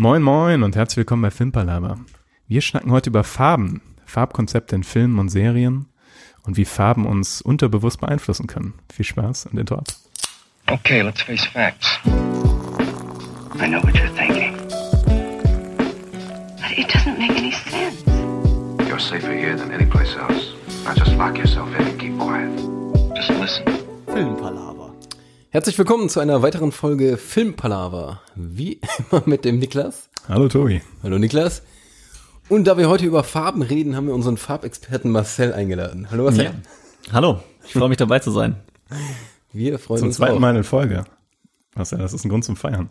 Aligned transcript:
Moin 0.00 0.22
Moin 0.22 0.62
und 0.62 0.76
herzlich 0.76 0.98
willkommen 0.98 1.22
bei 1.22 1.32
Filmpalava. 1.32 1.98
Wir 2.46 2.60
schnacken 2.60 2.92
heute 2.92 3.10
über 3.10 3.24
Farben, 3.24 3.82
Farbkonzepte 4.06 4.76
in 4.76 4.84
Filmen 4.84 5.18
und 5.18 5.28
Serien 5.28 5.86
und 6.44 6.56
wie 6.56 6.66
Farben 6.66 7.04
uns 7.04 7.42
unterbewusst 7.42 8.00
beeinflussen 8.00 8.46
können. 8.46 8.74
Viel 8.92 9.04
Spaß 9.04 9.46
und 9.46 9.58
Intro 9.58 9.78
ab. 9.78 9.88
Okay, 10.70 11.02
let's 11.02 11.20
face 11.22 11.44
facts. 11.46 11.98
I 12.06 13.66
know 13.66 13.82
what 13.82 13.92
you're 13.96 14.14
thinking. 14.14 14.56
But 16.60 16.78
it 16.78 16.86
doesn't 16.94 17.18
make 17.18 17.32
any 17.32 17.50
sense. 17.50 18.04
You're 18.88 19.00
safer 19.00 19.32
here 19.32 19.56
than 19.56 19.72
any 19.72 19.84
place 19.84 20.14
else. 20.14 20.54
Now 20.84 20.94
just 20.94 21.16
lock 21.16 21.36
yourself 21.36 21.68
in 21.76 21.88
and 21.88 21.98
keep 21.98 22.16
quiet. 22.20 22.56
Just 23.16 23.30
listen. 23.30 23.64
Filmpalaver. 24.06 24.77
Herzlich 25.50 25.78
willkommen 25.78 26.08
zu 26.08 26.20
einer 26.20 26.42
weiteren 26.42 26.72
Folge 26.72 27.16
Filmpalaver. 27.16 28.20
Wie 28.34 28.80
immer 29.10 29.22
mit 29.26 29.44
dem 29.44 29.58
Niklas. 29.58 30.10
Hallo 30.28 30.48
Tobi. 30.48 30.82
Hallo 31.02 31.18
Niklas. 31.18 31.62
Und 32.48 32.64
da 32.66 32.76
wir 32.78 32.88
heute 32.88 33.06
über 33.06 33.24
Farben 33.24 33.62
reden, 33.62 33.96
haben 33.96 34.06
wir 34.06 34.14
unseren 34.14 34.36
Farbexperten 34.36 35.10
Marcel 35.10 35.52
eingeladen. 35.52 36.08
Hallo 36.10 36.24
Marcel. 36.24 36.44
Ja. 36.46 36.52
Hallo, 37.12 37.42
ich 37.66 37.72
freue 37.72 37.88
mich 37.88 37.98
dabei 37.98 38.18
zu 38.18 38.30
sein. 38.30 38.56
Wir 39.52 39.78
freuen 39.78 39.98
Zum 40.00 40.08
uns 40.08 40.16
zweiten 40.16 40.34
auch. 40.36 40.40
Mal 40.40 40.56
in 40.56 40.64
Folge. 40.64 41.04
Ja, 41.76 41.84
das 41.84 41.92
ist 42.12 42.24
ein 42.24 42.28
Grund 42.28 42.44
zum 42.44 42.56
Feiern. 42.56 42.90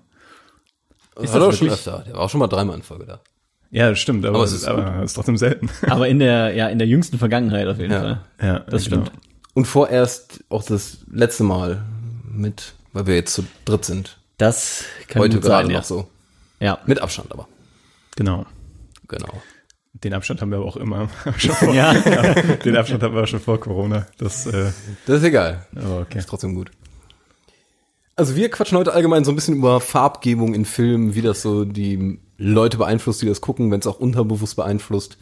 Ist 1.20 1.34
das 1.34 1.42
das 1.44 1.58
schon 1.58 1.70
öfter. 1.70 2.04
Der 2.08 2.14
war 2.14 2.22
auch 2.22 2.30
schon 2.30 2.40
mal 2.40 2.48
dreimal 2.48 2.76
in 2.76 2.84
Folge 2.84 3.06
da. 3.06 3.20
Ja, 3.70 3.90
das 3.90 4.00
stimmt, 4.00 4.26
aber, 4.26 4.36
Aber 4.36 4.46
es 4.46 4.54
ist, 4.54 4.66
aber 4.66 4.98
es 5.04 5.12
ist 5.12 5.14
trotzdem 5.16 5.36
selten. 5.36 5.70
Aber 5.90 6.08
in 6.08 6.20
der, 6.20 6.54
ja, 6.54 6.70
in 6.70 6.80
der 6.80 6.88
jüngsten 6.88 7.18
Vergangenheit 7.18 7.68
auf 7.68 7.80
jeden 7.80 7.92
Ja. 7.92 8.00
Fall. 8.00 8.22
ja, 8.42 8.60
Das 8.60 8.86
stimmt. 8.86 9.12
Und 9.54 9.66
vorerst 9.66 10.46
auch 10.48 10.64
das 10.64 11.00
letzte 11.12 11.44
Mal 11.44 11.84
mit, 12.38 12.74
weil 12.94 13.08
wir 13.08 13.16
jetzt 13.16 13.34
zu 13.34 13.46
dritt 13.66 13.86
sind. 13.86 14.18
Das 14.38 14.84
kann 15.08 15.22
Heute 15.22 15.36
gut 15.38 15.46
gerade 15.46 15.66
sein, 15.66 15.72
ja. 15.72 15.78
noch 15.80 15.86
so. 15.86 16.08
Ja. 16.60 16.80
Mit 16.86 17.00
Abstand 17.02 17.32
aber. 17.32 17.48
Genau. 18.16 18.46
Genau. 19.08 19.42
Den 20.04 20.14
Abstand 20.14 20.42
haben 20.42 20.52
wir 20.52 20.58
aber 20.58 20.68
auch 20.68 20.78
immer. 20.78 21.10
schon 21.38 21.56
vor, 21.56 21.74
Ja. 21.74 21.94
Den 21.94 22.76
Abstand 22.78 23.02
haben 23.04 23.16
wir 23.16 23.26
schon 23.28 23.40
vor 23.40 23.60
Corona. 23.60 24.06
Das, 24.18 24.46
äh, 24.46 24.72
Das 25.06 25.18
ist 25.20 25.24
egal. 25.24 25.66
aber 25.76 26.02
okay. 26.02 26.20
Ist 26.20 26.30
trotzdem 26.30 26.56
gut. 26.56 26.72
Also 28.16 28.36
wir 28.36 28.50
quatschen 28.50 28.78
heute 28.78 28.94
allgemein 28.94 29.24
so 29.26 29.32
ein 29.32 29.36
bisschen 29.36 29.56
über 29.56 29.80
Farbgebung 29.80 30.54
in 30.56 30.66
Filmen, 30.66 31.14
wie 31.16 31.22
das 31.22 31.42
so 31.42 31.66
die 31.66 32.20
Leute 32.38 32.78
beeinflusst, 32.78 33.22
die 33.22 33.28
das 33.28 33.42
gucken, 33.42 33.70
wenn 33.72 33.80
es 33.80 33.88
auch 33.88 34.00
unterbewusst 34.00 34.56
beeinflusst. 34.56 35.18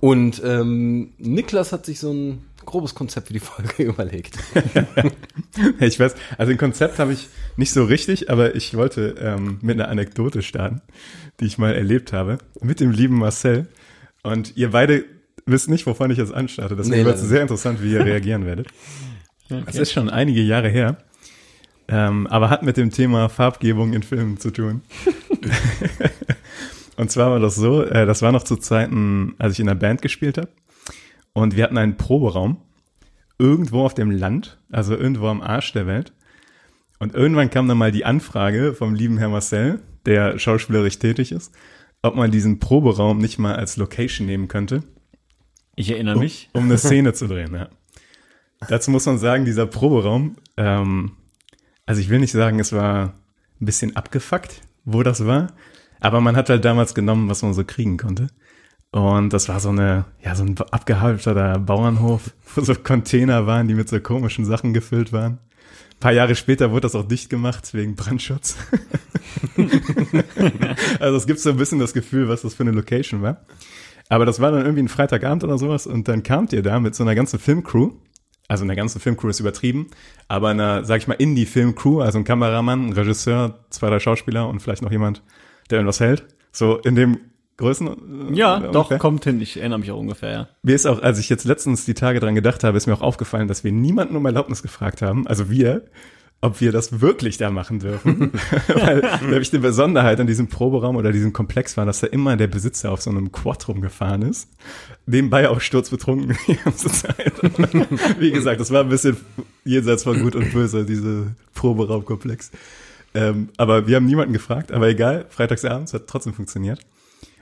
Und 0.00 0.42
ähm, 0.44 1.12
Niklas 1.18 1.72
hat 1.72 1.84
sich 1.84 2.00
so 2.00 2.10
ein 2.10 2.44
grobes 2.70 2.94
Konzept 2.94 3.26
für 3.26 3.32
die 3.32 3.40
Folge 3.40 3.82
überlegt. 3.82 4.38
Ich 5.80 5.98
weiß, 5.98 6.14
also 6.38 6.52
ein 6.52 6.58
Konzept 6.58 6.98
habe 6.98 7.12
ich 7.12 7.28
nicht 7.56 7.72
so 7.72 7.84
richtig, 7.84 8.30
aber 8.30 8.54
ich 8.54 8.74
wollte 8.74 9.16
ähm, 9.20 9.58
mit 9.62 9.78
einer 9.78 9.88
Anekdote 9.88 10.42
starten, 10.42 10.80
die 11.40 11.46
ich 11.46 11.58
mal 11.58 11.74
erlebt 11.74 12.12
habe, 12.12 12.38
mit 12.60 12.78
dem 12.80 12.92
lieben 12.92 13.18
Marcel. 13.18 13.66
Und 14.22 14.56
ihr 14.56 14.70
beide 14.70 15.04
wisst 15.46 15.68
nicht, 15.68 15.86
wovon 15.86 16.10
ich 16.10 16.18
jetzt 16.18 16.32
anstarte. 16.32 16.76
Deswegen 16.76 16.98
Nee, 16.98 17.04
wird 17.04 17.16
es 17.16 17.22
sehr 17.22 17.42
interessant, 17.42 17.82
wie 17.82 17.92
ihr 17.92 18.04
reagieren 18.04 18.46
werdet. 18.46 18.68
Es 19.66 19.74
ist 19.74 19.90
schon 19.90 20.08
einige 20.08 20.40
Jahre 20.40 20.68
her, 20.68 20.98
ähm, 21.88 22.28
aber 22.28 22.50
hat 22.50 22.62
mit 22.62 22.76
dem 22.76 22.92
Thema 22.92 23.28
Farbgebung 23.28 23.92
in 23.94 24.04
Filmen 24.04 24.38
zu 24.38 24.52
tun. 24.52 24.82
Und 26.96 27.10
zwar 27.10 27.32
war 27.32 27.40
das 27.40 27.56
so, 27.56 27.82
äh, 27.82 28.06
das 28.06 28.22
war 28.22 28.30
noch 28.30 28.44
zu 28.44 28.56
Zeiten, 28.56 29.34
als 29.38 29.54
ich 29.54 29.60
in 29.60 29.68
einer 29.68 29.78
Band 29.78 30.02
gespielt 30.02 30.38
habe. 30.38 30.48
Und 31.32 31.56
wir 31.56 31.64
hatten 31.64 31.78
einen 31.78 31.96
Proberaum 31.96 32.58
irgendwo 33.38 33.84
auf 33.84 33.94
dem 33.94 34.10
Land, 34.10 34.58
also 34.70 34.94
irgendwo 34.96 35.28
am 35.28 35.40
Arsch 35.40 35.72
der 35.72 35.86
Welt. 35.86 36.12
Und 36.98 37.14
irgendwann 37.14 37.50
kam 37.50 37.66
dann 37.66 37.78
mal 37.78 37.92
die 37.92 38.04
Anfrage 38.04 38.74
vom 38.74 38.94
lieben 38.94 39.16
Herr 39.18 39.30
Marcel, 39.30 39.80
der 40.04 40.38
schauspielerisch 40.38 40.98
tätig 40.98 41.32
ist, 41.32 41.52
ob 42.02 42.14
man 42.14 42.30
diesen 42.30 42.58
Proberaum 42.58 43.18
nicht 43.18 43.38
mal 43.38 43.56
als 43.56 43.76
Location 43.76 44.26
nehmen 44.26 44.48
könnte, 44.48 44.82
Ich 45.76 45.90
erinnere 45.90 46.16
um, 46.16 46.20
mich. 46.20 46.50
um 46.52 46.64
eine 46.64 46.78
Szene 46.78 47.14
zu 47.14 47.26
drehen. 47.26 47.54
Ja. 47.54 47.68
Dazu 48.68 48.90
muss 48.90 49.06
man 49.06 49.18
sagen, 49.18 49.46
dieser 49.46 49.66
Proberaum, 49.66 50.36
ähm, 50.58 51.12
also 51.86 52.00
ich 52.00 52.10
will 52.10 52.18
nicht 52.18 52.32
sagen, 52.32 52.60
es 52.60 52.72
war 52.72 53.14
ein 53.60 53.64
bisschen 53.64 53.96
abgefuckt, 53.96 54.60
wo 54.84 55.02
das 55.02 55.24
war, 55.26 55.52
aber 56.00 56.20
man 56.20 56.36
hat 56.36 56.50
halt 56.50 56.64
damals 56.64 56.94
genommen, 56.94 57.28
was 57.28 57.42
man 57.42 57.54
so 57.54 57.64
kriegen 57.64 57.96
konnte. 57.96 58.28
Und 58.92 59.32
das 59.32 59.48
war 59.48 59.60
so 59.60 59.68
eine, 59.68 60.04
ja, 60.22 60.34
so 60.34 60.42
ein 60.42 60.56
abgehalfterter 60.58 61.58
Bauernhof, 61.58 62.34
wo 62.54 62.60
so 62.60 62.74
Container 62.74 63.46
waren, 63.46 63.68
die 63.68 63.74
mit 63.74 63.88
so 63.88 64.00
komischen 64.00 64.44
Sachen 64.44 64.74
gefüllt 64.74 65.12
waren. 65.12 65.34
Ein 65.34 66.00
paar 66.00 66.12
Jahre 66.12 66.34
später 66.34 66.70
wurde 66.70 66.82
das 66.82 66.94
auch 66.94 67.06
dicht 67.06 67.30
gemacht 67.30 67.72
wegen 67.74 67.94
Brandschutz. 67.94 68.56
also 70.98 71.16
es 71.16 71.26
gibt 71.26 71.40
so 71.40 71.50
ein 71.50 71.56
bisschen 71.56 71.78
das 71.78 71.92
Gefühl, 71.92 72.28
was 72.28 72.42
das 72.42 72.54
für 72.54 72.62
eine 72.62 72.72
Location 72.72 73.22
war. 73.22 73.44
Aber 74.08 74.26
das 74.26 74.40
war 74.40 74.50
dann 74.50 74.62
irgendwie 74.62 74.82
ein 74.82 74.88
Freitagabend 74.88 75.44
oder 75.44 75.56
sowas 75.56 75.86
und 75.86 76.08
dann 76.08 76.24
kamt 76.24 76.52
ihr 76.52 76.62
da 76.62 76.80
mit 76.80 76.94
so 76.96 77.04
einer 77.04 77.14
ganzen 77.14 77.38
Filmcrew. 77.38 77.92
Also 78.48 78.64
eine 78.64 78.74
ganze 78.74 78.98
Filmcrew 78.98 79.28
ist 79.28 79.38
übertrieben, 79.38 79.86
aber 80.26 80.48
einer, 80.48 80.84
sag 80.84 80.98
ich 80.98 81.06
mal, 81.06 81.14
Indie-Filmcrew, 81.14 82.00
also 82.00 82.18
ein 82.18 82.24
Kameramann, 82.24 82.88
ein 82.88 82.92
Regisseur, 82.92 83.64
zwei, 83.70 83.90
drei 83.90 84.00
Schauspieler 84.00 84.48
und 84.48 84.60
vielleicht 84.60 84.82
noch 84.82 84.90
jemand, 84.90 85.22
der 85.70 85.78
irgendwas 85.78 86.00
hält. 86.00 86.26
So 86.50 86.78
in 86.78 86.96
dem 86.96 87.18
Größen. 87.60 88.34
Ja, 88.34 88.58
äh, 88.58 88.60
doch, 88.72 88.74
ungefähr. 88.74 88.98
kommt 88.98 89.24
hin. 89.24 89.40
Ich 89.40 89.56
erinnere 89.58 89.78
mich 89.78 89.90
auch 89.92 89.98
ungefähr, 89.98 90.30
ja. 90.32 90.48
Mir 90.62 90.74
ist 90.74 90.86
auch, 90.86 91.00
als 91.00 91.18
ich 91.18 91.28
jetzt 91.28 91.44
letztens 91.44 91.84
die 91.84 91.94
Tage 91.94 92.18
dran 92.18 92.34
gedacht 92.34 92.64
habe, 92.64 92.76
ist 92.76 92.86
mir 92.86 92.94
auch 92.94 93.02
aufgefallen, 93.02 93.46
dass 93.48 93.62
wir 93.62 93.72
niemanden 93.72 94.16
um 94.16 94.26
Erlaubnis 94.26 94.62
gefragt 94.62 95.02
haben, 95.02 95.26
also 95.26 95.50
wir, 95.50 95.84
ob 96.40 96.60
wir 96.60 96.72
das 96.72 97.00
wirklich 97.00 97.36
da 97.36 97.50
machen 97.50 97.80
dürfen. 97.80 98.32
Weil 98.68 99.02
nämlich 99.22 99.50
die 99.50 99.58
Besonderheit 99.58 100.18
an 100.20 100.26
diesem 100.26 100.48
Proberaum 100.48 100.96
oder 100.96 101.12
diesem 101.12 101.32
Komplex 101.32 101.76
war, 101.76 101.84
dass 101.84 102.00
da 102.00 102.06
immer 102.06 102.36
der 102.36 102.46
Besitzer 102.46 102.92
auf 102.92 103.02
so 103.02 103.10
einem 103.10 103.30
Quad 103.30 103.68
rumgefahren 103.68 104.22
ist. 104.22 104.48
Nebenbei 105.06 105.48
auch 105.48 105.60
sturzbetrunken 105.60 106.36
die 106.46 106.56
ganze 106.56 106.88
Zeit. 106.88 107.34
Wie 108.18 108.30
gesagt, 108.30 108.60
das 108.60 108.70
war 108.70 108.82
ein 108.82 108.88
bisschen 108.88 109.18
jenseits 109.64 110.04
von 110.04 110.22
Gut 110.22 110.34
und 110.34 110.52
Böse, 110.52 110.84
diese 110.84 111.34
Proberaumkomplex. 111.54 112.50
Ähm, 113.12 113.48
aber 113.56 113.86
wir 113.86 113.96
haben 113.96 114.06
niemanden 114.06 114.32
gefragt, 114.32 114.72
aber 114.72 114.88
egal, 114.88 115.26
freitagsabends 115.28 115.92
hat 115.92 116.06
trotzdem 116.06 116.32
funktioniert. 116.32 116.80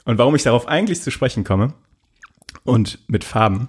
Und 0.09 0.17
warum 0.17 0.35
ich 0.35 0.43
darauf 0.43 0.67
eigentlich 0.67 1.03
zu 1.03 1.11
sprechen 1.11 1.45
komme 1.45 1.75
und 2.65 2.99
mit 3.09 3.25
Farben. 3.25 3.69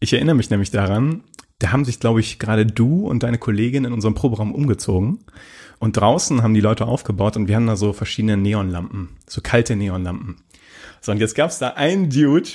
Ich 0.00 0.14
erinnere 0.14 0.34
mich 0.34 0.48
nämlich 0.48 0.70
daran, 0.70 1.24
da 1.58 1.72
haben 1.72 1.84
sich, 1.84 2.00
glaube 2.00 2.20
ich, 2.20 2.38
gerade 2.38 2.64
du 2.64 3.06
und 3.06 3.22
deine 3.22 3.36
Kollegin 3.36 3.84
in 3.84 3.92
unserem 3.92 4.14
Proberaum 4.14 4.54
umgezogen. 4.54 5.18
Und 5.78 5.98
draußen 5.98 6.42
haben 6.42 6.54
die 6.54 6.62
Leute 6.62 6.86
aufgebaut 6.86 7.36
und 7.36 7.48
wir 7.48 7.56
haben 7.56 7.66
da 7.66 7.76
so 7.76 7.92
verschiedene 7.92 8.38
Neonlampen, 8.38 9.10
so 9.28 9.42
kalte 9.42 9.76
Neonlampen. 9.76 10.36
So, 11.02 11.12
und 11.12 11.18
jetzt 11.18 11.34
gab 11.34 11.50
es 11.50 11.58
da 11.58 11.74
einen 11.74 12.08
Dude, 12.08 12.48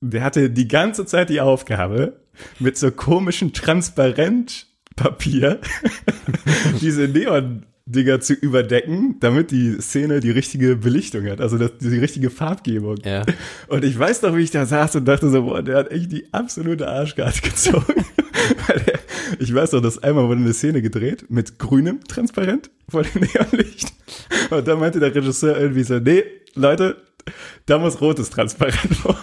der 0.00 0.24
hatte 0.24 0.48
die 0.48 0.68
ganze 0.68 1.04
Zeit 1.04 1.28
die 1.28 1.42
Aufgabe, 1.42 2.22
mit 2.58 2.78
so 2.78 2.90
komischen 2.90 3.52
Transparentpapier 3.52 5.60
diese 6.80 7.08
Neon-Dinger 7.86 8.20
zu 8.20 8.34
überdecken, 8.34 9.16
damit 9.20 9.50
die 9.50 9.80
Szene 9.80 10.20
die 10.20 10.30
richtige 10.30 10.76
Belichtung 10.76 11.26
hat, 11.26 11.40
also 11.40 11.58
das, 11.58 11.72
die 11.78 11.98
richtige 11.98 12.30
Farbgebung. 12.30 12.98
Ja. 13.04 13.24
Und 13.68 13.84
ich 13.84 13.98
weiß 13.98 14.22
noch, 14.22 14.36
wie 14.36 14.42
ich 14.42 14.50
da 14.50 14.66
saß 14.66 14.96
und 14.96 15.06
dachte 15.06 15.30
so, 15.30 15.42
boah, 15.42 15.62
der 15.62 15.76
hat 15.76 15.90
echt 15.90 16.12
die 16.12 16.32
absolute 16.32 16.88
Arschkarte 16.88 17.40
gezogen. 17.48 18.04
Weil 18.66 18.80
der, 18.80 18.98
ich 19.38 19.54
weiß 19.54 19.72
noch, 19.72 19.80
dass 19.80 20.02
einmal 20.02 20.28
wurde 20.28 20.40
eine 20.40 20.52
Szene 20.52 20.82
gedreht 20.82 21.26
mit 21.28 21.58
grünem 21.58 22.02
Transparent 22.04 22.70
vor 22.88 23.02
dem 23.02 23.22
Neonlicht. 23.22 23.92
Und 24.50 24.66
da 24.66 24.76
meinte 24.76 25.00
der 25.00 25.14
Regisseur 25.14 25.58
irgendwie 25.58 25.84
so, 25.84 25.98
nee, 25.98 26.24
Leute, 26.54 26.96
da 27.66 27.78
muss 27.78 28.00
rotes 28.00 28.30
Transparent 28.30 28.96
vor. 28.96 29.16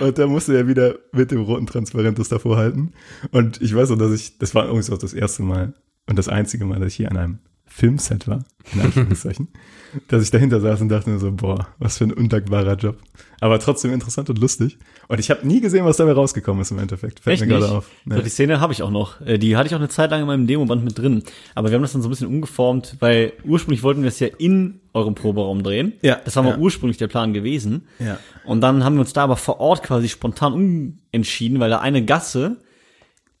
Und 0.00 0.18
da 0.18 0.26
musste 0.26 0.56
er 0.56 0.66
wieder 0.66 0.96
mit 1.12 1.30
dem 1.30 1.42
roten 1.42 1.66
Transparent 1.66 2.18
das 2.18 2.28
davor 2.28 2.56
halten. 2.56 2.92
Und 3.30 3.60
ich 3.60 3.74
weiß 3.74 3.90
noch, 3.90 3.98
dass 3.98 4.12
ich, 4.12 4.38
das 4.38 4.54
war 4.54 4.64
übrigens 4.64 4.90
auch 4.90 4.98
das 4.98 5.12
erste 5.12 5.42
Mal 5.42 5.74
und 6.08 6.18
das 6.18 6.28
einzige 6.28 6.64
Mal, 6.64 6.78
dass 6.80 6.88
ich 6.88 6.96
hier 6.96 7.10
an 7.10 7.16
einem 7.16 7.38
Filmset 7.66 8.28
war, 8.28 8.44
in 8.74 8.80
Anführungszeichen, 8.82 9.48
dass 10.08 10.22
ich 10.22 10.30
dahinter 10.30 10.60
saß 10.60 10.82
und 10.82 10.90
dachte 10.90 11.08
mir 11.08 11.18
so, 11.18 11.32
boah, 11.32 11.68
was 11.78 11.96
für 11.96 12.04
ein 12.04 12.12
undankbarer 12.12 12.74
Job. 12.76 12.98
Aber 13.40 13.58
trotzdem 13.60 13.94
interessant 13.94 14.28
und 14.28 14.38
lustig. 14.38 14.78
Und 15.08 15.18
ich 15.20 15.30
habe 15.30 15.46
nie 15.46 15.62
gesehen, 15.62 15.86
was 15.86 15.96
dabei 15.96 16.12
rausgekommen 16.12 16.60
ist 16.60 16.70
im 16.70 16.78
Endeffekt. 16.78 17.20
Fällt 17.20 17.40
Echt 17.40 17.48
mir 17.48 17.58
gerade 17.58 17.72
auf. 17.72 17.86
So, 18.04 18.14
Nee. 18.16 18.22
die 18.22 18.28
Szene 18.28 18.60
habe 18.60 18.74
ich 18.74 18.82
auch 18.82 18.90
noch. 18.90 19.22
Äh, 19.22 19.38
Die 19.38 19.56
hatte 19.56 19.68
ich 19.68 19.74
auch 19.74 19.78
eine 19.78 19.88
Zeit 19.88 20.10
lang 20.10 20.20
in 20.20 20.26
meinem 20.26 20.46
Demoband 20.46 20.84
mit 20.84 20.98
drin. 20.98 21.22
Aber 21.54 21.70
wir 21.70 21.76
haben 21.76 21.82
das 21.82 21.92
dann 21.92 22.02
so 22.02 22.08
ein 22.08 22.10
bisschen 22.10 22.28
umgeformt, 22.28 22.96
weil 23.00 23.32
ursprünglich 23.44 23.82
wollten 23.82 24.02
wir 24.02 24.08
es 24.08 24.20
ja 24.20 24.28
in 24.38 24.80
eurem 24.92 25.14
Proberaum 25.14 25.62
drehen. 25.62 25.94
Ja, 26.02 26.20
Das 26.22 26.36
war 26.36 26.42
mal 26.42 26.50
ja. 26.50 26.58
ursprünglich 26.58 26.98
der 26.98 27.08
Plan 27.08 27.32
gewesen. 27.32 27.86
Ja. 27.98 28.18
Und 28.44 28.60
dann 28.60 28.84
haben 28.84 28.96
wir 28.96 29.00
uns 29.00 29.14
da 29.14 29.24
aber 29.24 29.36
vor 29.36 29.60
Ort 29.60 29.82
quasi 29.82 30.10
spontan 30.10 30.52
umentschieden, 30.52 31.58
weil 31.58 31.70
da 31.70 31.78
eine 31.80 32.04
Gasse, 32.04 32.58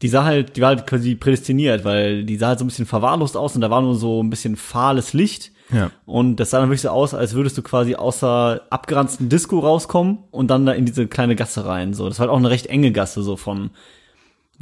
die 0.02 0.08
sah 0.08 0.24
halt, 0.24 0.56
die 0.56 0.60
war 0.60 0.68
halt 0.70 0.86
quasi 0.86 1.14
prädestiniert, 1.14 1.84
weil 1.84 2.24
die 2.24 2.36
sah 2.36 2.48
halt 2.48 2.58
so 2.58 2.64
ein 2.64 2.68
bisschen 2.68 2.86
verwahrlost 2.86 3.36
aus 3.36 3.54
und 3.54 3.60
da 3.60 3.70
war 3.70 3.80
nur 3.80 3.94
so 3.94 4.22
ein 4.22 4.30
bisschen 4.30 4.56
fahles 4.56 5.12
Licht. 5.12 5.52
Ja. 5.72 5.90
Und 6.04 6.36
das 6.36 6.50
sah 6.50 6.58
dann 6.58 6.68
wirklich 6.68 6.82
so 6.82 6.90
aus, 6.90 7.14
als 7.14 7.34
würdest 7.34 7.56
du 7.56 7.62
quasi 7.62 7.94
außer 7.94 8.62
abgeranzten 8.68 9.28
Disco 9.28 9.60
rauskommen 9.60 10.18
und 10.30 10.48
dann 10.50 10.66
da 10.66 10.72
in 10.72 10.84
diese 10.84 11.06
kleine 11.06 11.36
Gasse 11.36 11.64
rein. 11.64 11.94
So, 11.94 12.08
das 12.08 12.18
war 12.18 12.26
halt 12.26 12.32
auch 12.32 12.38
eine 12.38 12.50
recht 12.50 12.66
enge 12.66 12.92
Gasse, 12.92 13.22
so 13.22 13.36
von, 13.36 13.70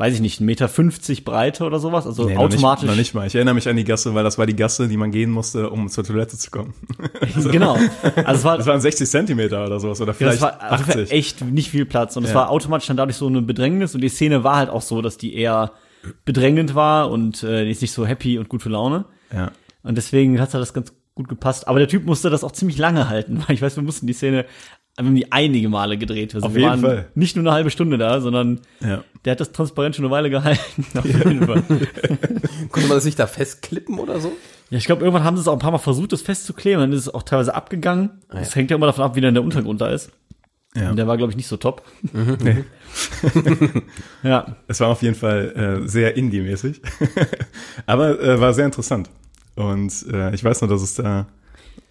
weiß 0.01 0.15
ich 0.15 0.21
nicht, 0.23 0.41
1,50 0.41 0.45
Meter 0.45 0.69
Breite 1.25 1.65
oder 1.65 1.79
sowas. 1.79 2.07
Also 2.07 2.25
Nee, 2.25 2.35
automatisch. 2.37 2.63
Noch 2.63 2.73
nicht, 2.73 2.87
noch 2.91 2.97
nicht 2.97 3.15
mal. 3.15 3.27
Ich 3.27 3.35
erinnere 3.35 3.55
mich 3.55 3.69
an 3.69 3.77
die 3.77 3.85
Gasse, 3.85 4.15
weil 4.15 4.25
das 4.25 4.39
war 4.39 4.47
die 4.47 4.57
Gasse, 4.57 4.89
die 4.89 4.97
man 4.97 5.11
gehen 5.11 5.31
musste, 5.31 5.69
um 5.69 5.89
zur 5.91 6.05
Toilette 6.05 6.39
zu 6.39 6.51
kommen. 6.51 6.73
genau. 7.53 7.77
Also 8.25 8.39
es 8.39 8.45
war, 8.45 8.57
Das 8.57 8.67
waren 8.67 8.81
60 8.81 9.07
Zentimeter 9.09 9.63
oder 9.67 9.79
sowas 9.79 10.01
oder 10.01 10.13
Ja, 10.13 10.15
vielleicht 10.15 10.37
das 10.37 10.41
war 10.43 10.55
auf 10.73 10.79
jeden 10.79 10.91
Fall 10.93 11.03
80. 11.03 11.13
echt 11.13 11.45
nicht 11.45 11.71
viel 11.71 11.85
Platz 11.85 12.17
und 12.17 12.25
es 12.25 12.31
Ja. 12.31 12.37
war 12.37 12.51
automatisch 12.51 12.87
dann 12.89 12.97
dadurch 12.97 13.17
so 13.19 13.27
eine 13.27 13.43
Bedrängnis 13.43 13.95
und 13.95 14.01
die 14.01 14.09
Szene 14.09 14.43
war 14.43 14.57
halt 14.57 14.71
auch 14.71 14.83
so, 14.83 15.03
dass 15.03 15.19
die 15.19 15.35
eher 15.35 15.73
bedrängend 16.25 16.75
war 16.75 17.11
und 17.11 17.43
äh, 17.43 17.67
die 17.67 17.71
ist 17.71 17.83
nicht 17.83 17.93
so 17.93 18.07
happy 18.07 18.39
und 18.39 18.49
gut 18.49 18.63
für 18.63 18.71
Laune 18.71 19.05
Ja. 19.35 19.53
und 19.83 19.97
deswegen 19.99 20.41
hat 20.41 20.55
das 20.55 20.73
ganz 20.73 20.95
gut 21.15 21.29
gepasst. 21.29 21.69
Aber 21.69 21.79
der 21.79 21.89
Typ 21.89 22.07
musste 22.07 22.31
das 22.31 22.43
auch 22.43 22.53
ziemlich 22.53 22.79
lange 22.79 23.11
halten, 23.11 23.43
weil 23.47 23.55
ich 23.55 23.61
weiß, 23.61 23.77
wir 23.77 23.83
mussten 23.83 24.07
die 24.07 24.15
Szene 24.15 24.47
wir 25.05 25.09
haben 25.09 25.17
die 25.17 25.33
einige 25.33 25.69
Male 25.69 25.97
gedreht. 25.99 26.35
Also 26.35 26.47
Auf 26.47 26.55
wir 26.55 26.61
jeden 26.61 26.71
waren 26.71 26.81
Fall. 26.81 27.09
nicht 27.15 27.37
nur 27.37 27.45
eine 27.45 27.53
halbe 27.53 27.71
Stunde 27.71 27.99
da, 27.99 28.21
sondern 28.21 28.61
Ja. 28.81 29.03
der 29.25 29.33
hat 29.33 29.41
das 29.41 29.53
transparent 29.53 29.97
schon 29.97 30.05
eine 30.05 30.13
Weile 30.13 30.31
gehalten. 30.31 30.85
Auf 30.99 31.05
jeden 31.05 31.47
Fall. 31.47 31.63
Konnte 32.71 32.89
man 32.89 32.97
das 32.97 33.05
nicht 33.05 33.19
da 33.19 33.27
festklippen 33.27 33.99
oder 33.99 34.21
so? 34.21 34.33
Ja, 34.71 34.79
ich 34.79 34.85
glaube, 34.85 35.03
irgendwann 35.03 35.25
haben 35.25 35.37
sie 35.37 35.41
es 35.43 35.49
auch 35.49 35.55
ein 35.55 35.59
paar 35.59 35.73
Mal 35.73 35.79
versucht, 35.79 36.13
das 36.13 36.23
festzukleben, 36.23 36.81
dann 36.81 36.93
ist 36.93 37.01
es 37.01 37.15
auch 37.15 37.23
teilweise 37.25 37.55
abgegangen. 37.55 38.11
Das 38.31 38.55
hängt 38.55 38.71
ja 38.71 38.77
immer 38.77 38.87
davon 38.87 39.05
ab, 39.05 39.17
wie 39.17 39.21
dann 39.21 39.35
der 39.35 39.43
Untergrund 39.43 39.81
da 39.81 39.89
ist. 39.89 40.11
Ja. 40.77 40.91
Und 40.91 40.97
der 40.97 41.09
war, 41.09 41.17
glaube 41.17 41.33
ich, 41.33 41.37
nicht 41.37 41.49
so 41.49 41.57
top. 41.57 41.83
Nee. 42.13 42.65
Ja, 44.23 44.57
Es 44.69 44.81
war 44.81 44.89
auf 44.89 45.03
jeden 45.03 45.15
Fall 45.17 45.81
äh, 45.85 45.89
sehr 45.89 46.17
Indie-mäßig. 46.17 46.81
Aber 47.87 48.21
äh, 48.21 48.41
war 48.41 48.53
sehr 48.55 48.67
interessant. 48.67 49.11
Und 49.57 49.93
äh, 50.13 50.35
ich 50.35 50.45
weiß 50.45 50.61
nur, 50.61 50.71
dass 50.71 50.83
es 50.83 50.95
da 50.95 51.27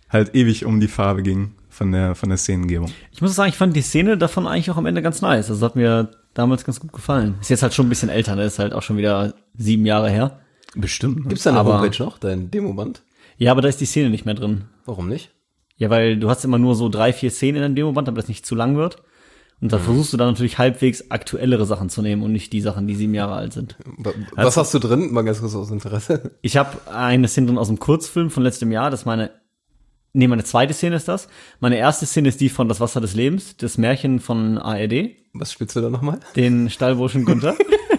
halt 0.09 0.33
ewig 0.35 0.65
um 0.65 0.79
die 0.79 0.87
Farbe 0.87 1.21
ging 1.23 1.51
von 1.79 1.91
der, 1.93 2.13
von 2.13 2.27
der 2.29 2.37
Szenengebung. 2.37 2.91
Ich 3.13 3.21
muss 3.21 3.33
sagen, 3.35 3.49
ich 3.49 3.55
fand 3.55 3.73
die 3.75 3.81
Szene 3.81 4.17
davon 4.17 4.45
eigentlich 4.47 4.69
auch 4.69 4.75
am 4.77 4.85
Ende 4.85 5.01
ganz 5.01 5.21
nice. 5.21 5.49
Also 5.49 5.65
hat 5.65 5.75
mir 5.77 6.09
damals 6.33 6.65
ganz 6.65 6.79
gut 6.81 6.91
gefallen. 6.91 7.35
Ist 7.39 7.49
jetzt 7.49 7.63
halt 7.63 7.73
schon 7.73 7.85
ein 7.85 7.89
bisschen 7.89 8.09
älter, 8.09 8.35
ne? 8.35 8.43
Ist 8.43 8.59
halt 8.59 8.73
auch 8.73 8.81
schon 8.83 8.97
wieder 8.97 9.33
sieben 9.57 9.85
Jahre 9.85 10.09
her. 10.09 10.39
Bestimmt. 10.75 11.23
Ne? 11.23 11.29
Gibt's 11.29 11.45
da 11.45 11.51
eine 11.51 11.59
Aber- 11.59 11.79
Homepage 11.79 12.03
noch, 12.03 12.17
dein 12.17 12.51
Demoband? 12.51 13.01
Ja, 13.37 13.51
aber 13.51 13.61
da 13.61 13.69
ist 13.69 13.79
die 13.79 13.85
Szene 13.85 14.09
nicht 14.09 14.25
mehr 14.25 14.35
drin. 14.35 14.63
Warum 14.85 15.07
nicht? 15.07 15.31
Ja, 15.77 15.89
weil 15.89 16.17
du 16.19 16.29
hast 16.29 16.43
immer 16.43 16.57
nur 16.59 16.75
so 16.75 16.89
drei, 16.89 17.13
vier 17.13 17.31
Szenen 17.31 17.55
in 17.55 17.61
deinem 17.61 17.75
Demoband, 17.75 18.07
damit 18.09 18.21
das 18.21 18.27
nicht 18.27 18.45
zu 18.45 18.53
lang 18.55 18.75
wird. 18.75 19.01
Und 19.61 19.71
da 19.73 19.77
versuchst 19.77 20.11
du 20.13 20.17
dann 20.17 20.27
natürlich 20.29 20.57
halbwegs 20.57 21.09
aktuellere 21.11 21.65
Sachen 21.65 21.89
zu 21.89 22.01
nehmen 22.01 22.21
und 22.23 22.31
nicht 22.33 22.53
die 22.53 22.61
Sachen, 22.61 22.87
die 22.87 22.95
sieben 22.95 23.13
Jahre 23.13 23.33
alt 23.35 23.51
sind. 23.53 23.75
Wa- 23.97 24.11
Was 24.35 24.55
hast 24.57 24.73
du 24.73 24.79
drin? 24.79 25.11
Mal 25.11 25.23
ganz 25.23 25.39
kurz 25.41 25.55
aus 25.55 25.71
Interesse. 25.71 26.31
Ich 26.41 26.55
habe 26.57 26.77
eine 26.93 27.27
Szene 27.27 27.47
drin 27.47 27.57
aus 27.57 27.67
dem 27.67 27.79
Kurzfilm 27.79 28.29
von 28.29 28.43
letztem 28.43 28.71
Jahr. 28.71 28.89
Das 28.91 29.01
ist 29.01 29.05
meine, 29.05 29.31
nee, 30.13 30.27
meine 30.27 30.43
zweite 30.43 30.73
Szene 30.73 30.95
ist 30.95 31.07
das. 31.07 31.27
Meine 31.59 31.77
erste 31.77 32.05
Szene 32.05 32.29
ist 32.29 32.41
die 32.41 32.49
von 32.49 32.67
Das 32.67 32.79
Wasser 32.79 33.01
des 33.01 33.15
Lebens, 33.15 33.57
das 33.57 33.77
Märchen 33.77 34.19
von 34.19 34.57
ARD, 34.57 35.11
Was 35.33 35.51
spielst 35.53 35.75
du 35.75 35.81
da 35.81 35.89
nochmal? 35.89 36.19
den 36.35 36.69
Stallburschen 36.69 37.25
Günther. 37.25 37.55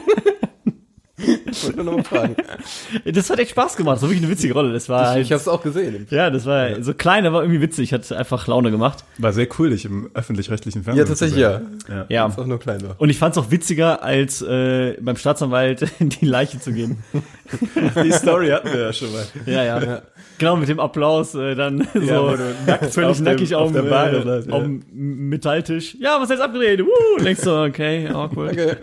Ich 1.61 1.65
wollte 1.67 1.77
nur 1.85 1.85
noch 1.87 1.97
mal 1.99 2.05
fragen. 2.05 2.37
Das 3.05 3.31
hat 3.31 3.39
echt 3.39 3.51
Spaß 3.53 3.77
gemacht. 3.77 3.97
Das 3.97 4.03
war 4.03 4.09
wirklich 4.11 4.25
eine 4.25 4.33
witzige 4.33 4.53
Rolle. 4.55 4.73
Das 4.73 4.89
war 4.89 5.09
halt, 5.11 5.25
Ich 5.25 5.33
hab's 5.33 5.47
auch 5.49 5.63
gesehen. 5.63 6.07
ja, 6.11 6.31
das 6.31 6.47
war 6.47 6.83
so 6.83 6.95
klein, 6.95 7.27
aber 7.27 7.43
irgendwie 7.43 7.61
witzig. 7.61 7.93
Hat 7.93 8.11
einfach 8.13 8.47
Laune 8.47 8.71
gemacht. 8.71 9.05
War 9.19 9.33
sehr 9.33 9.47
cool, 9.59 9.71
dich 9.71 9.85
im 9.85 10.11
öffentlich-rechtlichen 10.15 10.83
Fernsehen 10.85 11.05
Ja, 11.05 11.09
tatsächlich, 11.09 11.37
zu 11.37 11.41
ja. 11.51 11.59
sehen. 11.59 11.79
ja. 11.89 12.07
Ja. 12.09 12.27
Auch 12.27 12.47
nur 12.47 12.59
klein 12.59 12.83
war. 12.83 12.95
Und 12.99 13.11
ich 13.11 13.19
fand 13.19 13.37
es 13.37 13.43
auch 13.43 13.51
witziger, 13.51 14.03
als 14.03 14.43
äh, 14.43 14.97
beim 15.01 15.17
Staatsanwalt 15.17 15.87
die 16.01 16.25
Leiche 16.27 16.59
zu 16.61 16.73
geben. 16.73 16.99
Die 18.05 18.13
Story 18.13 18.49
hatten 18.51 18.73
wir 18.73 18.81
ja 18.81 18.93
schon 18.93 19.13
mal. 19.13 19.25
Ja, 19.45 19.65
ja. 19.65 20.03
Genau, 20.39 20.57
mit 20.57 20.69
dem 20.69 20.79
Applaus 20.79 21.35
äh, 21.35 21.55
dann 21.57 21.87
so 21.93 22.01
du 22.01 22.37
nackt 22.67 22.87
völlig 22.95 23.11
auf 23.11 23.17
dem- 23.17 23.25
nackig 23.25 23.55
auf 23.57 23.63
auf, 23.67 23.73
der 23.73 23.83
dem, 23.83 23.91
Bahn 23.91 24.15
äh, 24.15 24.41
ja. 24.49 24.53
auf 24.55 24.63
dem 24.63 24.83
Metalltisch. 25.29 25.97
Ja, 26.01 26.17
was 26.19 26.25
ist 26.25 26.31
jetzt 26.31 26.43
abgedreht? 26.43 26.81
Woo! 26.81 27.23
Denkst 27.23 27.43
so, 27.43 27.63
okay, 27.63 28.09
awkward. 28.09 28.53
Okay. 28.53 28.77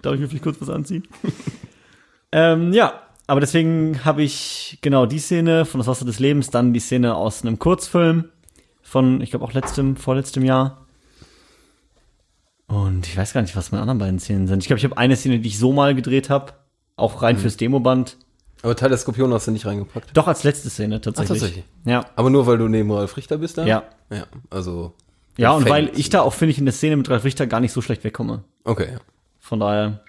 Darf 0.00 0.14
ich 0.14 0.20
mir 0.20 0.28
vielleicht 0.28 0.44
kurz 0.44 0.60
was 0.60 0.70
anziehen? 0.70 1.02
Ähm, 2.32 2.72
ja, 2.72 2.94
aber 3.26 3.40
deswegen 3.40 4.04
habe 4.04 4.22
ich 4.22 4.78
genau 4.82 5.06
die 5.06 5.18
Szene 5.18 5.64
von 5.64 5.78
Das 5.78 5.86
Wasser 5.86 6.04
des 6.04 6.18
Lebens, 6.18 6.50
dann 6.50 6.72
die 6.72 6.80
Szene 6.80 7.14
aus 7.14 7.42
einem 7.42 7.58
Kurzfilm 7.58 8.24
von, 8.82 9.20
ich 9.20 9.30
glaube 9.30 9.44
auch 9.44 9.52
letztem, 9.52 9.96
vorletztem 9.96 10.44
Jahr. 10.44 10.86
Und 12.66 13.06
ich 13.06 13.16
weiß 13.16 13.32
gar 13.32 13.42
nicht, 13.42 13.54
was 13.56 13.70
meine 13.70 13.82
anderen 13.82 13.98
beiden 13.98 14.18
Szenen 14.18 14.46
sind. 14.48 14.60
Ich 14.60 14.66
glaube, 14.66 14.78
ich 14.78 14.84
habe 14.84 14.96
eine 14.96 15.16
Szene, 15.16 15.40
die 15.40 15.48
ich 15.48 15.58
so 15.58 15.72
mal 15.72 15.94
gedreht 15.94 16.30
habe, 16.30 16.52
auch 16.96 17.14
Mhm. 17.16 17.18
rein 17.20 17.38
fürs 17.38 17.56
Demoband. 17.56 18.16
Aber 18.62 18.76
Teil 18.76 18.88
der 18.90 18.98
Skorpion 18.98 19.32
hast 19.32 19.46
du 19.48 19.50
nicht 19.50 19.66
reingepackt. 19.66 20.10
Doch 20.16 20.28
als 20.28 20.44
letzte 20.44 20.70
Szene 20.70 21.00
tatsächlich. 21.00 21.40
tatsächlich? 21.40 21.64
Ja. 21.84 22.06
Aber 22.16 22.30
nur 22.30 22.46
weil 22.46 22.58
du 22.58 22.68
neben 22.68 22.90
Ralf 22.92 23.16
Richter 23.16 23.38
bist 23.38 23.58
da? 23.58 23.66
Ja. 23.66 23.82
Ja, 24.10 24.24
also. 24.50 24.94
Ja, 25.36 25.52
und 25.52 25.68
weil 25.68 25.90
ich 25.98 26.10
da 26.10 26.20
auch, 26.20 26.32
finde 26.32 26.52
ich, 26.52 26.58
in 26.58 26.64
der 26.66 26.74
Szene 26.74 26.96
mit 26.96 27.08
Ralf 27.10 27.24
Richter 27.24 27.46
gar 27.46 27.60
nicht 27.60 27.72
so 27.72 27.80
schlecht 27.82 28.04
wegkomme. 28.04 28.44
Okay, 28.64 28.88
ja. 28.92 28.98
Von 29.40 29.60
daher, 29.60 30.00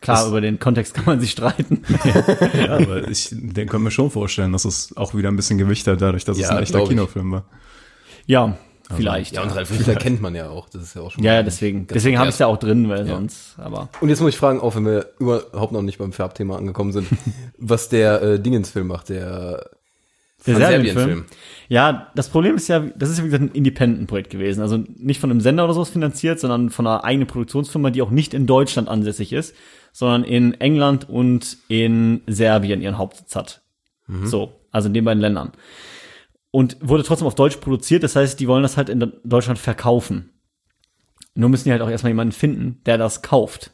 klar, 0.00 0.18
Das- 0.18 0.28
über 0.28 0.40
den 0.40 0.58
Kontext 0.58 0.94
kann 0.94 1.04
man 1.06 1.20
sich 1.20 1.30
streiten. 1.32 1.82
Ja, 2.54 2.76
aber 2.78 3.08
ich 3.08 3.28
den 3.32 3.68
können 3.68 3.84
wir 3.84 3.90
schon 3.90 4.10
vorstellen, 4.10 4.52
dass 4.52 4.64
es 4.64 4.96
auch 4.96 5.14
wieder 5.14 5.28
ein 5.28 5.36
bisschen 5.36 5.58
Gewicht 5.58 5.86
hat, 5.86 6.00
dadurch, 6.00 6.24
dass 6.24 6.36
es 6.36 6.42
Ja, 6.44 6.50
ein 6.50 6.62
echter. 6.62 6.84
Kinofilm 6.84 7.32
war. 7.32 7.44
ja, 8.26 8.56
vielleicht. 8.94 9.34
Ja, 9.34 9.42
und 9.42 9.50
Ralf 9.54 9.70
Richter 9.70 9.94
kennt 9.96 10.20
man 10.22 10.34
ja 10.34 10.48
auch. 10.48 10.68
Das 10.70 10.82
ist 10.82 10.94
ja 10.94 11.02
auch 11.02 11.10
schon. 11.10 11.22
Ja, 11.22 11.32
mal 11.32 11.36
ja, 11.36 11.42
deswegen. 11.42 11.86
Deswegen 11.86 12.18
habe 12.18 12.30
ich 12.30 12.36
verkehrt. 12.36 12.50
ja 12.50 12.54
auch 12.54 12.58
drin, 12.58 12.88
weil 12.88 13.06
Ja. 13.06 13.14
sonst, 13.16 13.54
aber. 13.58 13.88
Und 14.00 14.08
jetzt 14.08 14.20
muss 14.20 14.30
ich 14.30 14.38
fragen, 14.38 14.60
auch 14.60 14.74
wenn 14.76 14.86
wir 14.86 15.10
überhaupt 15.18 15.72
noch 15.72 15.82
nicht 15.82 15.98
beim 15.98 16.12
Färbthema 16.12 16.56
angekommen 16.56 16.92
sind, 16.92 17.06
was 17.58 17.88
der 17.90 18.22
äh, 18.22 18.40
Dingens-Film 18.40 18.86
macht, 18.86 19.10
der, 19.10 19.68
Serbienfilm. 20.56 20.96
Serbien-Film. 20.96 21.24
Ja, 21.68 22.10
das 22.14 22.28
Problem 22.28 22.56
ist 22.56 22.68
ja, 22.68 22.80
das 22.80 23.10
ist 23.10 23.18
ja 23.18 23.24
wie 23.24 23.28
gesagt 23.28 23.44
ein 23.44 23.54
Independent-Projekt 23.54 24.30
gewesen. 24.30 24.62
Also 24.62 24.82
nicht 24.96 25.20
von 25.20 25.30
einem 25.30 25.40
Sender 25.40 25.64
oder 25.64 25.74
sowas 25.74 25.90
finanziert, 25.90 26.40
sondern 26.40 26.70
von 26.70 26.86
einer 26.86 27.04
eigenen 27.04 27.26
Produktionsfirma, 27.26 27.90
die 27.90 28.02
auch 28.02 28.10
nicht 28.10 28.34
in 28.34 28.46
Deutschland 28.46 28.88
ansässig 28.88 29.32
ist, 29.32 29.54
sondern 29.92 30.24
in 30.24 30.54
England 30.54 31.08
und 31.08 31.58
in 31.68 32.22
Serbien 32.26 32.80
ihren 32.80 32.98
Hauptsitz 32.98 33.36
hat. 33.36 33.62
So, 34.24 34.54
also 34.70 34.88
in 34.88 34.94
den 34.94 35.04
beiden 35.04 35.20
Ländern. 35.20 35.52
Und 36.50 36.78
wurde 36.80 37.02
trotzdem 37.02 37.26
auf 37.26 37.34
Deutsch 37.34 37.58
produziert, 37.58 38.02
das 38.02 38.16
heißt, 38.16 38.40
die 38.40 38.48
wollen 38.48 38.62
das 38.62 38.78
halt 38.78 38.88
in 38.88 39.12
Deutschland 39.22 39.58
verkaufen. 39.58 40.30
Nur 41.34 41.50
müssen 41.50 41.64
die 41.64 41.72
halt 41.72 41.82
auch 41.82 41.90
erstmal 41.90 42.10
jemanden 42.10 42.32
finden, 42.32 42.80
der 42.86 42.96
das 42.96 43.20
kauft. 43.20 43.70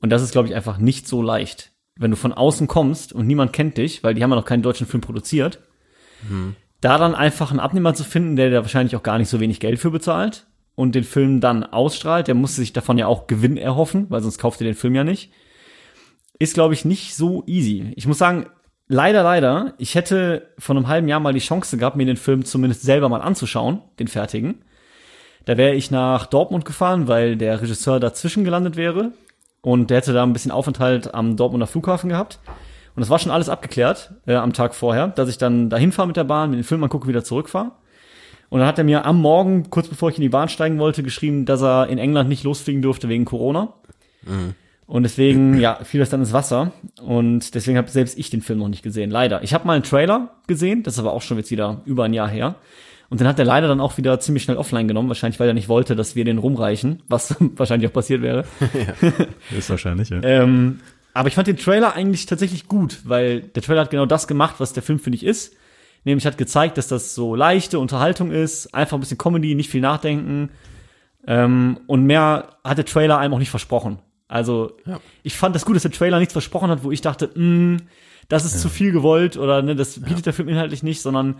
Und 0.00 0.10
das 0.10 0.22
ist, 0.22 0.32
glaube 0.32 0.48
ich, 0.48 0.54
einfach 0.54 0.78
nicht 0.78 1.06
so 1.06 1.20
leicht. 1.20 1.72
Wenn 1.96 2.10
du 2.10 2.16
von 2.16 2.32
außen 2.32 2.68
kommst 2.68 3.12
und 3.12 3.26
niemand 3.26 3.52
kennt 3.52 3.76
dich, 3.76 4.02
weil 4.02 4.14
die 4.14 4.22
haben 4.22 4.30
ja 4.30 4.36
noch 4.36 4.46
keinen 4.46 4.62
deutschen 4.62 4.86
Film 4.86 5.02
produziert, 5.02 5.60
da 6.80 6.98
dann 6.98 7.14
einfach 7.14 7.50
einen 7.50 7.60
Abnehmer 7.60 7.94
zu 7.94 8.04
finden, 8.04 8.36
der 8.36 8.50
da 8.50 8.62
wahrscheinlich 8.62 8.96
auch 8.96 9.02
gar 9.02 9.18
nicht 9.18 9.28
so 9.28 9.40
wenig 9.40 9.60
Geld 9.60 9.78
für 9.78 9.90
bezahlt 9.90 10.46
und 10.74 10.94
den 10.94 11.04
Film 11.04 11.40
dann 11.40 11.64
ausstrahlt, 11.64 12.28
der 12.28 12.34
musste 12.34 12.60
sich 12.60 12.72
davon 12.72 12.98
ja 12.98 13.06
auch 13.06 13.26
Gewinn 13.26 13.56
erhoffen, 13.56 14.06
weil 14.08 14.22
sonst 14.22 14.38
kauft 14.38 14.60
ihr 14.60 14.66
den 14.66 14.74
Film 14.74 14.94
ja 14.94 15.04
nicht, 15.04 15.30
ist, 16.38 16.54
glaube 16.54 16.74
ich, 16.74 16.84
nicht 16.84 17.14
so 17.14 17.44
easy. 17.46 17.92
Ich 17.96 18.06
muss 18.06 18.18
sagen, 18.18 18.46
leider, 18.88 19.22
leider, 19.22 19.74
ich 19.76 19.94
hätte 19.94 20.48
vor 20.58 20.74
einem 20.74 20.88
halben 20.88 21.06
Jahr 21.06 21.20
mal 21.20 21.34
die 21.34 21.40
Chance 21.40 21.76
gehabt, 21.76 21.96
mir 21.96 22.06
den 22.06 22.16
Film 22.16 22.44
zumindest 22.44 22.82
selber 22.82 23.08
mal 23.10 23.20
anzuschauen, 23.20 23.82
den 23.98 24.08
fertigen. 24.08 24.64
Da 25.44 25.56
wäre 25.56 25.74
ich 25.74 25.90
nach 25.90 26.26
Dortmund 26.26 26.64
gefahren, 26.64 27.08
weil 27.08 27.36
der 27.36 27.60
Regisseur 27.60 28.00
dazwischen 28.00 28.44
gelandet 28.44 28.76
wäre. 28.76 29.12
Und 29.62 29.90
der 29.90 29.98
hätte 29.98 30.12
da 30.12 30.22
ein 30.22 30.32
bisschen 30.32 30.50
Aufenthalt 30.50 31.12
am 31.14 31.36
Dortmunder 31.36 31.66
Flughafen 31.66 32.08
gehabt. 32.08 32.38
Und 33.00 33.04
das 33.04 33.08
war 33.08 33.18
schon 33.18 33.32
alles 33.32 33.48
abgeklärt 33.48 34.12
äh, 34.26 34.34
am 34.34 34.52
Tag 34.52 34.74
vorher, 34.74 35.08
dass 35.08 35.30
ich 35.30 35.38
dann 35.38 35.70
dahin 35.70 35.90
fahre 35.90 36.06
mit 36.06 36.18
der 36.18 36.24
Bahn, 36.24 36.50
mir 36.50 36.56
den 36.56 36.64
Film 36.64 36.84
angucke, 36.84 37.08
wieder 37.08 37.24
zurückfahre. 37.24 37.72
Und 38.50 38.58
dann 38.58 38.68
hat 38.68 38.76
er 38.76 38.84
mir 38.84 39.06
am 39.06 39.22
Morgen, 39.22 39.70
kurz 39.70 39.88
bevor 39.88 40.10
ich 40.10 40.16
in 40.16 40.20
die 40.20 40.28
Bahn 40.28 40.50
steigen 40.50 40.78
wollte, 40.78 41.02
geschrieben, 41.02 41.46
dass 41.46 41.62
er 41.62 41.86
in 41.86 41.96
England 41.96 42.28
nicht 42.28 42.44
losfliegen 42.44 42.82
durfte 42.82 43.08
wegen 43.08 43.24
Corona. 43.24 43.72
Und 44.86 45.02
deswegen, 45.04 45.58
ja, 45.58 45.76
fiel 45.82 46.00
das 46.00 46.10
dann 46.10 46.20
ins 46.20 46.34
Wasser. 46.34 46.72
Und 47.00 47.54
deswegen 47.54 47.78
habe 47.78 47.88
selbst 47.88 48.18
ich 48.18 48.28
den 48.28 48.42
Film 48.42 48.58
noch 48.58 48.68
nicht 48.68 48.82
gesehen, 48.82 49.10
leider. 49.10 49.42
Ich 49.42 49.54
habe 49.54 49.66
mal 49.66 49.76
einen 49.76 49.82
Trailer 49.82 50.34
gesehen, 50.46 50.82
das 50.82 50.92
ist 50.96 51.00
aber 51.00 51.14
auch 51.14 51.22
schon 51.22 51.38
jetzt 51.38 51.50
wieder 51.50 51.80
über 51.86 52.04
ein 52.04 52.12
Jahr 52.12 52.28
her. 52.28 52.56
Und 53.08 53.20
den 53.20 53.28
hat 53.28 53.38
er 53.38 53.46
leider 53.46 53.66
dann 53.66 53.80
auch 53.80 53.96
wieder 53.96 54.20
ziemlich 54.20 54.42
schnell 54.42 54.58
offline 54.58 54.88
genommen, 54.88 55.08
wahrscheinlich 55.08 55.40
weil 55.40 55.48
er 55.48 55.54
nicht 55.54 55.70
wollte, 55.70 55.96
dass 55.96 56.16
wir 56.16 56.26
den 56.26 56.36
rumreichen, 56.36 57.02
was 57.08 57.34
wahrscheinlich 57.56 57.88
auch 57.88 57.94
passiert 57.94 58.20
wäre. 58.20 58.44
Ist 59.56 59.70
wahrscheinlich, 59.70 60.10
ja. 60.10 60.22
Ähm, 60.22 60.80
aber 61.12 61.28
ich 61.28 61.34
fand 61.34 61.48
den 61.48 61.56
Trailer 61.56 61.94
eigentlich 61.94 62.26
tatsächlich 62.26 62.68
gut, 62.68 63.00
weil 63.04 63.40
der 63.40 63.62
Trailer 63.62 63.82
hat 63.82 63.90
genau 63.90 64.06
das 64.06 64.26
gemacht, 64.26 64.56
was 64.58 64.72
der 64.72 64.82
Film, 64.82 64.98
finde 64.98 65.16
ich, 65.16 65.24
ist. 65.24 65.54
Nämlich 66.04 66.24
hat 66.26 66.38
gezeigt, 66.38 66.78
dass 66.78 66.88
das 66.88 67.14
so 67.14 67.34
leichte 67.34 67.78
Unterhaltung 67.78 68.30
ist, 68.30 68.74
einfach 68.74 68.96
ein 68.96 69.00
bisschen 69.00 69.18
Comedy, 69.18 69.54
nicht 69.54 69.70
viel 69.70 69.82
nachdenken. 69.82 70.50
Ähm, 71.26 71.80
und 71.86 72.04
mehr 72.04 72.56
hat 72.64 72.78
der 72.78 72.86
Trailer 72.86 73.18
einem 73.18 73.34
auch 73.34 73.38
nicht 73.38 73.50
versprochen. 73.50 73.98
Also, 74.28 74.76
ich 75.22 75.36
fand 75.36 75.54
das 75.56 75.64
gut, 75.64 75.74
dass 75.74 75.82
der 75.82 75.90
Trailer 75.90 76.18
nichts 76.18 76.32
versprochen 76.32 76.70
hat, 76.70 76.84
wo 76.84 76.92
ich 76.92 77.00
dachte, 77.00 77.30
mh, 77.34 77.78
das 78.28 78.44
ist 78.44 78.60
zu 78.60 78.68
viel 78.68 78.92
gewollt 78.92 79.36
oder 79.36 79.60
ne, 79.60 79.74
das 79.74 80.00
bietet 80.00 80.24
der 80.24 80.32
Film 80.32 80.48
inhaltlich 80.48 80.84
nicht, 80.84 81.02
sondern 81.02 81.36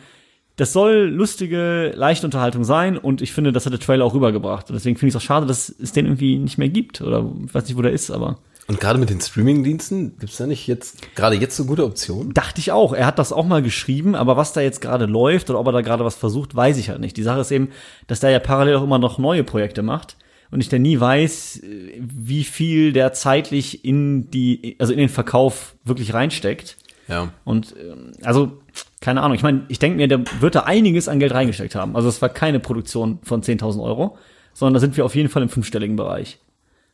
das 0.57 0.73
soll 0.73 1.09
lustige, 1.09 1.93
leichte 1.95 2.27
Unterhaltung 2.27 2.65
sein 2.65 2.99
und 2.99 3.23
ich 3.23 3.33
finde, 3.33 3.53
das 3.53 3.65
hat 3.65 3.73
der 3.73 3.81
Trailer 3.81 4.05
auch 4.05 4.13
rübergebracht. 4.13 4.69
Und 4.69 4.75
deswegen 4.75 4.97
finde 4.99 5.11
ich 5.11 5.15
es 5.15 5.23
auch 5.23 5.25
schade, 5.25 5.47
dass 5.47 5.69
es 5.71 5.93
den 5.93 6.05
irgendwie 6.05 6.37
nicht 6.37 6.59
mehr 6.59 6.69
gibt 6.69 7.01
oder 7.01 7.25
ich 7.47 7.55
weiß 7.55 7.65
nicht, 7.67 7.79
wo 7.79 7.83
der 7.83 7.93
ist, 7.93 8.11
aber 8.11 8.41
Und 8.71 8.79
gerade 8.79 9.01
mit 9.01 9.11
den 9.11 9.21
Streaming-Diensten, 9.21 10.17
gibt's 10.21 10.37
da 10.37 10.47
nicht 10.47 10.69
jetzt, 10.69 11.17
gerade 11.17 11.35
jetzt 11.35 11.57
so 11.57 11.65
gute 11.65 11.85
Optionen? 11.85 12.33
dachte 12.35 12.61
ich 12.61 12.71
auch. 12.71 12.93
Er 12.93 13.05
hat 13.05 13.19
das 13.19 13.33
auch 13.33 13.45
mal 13.45 13.63
geschrieben, 13.63 14.15
aber 14.15 14.37
was 14.37 14.53
da 14.53 14.61
jetzt 14.61 14.81
gerade 14.81 15.07
läuft 15.07 15.51
oder 15.51 15.59
ob 15.59 15.67
er 15.67 15.73
da 15.73 15.81
gerade 15.81 16.05
was 16.05 16.15
versucht, 16.15 16.55
weiß 16.55 16.79
ich 16.79 16.89
halt 16.89 17.01
nicht. 17.01 17.17
Die 17.17 17.25
Sache 17.25 17.41
ist 17.41 17.51
eben, 17.51 17.71
dass 18.07 18.21
der 18.21 18.31
ja 18.31 18.39
parallel 18.39 18.77
auch 18.77 18.85
immer 18.85 19.01
noch 19.01 19.19
neue 19.19 19.43
Projekte 19.43 19.83
macht. 19.83 20.17
und 20.53 20.61
ich 20.61 20.69
dann 20.69 20.83
nie 20.83 21.01
weiß, 21.01 21.63
wie 21.99 22.45
viel 22.45 22.93
der 22.93 23.13
zeitlich 23.13 23.85
in 23.85 24.31
die, 24.31 24.77
also 24.79 24.93
in 24.93 25.01
den 25.01 25.09
Verkauf 25.09 25.75
wirklich 25.83 26.15
reinsteckt. 26.15 26.77
Ja. 27.09 27.33
Und 27.45 27.75
ähm, 27.77 28.13
also, 28.23 28.53
keine 29.01 29.23
Ahnung, 29.23 29.35
ich 29.35 29.43
meine, 29.43 29.65
ich 29.67 29.81
denke 29.81 29.97
mir, 29.97 30.07
der 30.07 30.23
wird 30.39 30.55
da 30.55 30.61
einiges 30.61 31.09
an 31.09 31.19
Geld 31.19 31.35
reingesteckt 31.35 31.75
haben. 31.75 31.97
Also 31.97 32.09
es 32.09 32.23
war 32.23 32.29
keine 32.29 32.61
Produktion 32.61 33.19
von 33.25 33.43
10.000 33.43 33.83
Euro, 33.83 34.17
sondern 34.55 34.75
da 34.75 34.79
sind 34.79 34.97
wir 34.97 35.05
auf 35.05 35.17
jeden 35.17 35.29
Fall 35.29 35.43
im 35.43 35.49
fünfstelligen 35.49 35.97
Bereich. 35.97 36.39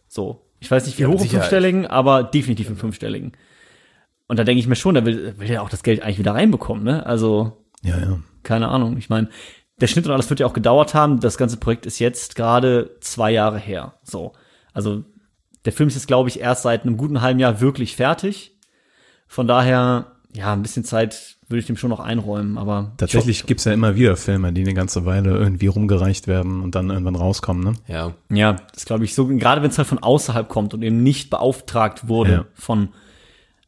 So. 0.08 0.40
Ich 0.60 0.70
weiß 0.70 0.86
nicht, 0.86 0.98
wie 0.98 1.02
Ja, 1.02 1.08
hoch 1.08 1.22
im 1.22 1.28
fünfstelligen, 1.28 1.86
aber 1.86 2.22
definitiv 2.22 2.68
im 2.68 2.76
fünfstelligen. 2.76 3.32
Und 4.28 4.38
da 4.38 4.44
denke 4.44 4.58
ich 4.60 4.66
mir 4.66 4.76
schon, 4.76 4.94
da 4.94 5.04
will, 5.04 5.38
will 5.38 5.50
er 5.50 5.62
auch 5.62 5.68
das 5.68 5.82
Geld 5.82 6.02
eigentlich 6.02 6.18
wieder 6.18 6.34
reinbekommen, 6.34 6.82
ne? 6.84 7.06
Also, 7.06 7.64
Ja, 7.82 7.98
ja. 7.98 8.18
keine 8.42 8.68
Ahnung. 8.68 8.96
Ich 8.96 9.08
meine, 9.08 9.28
der 9.80 9.86
Schnitt 9.86 10.06
und 10.06 10.12
alles 10.12 10.30
wird 10.30 10.40
ja 10.40 10.46
auch 10.46 10.52
gedauert 10.54 10.94
haben. 10.94 11.20
Das 11.20 11.38
ganze 11.38 11.58
Projekt 11.58 11.86
ist 11.86 11.98
jetzt 11.98 12.34
gerade 12.34 12.96
zwei 13.00 13.30
Jahre 13.30 13.58
her. 13.58 13.94
So. 14.02 14.32
Also, 14.72 15.04
der 15.64 15.72
Film 15.72 15.88
ist 15.88 15.94
jetzt, 15.94 16.06
glaube 16.08 16.28
ich, 16.28 16.40
erst 16.40 16.62
seit 16.62 16.82
einem 16.82 16.96
guten 16.96 17.20
halben 17.20 17.40
Jahr 17.40 17.60
wirklich 17.60 17.94
fertig. 17.96 18.56
Von 19.26 19.46
daher, 19.46 20.16
ja, 20.32 20.52
ein 20.52 20.62
bisschen 20.62 20.84
Zeit 20.84 21.35
würde 21.48 21.60
ich 21.60 21.66
dem 21.66 21.76
schon 21.76 21.90
noch 21.90 22.00
einräumen, 22.00 22.58
aber 22.58 22.92
Tatsächlich 22.96 23.46
gibt's 23.46 23.64
ja 23.64 23.72
immer 23.72 23.94
wieder 23.94 24.16
Filme, 24.16 24.52
die 24.52 24.62
eine 24.62 24.74
ganze 24.74 25.04
Weile 25.04 25.30
irgendwie 25.36 25.68
rumgereicht 25.68 26.26
werden 26.26 26.60
und 26.60 26.74
dann 26.74 26.90
irgendwann 26.90 27.14
rauskommen, 27.16 27.62
ne? 27.62 27.74
Ja. 27.86 28.12
Ja, 28.30 28.56
das 28.74 28.84
glaube 28.84 29.04
ich 29.04 29.14
so, 29.14 29.26
gerade 29.28 29.62
wenn 29.62 29.70
es 29.70 29.78
halt 29.78 29.86
von 29.88 29.98
außerhalb 30.00 30.48
kommt 30.48 30.74
und 30.74 30.82
eben 30.82 31.02
nicht 31.02 31.30
beauftragt 31.30 32.08
wurde 32.08 32.30
Ja. 32.32 32.44
von 32.54 32.88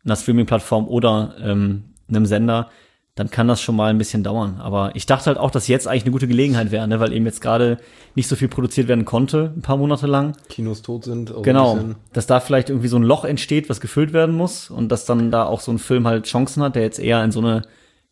einer 0.05 0.17
Streaming-Plattform 0.17 0.89
oder 0.89 1.35
ähm, 1.41 1.85
einem 2.09 2.27
Sender, 2.27 2.71
dann 3.19 3.31
kann 3.31 3.49
das 3.49 3.61
schon 3.61 3.75
mal 3.75 3.91
ein 3.91 3.99
bisschen 3.99 4.23
dauern. 4.23 4.61
Aber 4.61 4.95
ich 4.95 5.05
dachte 5.05 5.27
halt 5.27 5.39
auch, 5.39 5.51
dass 5.51 5.67
jetzt 5.67 5.89
eigentlich 5.89 6.05
eine 6.05 6.13
gute 6.13 6.29
Gelegenheit 6.29 6.71
wäre, 6.71 6.87
ne? 6.87 7.01
weil 7.01 7.13
eben 7.13 7.27
jetzt 7.27 7.41
gerade 7.41 7.79
nicht 8.15 8.29
so 8.29 8.37
viel 8.37 8.47
produziert 8.47 8.87
werden 8.87 9.05
konnte, 9.05 9.53
ein 9.57 9.61
paar 9.61 9.77
Monate 9.77 10.07
lang. 10.07 10.37
Kinos 10.49 10.83
tot 10.83 11.03
sind. 11.03 11.35
auch 11.35 11.43
Genau, 11.43 11.81
dass 12.13 12.29
da 12.29 12.39
vielleicht 12.39 12.71
irgendwie 12.71 12.87
so 12.87 12.97
ein 12.97 13.03
Loch 13.03 13.25
entsteht, 13.25 13.69
was 13.69 13.81
gefüllt 13.81 14.13
werden 14.13 14.37
muss 14.37 14.71
und 14.71 14.91
dass 14.91 15.05
dann 15.05 15.33
da 15.33 15.47
auch 15.47 15.61
so 15.61 15.73
ein 15.73 15.81
Film 15.81 16.07
halt 16.07 16.27
Chancen 16.27 16.63
hat, 16.63 16.77
der 16.77 16.83
jetzt 16.83 17.01
eher 17.01 17.25
in 17.25 17.33
so 17.33 17.41
eine, 17.41 17.63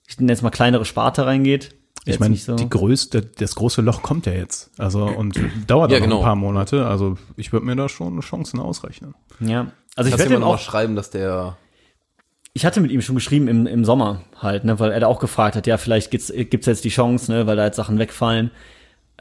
ich 0.09 0.19
nenne 0.19 0.33
jetzt 0.33 0.43
mal 0.43 0.51
kleinere 0.51 0.85
Sparte 0.85 1.25
reingeht. 1.25 1.77
Ich 2.05 2.19
meine, 2.19 2.33
nicht 2.33 2.45
so. 2.45 2.57
die 2.57 2.69
größte, 2.69 3.23
das 3.23 3.55
große 3.55 3.83
Loch 3.83 4.03
kommt 4.03 4.27
ja 4.27 4.33
jetzt. 4.33 4.71
Also 4.77 5.05
und 5.05 5.39
dauert 5.69 5.93
Ja, 5.93 6.01
genau. 6.01 6.19
ein 6.19 6.25
paar 6.25 6.37
Monate. 6.37 6.85
Also 6.87 7.17
ich 7.37 7.53
würde 7.53 7.65
mir 7.65 7.77
da 7.77 7.89
schon 7.89 8.19
Chancen 8.21 8.59
ausrechnen. 8.59 9.15
ja, 9.39 9.71
also 9.95 10.09
ich 10.09 10.13
Kannst 10.13 10.19
werde 10.19 10.25
du 10.25 10.35
ihm 10.35 10.37
immer 10.39 10.47
noch 10.47 10.55
auch 10.55 10.59
schreiben, 10.59 10.97
dass 10.97 11.11
der 11.11 11.57
Ich 12.57 12.65
hatte 12.65 12.81
mit 12.81 12.91
ihm 12.91 13.03
schon 13.03 13.15
geschrieben 13.17 13.49
im, 13.49 13.67
im 13.67 13.85
Sommer 13.85 14.23
halt, 14.41 14.65
ne, 14.65 14.81
weil 14.81 14.91
er 14.91 15.01
da 15.01 15.09
auch 15.09 15.21
gefragt 15.21 15.57
hat, 15.57 15.67
ja, 15.67 15.77
vielleicht 15.77 16.11
gibt's, 16.11 16.33
gibt's 16.35 16.65
jetzt 16.67 16.85
die 16.85 16.89
Chance, 16.89 17.31
ne, 17.31 17.47
weil 17.47 17.55
da 17.55 17.67
jetzt 17.67 17.77
Sachen 17.77 17.99
wegfallen. 17.99 18.51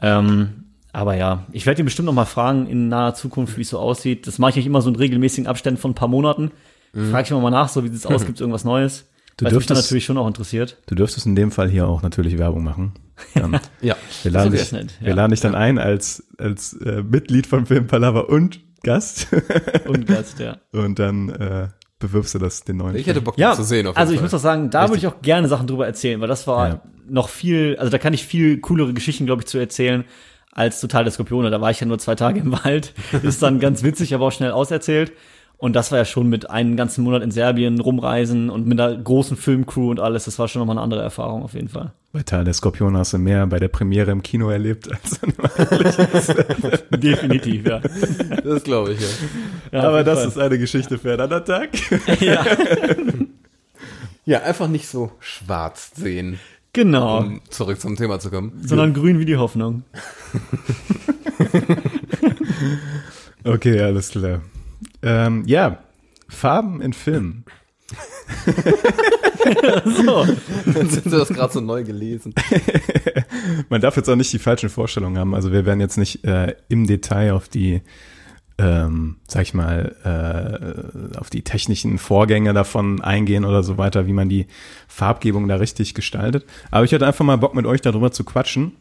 Ähm, 0.00 0.64
aber 0.94 1.16
ja, 1.16 1.44
ich 1.52 1.66
werde 1.66 1.82
ihn 1.82 1.84
bestimmt 1.84 2.06
noch 2.06 2.14
mal 2.14 2.24
fragen 2.24 2.66
in 2.66 2.88
naher 2.88 3.12
Zukunft, 3.12 3.58
wie 3.58 3.60
es 3.60 3.68
so 3.68 3.78
aussieht. 3.78 4.26
Das 4.26 4.38
mache 4.38 4.52
ich 4.52 4.56
nicht 4.56 4.64
immer 4.66 4.80
so 4.80 4.88
in 4.88 4.96
regelmäßigen 4.96 5.46
Abständen 5.46 5.78
von 5.78 5.90
ein 5.90 5.94
paar 5.94 6.08
Monaten. 6.08 6.50
Frage 6.94 7.24
ich 7.24 7.30
immer 7.30 7.40
mal 7.40 7.50
nach, 7.50 7.68
so 7.68 7.84
wie 7.84 7.88
sieht's 7.88 8.06
aus, 8.06 8.24
gibt's 8.26 8.40
irgendwas 8.40 8.64
Neues? 8.64 9.04
Du 9.36 9.44
Weil 9.44 9.52
es 9.52 9.58
mich 9.58 9.66
dann 9.66 9.76
dürftest- 9.76 9.84
natürlich 9.88 10.06
schon 10.06 10.16
auch 10.16 10.26
interessiert. 10.26 10.78
Du 10.86 10.94
dürftest 10.94 11.26
in 11.26 11.36
dem 11.36 11.50
Fall 11.50 11.68
hier 11.68 11.86
auch 11.88 12.00
natürlich 12.00 12.38
Werbung 12.38 12.64
machen. 12.64 12.94
Dann, 13.34 13.60
Ja. 13.82 13.96
wir 14.22 14.30
laden, 14.32 14.52
dich, 14.52 14.72
nett, 14.72 14.94
wir 15.00 15.10
ja. 15.10 15.14
laden 15.14 15.32
dich 15.32 15.40
dann 15.40 15.54
ein 15.54 15.78
als, 15.78 16.26
als 16.38 16.72
äh, 16.72 17.02
Mitglied 17.02 17.46
von 17.46 17.66
Film 17.66 17.86
Palaver 17.86 18.30
und 18.30 18.60
Gast. 18.82 19.26
Und 19.86 20.06
Gast, 20.06 20.38
ja. 20.38 20.56
und 20.72 20.98
dann 20.98 21.28
äh, 21.28 21.68
bewirbst 22.06 22.34
du 22.34 22.38
das 22.38 22.64
den 22.64 22.76
neuen. 22.78 22.96
Ich 22.96 23.06
hätte 23.06 23.20
Bock 23.20 23.38
Ja, 23.38 23.54
zu 23.54 23.62
sehen. 23.62 23.86
Auf 23.86 23.94
jeden 23.94 23.98
also 24.00 24.12
ich 24.12 24.18
Fall. 24.18 24.24
muss 24.26 24.34
auch 24.34 24.38
sagen, 24.38 24.70
da 24.70 24.88
würde 24.88 24.98
ich 24.98 25.06
auch 25.06 25.20
gerne 25.22 25.48
Sachen 25.48 25.66
drüber 25.66 25.86
erzählen, 25.86 26.20
weil 26.20 26.28
das 26.28 26.46
war 26.46 26.68
Ja. 26.68 26.80
noch 27.08 27.28
viel, 27.28 27.76
also 27.78 27.90
da 27.90 27.98
kann 27.98 28.14
ich 28.14 28.24
viel 28.24 28.58
coolere 28.60 28.92
Geschichten, 28.94 29.26
glaube 29.26 29.42
ich, 29.42 29.46
zu 29.46 29.58
erzählen 29.58 30.04
als 30.52 30.80
Total 30.80 31.04
der 31.04 31.12
Skorpione. 31.12 31.50
Da 31.50 31.60
war 31.60 31.70
ich 31.70 31.80
ja 31.80 31.86
nur 31.86 31.98
zwei 31.98 32.14
Tage 32.14 32.40
im 32.40 32.52
Wald, 32.52 32.94
ist 33.22 33.42
dann 33.42 33.60
ganz 33.60 33.82
witzig, 33.82 34.14
aber 34.14 34.26
auch 34.26 34.32
schnell 34.32 34.52
auserzählt. 34.52 35.12
Und 35.58 35.74
das 35.74 35.90
war 35.90 35.98
ja 35.98 36.04
schon 36.04 36.28
mit 36.28 36.50
einem 36.50 36.76
ganzen 36.76 37.02
Monat 37.02 37.22
in 37.22 37.30
Serbien 37.30 37.80
rumreisen 37.80 38.50
und 38.50 38.66
mit 38.66 38.78
einer 38.78 38.94
großen 38.94 39.38
Filmcrew 39.38 39.90
und 39.90 40.00
alles. 40.00 40.26
Das 40.26 40.38
war 40.38 40.48
schon 40.48 40.60
nochmal 40.60 40.76
eine 40.76 40.82
andere 40.82 41.02
Erfahrung 41.02 41.42
auf 41.42 41.54
jeden 41.54 41.68
Fall. 41.68 41.92
Bei 42.12 42.22
Tal 42.22 42.44
der 42.44 42.52
Skorpion 42.52 42.96
hast 42.96 43.14
du 43.14 43.18
mehr 43.18 43.46
bei 43.46 43.58
der 43.58 43.68
Premiere 43.68 44.10
im 44.10 44.22
Kino 44.22 44.50
erlebt 44.50 44.90
als 44.90 45.18
Definitiv, 46.90 47.66
ja. 47.66 47.80
Das 48.44 48.64
glaube 48.64 48.92
ich, 48.92 49.00
ja. 49.00 49.08
ja 49.72 49.88
Aber 49.88 50.04
das 50.04 50.20
Fall. 50.20 50.28
ist 50.28 50.38
eine 50.38 50.58
Geschichte 50.58 50.98
für 50.98 51.12
einen 51.12 51.22
anderen 51.22 51.44
Tag. 51.44 51.70
ja, 52.20 52.44
Ja, 54.26 54.42
einfach 54.42 54.66
nicht 54.66 54.88
so 54.88 55.12
schwarz 55.20 55.92
sehen, 55.94 56.40
genau. 56.72 57.18
um 57.18 57.40
zurück 57.48 57.80
zum 57.80 57.94
Thema 57.94 58.18
zu 58.18 58.28
kommen. 58.28 58.60
Sondern 58.60 58.92
grün 58.92 59.20
wie 59.20 59.24
die 59.24 59.36
Hoffnung. 59.36 59.84
Okay, 63.44 63.80
alles 63.80 64.08
klar. 64.08 64.40
Ähm, 65.06 65.44
ja, 65.46 65.78
Farben 66.28 66.80
in 66.80 66.92
Filmen. 66.92 67.44
So. 69.84 70.24
Sind 70.64 71.06
du 71.06 71.10
das 71.10 71.28
gerade 71.28 71.52
so 71.52 71.60
neu 71.60 71.84
gelesen? 71.84 72.34
Man 73.68 73.80
darf 73.80 73.96
jetzt 73.96 74.08
auch 74.08 74.16
nicht 74.16 74.32
die 74.32 74.40
falschen 74.40 74.68
Vorstellungen 74.68 75.18
haben. 75.18 75.34
Also 75.34 75.52
wir 75.52 75.64
werden 75.64 75.80
jetzt 75.80 75.96
nicht 75.98 76.24
äh, 76.24 76.56
im 76.68 76.88
Detail 76.88 77.32
auf 77.32 77.48
die, 77.48 77.82
ähm, 78.58 79.18
sag 79.28 79.42
ich 79.42 79.54
mal, 79.54 79.94
äh, 81.14 81.18
auf 81.18 81.30
die 81.30 81.42
technischen 81.42 81.98
Vorgänge 81.98 82.52
davon 82.54 83.00
eingehen 83.00 83.44
oder 83.44 83.62
so 83.62 83.78
weiter, 83.78 84.08
wie 84.08 84.12
man 84.12 84.28
die 84.28 84.46
Farbgebung 84.88 85.46
da 85.46 85.56
richtig 85.56 85.94
gestaltet. 85.94 86.44
Aber 86.72 86.84
ich 86.84 86.92
hatte 86.92 87.06
einfach 87.06 87.24
mal 87.24 87.38
Bock 87.38 87.54
mit 87.54 87.66
euch 87.66 87.80
darüber 87.80 88.10
zu 88.10 88.24
quatschen, 88.24 88.72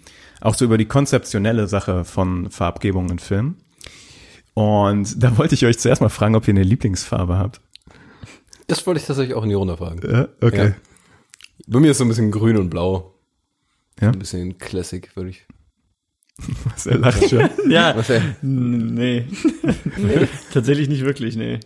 auch 0.41 0.55
so 0.55 0.65
über 0.65 0.79
die 0.79 0.85
konzeptionelle 0.85 1.67
Sache 1.67 2.05
von 2.05 2.49
Farbgebung 2.49 3.09
in 3.11 3.19
Filmen. 3.19 3.57
Und 4.55 5.21
da 5.21 5.37
wollte 5.37 5.53
ich 5.53 5.65
euch 5.65 5.77
zuerst 5.77 6.01
mal 6.01 6.09
fragen, 6.09 6.35
ob 6.35 6.47
ihr 6.47 6.53
eine 6.53 6.63
Lieblingsfarbe 6.63 7.37
habt. 7.37 7.61
Das 8.67 8.87
wollte 8.87 8.99
ich 9.01 9.05
tatsächlich 9.05 9.35
auch 9.35 9.43
in 9.43 9.49
die 9.49 9.55
Runde 9.55 9.77
fragen. 9.77 9.99
Ja, 10.09 10.27
okay. 10.41 10.67
Ja. 10.69 10.75
Bei 11.67 11.79
mir 11.79 11.91
ist 11.91 11.97
so 11.99 12.05
ein 12.05 12.07
bisschen 12.07 12.31
grün 12.31 12.57
und 12.57 12.69
blau. 12.69 13.13
Ja. 14.01 14.09
Ein 14.11 14.19
bisschen 14.19 14.57
Classic, 14.57 15.13
würde 15.15 15.29
ich. 15.31 15.45
Was 16.73 16.85
er 16.85 16.97
lacht 16.97 17.29
schon. 17.29 17.49
Ja, 17.69 17.95
Was, 17.95 18.07
ja. 18.07 18.21
nee. 18.41 19.25
Tatsächlich 20.53 20.89
nicht 20.89 21.03
wirklich, 21.05 21.35
nee. 21.35 21.59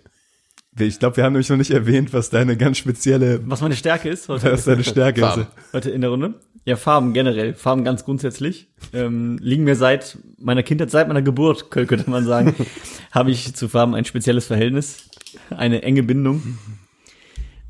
Ich 0.80 1.00
glaube, 1.00 1.18
wir 1.18 1.24
haben 1.26 1.34
nämlich 1.34 1.50
noch 1.50 1.58
nicht 1.58 1.72
erwähnt, 1.72 2.14
was 2.14 2.30
deine 2.30 2.56
ganz 2.56 2.78
spezielle, 2.78 3.42
Was 3.50 3.60
meine 3.60 3.76
Stärke 3.76 4.08
ist 4.08 4.30
heute. 4.30 4.52
was 4.52 4.64
deine 4.64 4.84
Stärke 4.86 5.20
Farben. 5.22 5.42
ist. 5.42 5.74
Heute 5.74 5.90
in 5.90 6.00
der 6.02 6.10
Runde? 6.12 6.40
Ja, 6.70 6.76
Farben 6.76 7.14
generell. 7.14 7.56
Farben 7.56 7.84
ganz 7.84 8.06
grundsätzlich. 8.06 8.68
Ähm, 8.94 9.40
liegen 9.42 9.64
mir 9.64 9.76
seit 9.76 10.20
meiner 10.38 10.62
Kindheit, 10.62 10.92
seit 10.92 11.08
meiner 11.08 11.24
Geburt, 11.24 11.64
kö- 11.72 11.88
könnte 11.88 12.08
man 12.12 12.26
sagen, 12.26 12.56
habe 13.12 13.32
ich 13.32 13.56
zu 13.56 13.68
Farben 13.68 13.96
ein 13.96 14.06
spezielles 14.06 14.46
Verhältnis. 14.46 15.10
Eine 15.50 15.82
enge 15.82 16.04
Bindung. 16.04 16.60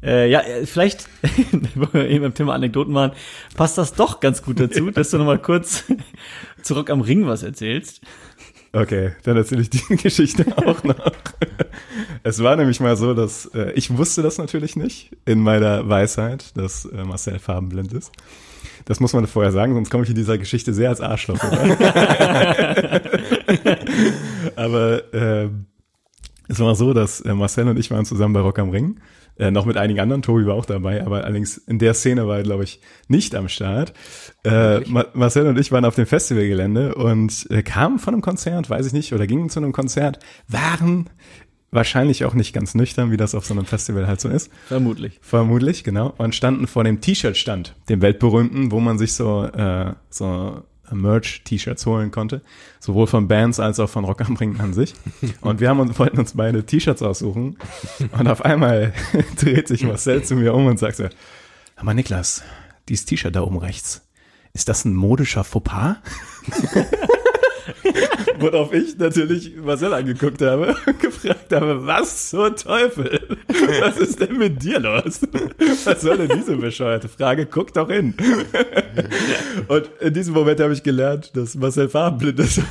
Äh, 0.04 0.30
ja, 0.30 0.42
äh, 0.42 0.66
vielleicht, 0.66 1.08
wo 1.76 1.88
wir 1.94 2.10
eben 2.10 2.24
beim 2.24 2.34
Thema 2.34 2.56
Anekdoten 2.56 2.94
waren, 2.94 3.12
passt 3.56 3.78
das 3.78 3.94
doch 3.94 4.20
ganz 4.20 4.44
gut 4.44 4.60
dazu, 4.60 4.92
dass 4.92 5.12
du 5.12 5.18
noch 5.18 5.26
mal 5.26 5.40
kurz 5.40 5.86
zurück 6.62 6.90
am 6.90 7.00
Ring 7.00 7.26
was 7.26 7.42
erzählst. 7.44 8.02
Okay, 8.74 9.14
dann 9.24 9.38
erzähle 9.38 9.62
ich 9.62 9.70
die 9.70 9.96
Geschichte 9.96 10.46
auch 10.58 10.84
noch. 10.84 11.12
Es 12.24 12.44
war 12.44 12.58
nämlich 12.58 12.82
mal 12.82 12.98
so, 12.98 13.14
dass 13.14 13.46
äh, 13.56 13.72
ich 13.76 13.98
wusste 13.98 14.24
das 14.24 14.38
natürlich 14.38 14.76
nicht 14.76 15.12
in 15.26 15.40
meiner 15.40 15.88
Weisheit, 15.88 16.58
dass 16.58 16.84
äh, 16.84 17.06
Marcel 17.06 17.40
farbenblind 17.40 17.94
ist. 17.94 18.12
Das 18.90 19.00
muss 19.00 19.14
man 19.14 19.28
vorher 19.28 19.52
sagen, 19.52 19.76
sonst 19.76 19.92
komme 19.92 20.04
ich 20.04 20.10
in 20.10 20.16
dieser 20.16 20.40
Geschichte 20.40 20.74
sehr 20.74 20.90
als 20.90 21.00
Arschloch. 21.00 21.38
Aber 24.56 25.14
äh, 25.14 25.50
es 26.48 26.60
war 26.60 26.74
so, 26.74 26.94
dass 26.94 27.22
äh, 27.22 27.36
Marcel 27.36 27.68
und 27.68 27.78
ich 27.78 27.92
waren 27.92 28.06
zusammen 28.06 28.34
bei 28.34 28.40
Rock 28.40 28.58
am 28.58 28.72
Ring. 28.72 29.00
Äh, 29.38 29.52
noch 29.52 29.66
mit 29.66 29.78
einigen 29.78 30.00
anderen, 30.00 30.24
Tobi 30.24 30.48
war 30.48 30.56
auch 30.56 30.66
dabei, 30.66 31.06
aber 31.06 31.24
allerdings 31.24 31.58
in 31.58 31.78
der 31.78 31.94
Szene 31.94 32.28
war 32.28 32.38
er, 32.38 32.44
glaube 32.44 32.64
ich, 32.64 32.82
nicht 33.08 33.36
am 33.36 33.48
Start. 33.48 33.94
Äh, 34.44 34.80
Ma 34.90 35.06
Marcel 35.14 35.46
und 35.46 35.60
ich 35.60 35.72
waren 35.72 35.86
auf 35.86 35.94
dem 35.94 36.08
Festivalgelände 36.08 36.96
und 36.96 37.46
äh, 37.52 37.62
kamen 37.62 38.00
von 38.00 38.16
einem 38.16 38.22
Konzert, 38.22 38.72
weiß 38.72 38.88
ich 38.88 38.94
nicht, 38.94 39.14
oder 39.14 39.28
gingen 39.28 39.50
zu 39.50 39.60
einem 39.60 39.72
Konzert, 39.72 40.18
waren 40.48 41.12
wahrscheinlich 41.72 42.26
auch 42.26 42.34
nicht 42.34 42.54
ganz 42.54 42.76
nüchtern, 42.76 43.12
wie 43.12 43.18
das 43.18 43.36
auf 43.36 43.46
so 43.46 43.54
einem 43.54 43.66
Festival 43.66 44.08
halt 44.08 44.22
so 44.22 44.30
ist. 44.30 44.52
Vermutlich. 44.68 45.20
Vermutlich, 45.22 45.84
genau. 45.84 46.14
Und 46.18 46.36
standen 46.36 46.68
vor 46.68 46.84
dem 46.84 47.02
T-Shirt-Stand, 47.02 47.76
dem 47.90 48.02
weltberühmten, 48.02 48.72
wo 48.72 48.80
man 48.80 48.98
sich 48.98 49.14
so, 49.14 49.46
äh, 49.46 49.94
so 50.10 50.64
Merch-T-Shirts 50.92 51.86
holen 51.86 52.12
konnte. 52.12 52.42
Sowohl 52.80 53.08
von 53.08 53.28
Bands 53.28 53.60
als 53.60 53.80
auch 53.80 53.90
von 53.90 54.06
Rock 54.06 54.22
am 54.22 54.36
Ring 54.36 54.60
an 54.60 54.74
sich. 54.74 54.94
Und 55.42 55.60
wir 55.60 55.70
haben 55.70 55.80
uns, 55.80 55.98
wollten 56.00 56.20
uns 56.20 56.34
beide 56.34 56.66
T-Shirts 56.66 57.02
aussuchen. 57.02 57.58
Und 58.18 58.28
auf 58.28 58.44
einmal 58.44 58.94
dreht 59.40 59.68
sich 59.68 59.84
Marcel 59.84 60.24
zu 60.24 60.36
mir 60.36 60.54
um 60.54 60.66
und 60.66 60.80
sagt 60.80 60.98
so, 60.98 61.08
aber 61.76 61.94
Niklas, 61.94 62.44
dieses 62.88 63.06
T-Shirt 63.06 63.36
da 63.36 63.42
oben 63.42 63.58
rechts, 63.58 64.06
ist 64.54 64.70
das 64.70 64.86
ein 64.86 64.96
modischer 64.96 65.44
Fauxpas? 65.44 65.98
Worauf 68.40 68.74
ich 68.74 68.98
natürlich 68.98 69.56
Marcel 69.58 69.94
angeguckt 69.94 70.42
habe 70.42 70.76
gefragt 71.22 71.54
habe, 71.54 71.86
was 71.86 72.30
zur 72.30 72.56
Teufel? 72.56 73.38
Was 73.82 73.98
ist 73.98 74.20
denn 74.20 74.38
mit 74.38 74.62
dir 74.64 74.80
los? 74.80 75.22
Was 75.86 76.02
soll 76.02 76.18
denn 76.18 76.38
diese 76.38 76.56
bescheuerte 76.58 77.10
Frage? 77.10 77.46
Guck 77.46 77.74
doch 77.74 77.90
hin. 77.90 78.14
Und 79.68 79.90
in 80.00 80.14
diesem 80.14 80.34
Moment 80.34 80.60
habe 80.60 80.74
ich 80.74 80.84
gelernt, 80.84 81.36
dass 81.36 81.56
Marcel 81.56 81.90
farbenblind 81.90 82.40
ist. 82.40 82.62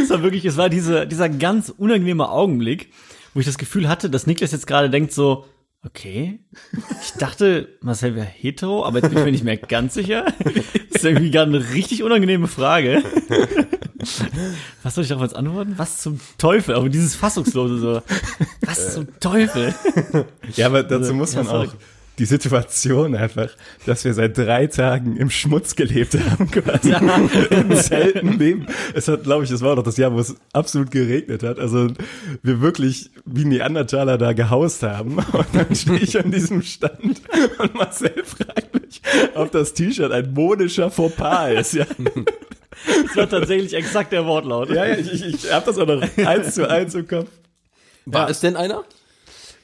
Das 0.00 0.10
war 0.10 0.22
wirklich, 0.22 0.44
es 0.44 0.56
war 0.56 0.68
diese, 0.68 1.06
dieser 1.06 1.28
ganz 1.28 1.72
unangenehme 1.76 2.28
Augenblick, 2.28 2.90
wo 3.34 3.40
ich 3.40 3.46
das 3.46 3.58
Gefühl 3.58 3.88
hatte, 3.88 4.10
dass 4.10 4.26
Niklas 4.26 4.52
jetzt 4.52 4.66
gerade 4.66 4.90
denkt 4.90 5.12
so, 5.12 5.44
okay, 5.84 6.40
ich 7.02 7.12
dachte, 7.18 7.78
Marcel 7.80 8.14
wäre 8.14 8.26
hetero, 8.26 8.84
aber 8.84 8.98
jetzt 8.98 9.08
bin 9.10 9.18
ich 9.18 9.24
mir 9.24 9.32
nicht 9.32 9.44
mehr 9.44 9.56
ganz 9.56 9.94
sicher. 9.94 10.26
Das 10.44 11.02
ist 11.02 11.04
irgendwie 11.04 11.30
gerade 11.30 11.54
eine 11.54 11.70
richtig 11.74 12.02
unangenehme 12.02 12.48
Frage. 12.48 13.02
Was 14.82 14.94
soll 14.94 15.02
ich 15.02 15.08
darauf 15.08 15.24
jetzt 15.24 15.36
antworten? 15.36 15.74
Was 15.76 15.98
zum 15.98 16.20
Teufel? 16.38 16.74
Aber 16.74 16.88
dieses 16.88 17.14
Fassungslose 17.14 17.78
so. 17.78 18.02
Was 18.62 18.94
zum 18.94 19.18
Teufel? 19.20 19.74
Ja, 20.54 20.66
aber 20.66 20.82
dazu 20.82 21.14
muss 21.14 21.34
Ja, 21.34 21.42
man 21.42 21.54
auch 21.68 21.74
die 22.18 22.24
Situation 22.24 23.14
einfach, 23.14 23.50
dass 23.86 24.04
wir 24.04 24.12
seit 24.12 24.36
drei 24.36 24.66
Tagen 24.66 25.16
im 25.16 25.30
Schmutz 25.30 25.76
gelebt 25.76 26.16
haben, 26.18 26.50
quasi 26.50 26.92
im 27.50 27.74
Zelten 27.76 28.38
leben. 28.38 28.66
Es 28.94 29.08
hat, 29.08 29.22
glaube 29.22 29.44
ich, 29.44 29.50
das 29.50 29.62
war 29.62 29.76
doch 29.76 29.84
das 29.84 29.96
Jahr, 29.96 30.12
wo 30.12 30.18
es 30.18 30.34
absolut 30.52 30.90
geregnet 30.90 31.42
hat. 31.42 31.58
Also 31.58 31.88
wir 32.42 32.60
wirklich 32.60 33.10
wie 33.24 33.44
Neandertaler 33.44 34.18
da 34.18 34.32
gehaust 34.32 34.82
haben. 34.82 35.18
Und 35.32 35.46
dann 35.52 35.74
stehe 35.74 35.98
ich 35.98 36.18
an 36.18 36.30
diesem 36.30 36.62
Stand 36.62 37.22
und 37.58 37.74
Marcel 37.74 38.24
fragt 38.24 38.74
mich, 38.74 39.00
ob 39.34 39.52
das 39.52 39.74
T-Shirt 39.74 40.10
ein 40.10 40.32
modischer 40.32 40.90
Fauxpas 40.90 41.52
ist. 41.52 41.74
Ja, 41.74 41.86
Das 43.06 43.16
war 43.16 43.28
tatsächlich 43.28 43.74
exakt 43.74 44.12
der 44.12 44.26
Wortlaut. 44.26 44.70
ja, 44.70 44.86
ja 44.86 44.96
ich, 44.96 45.12
ich, 45.12 45.26
ich 45.44 45.52
habe 45.52 45.66
das 45.66 45.78
auch 45.78 45.86
noch 45.86 46.02
eins 46.26 46.54
zu 46.54 46.68
eins 46.68 46.94
im 46.94 47.06
Kopf. 47.06 47.28
War 48.06 48.30
es 48.30 48.40
denn 48.40 48.56
einer? 48.56 48.84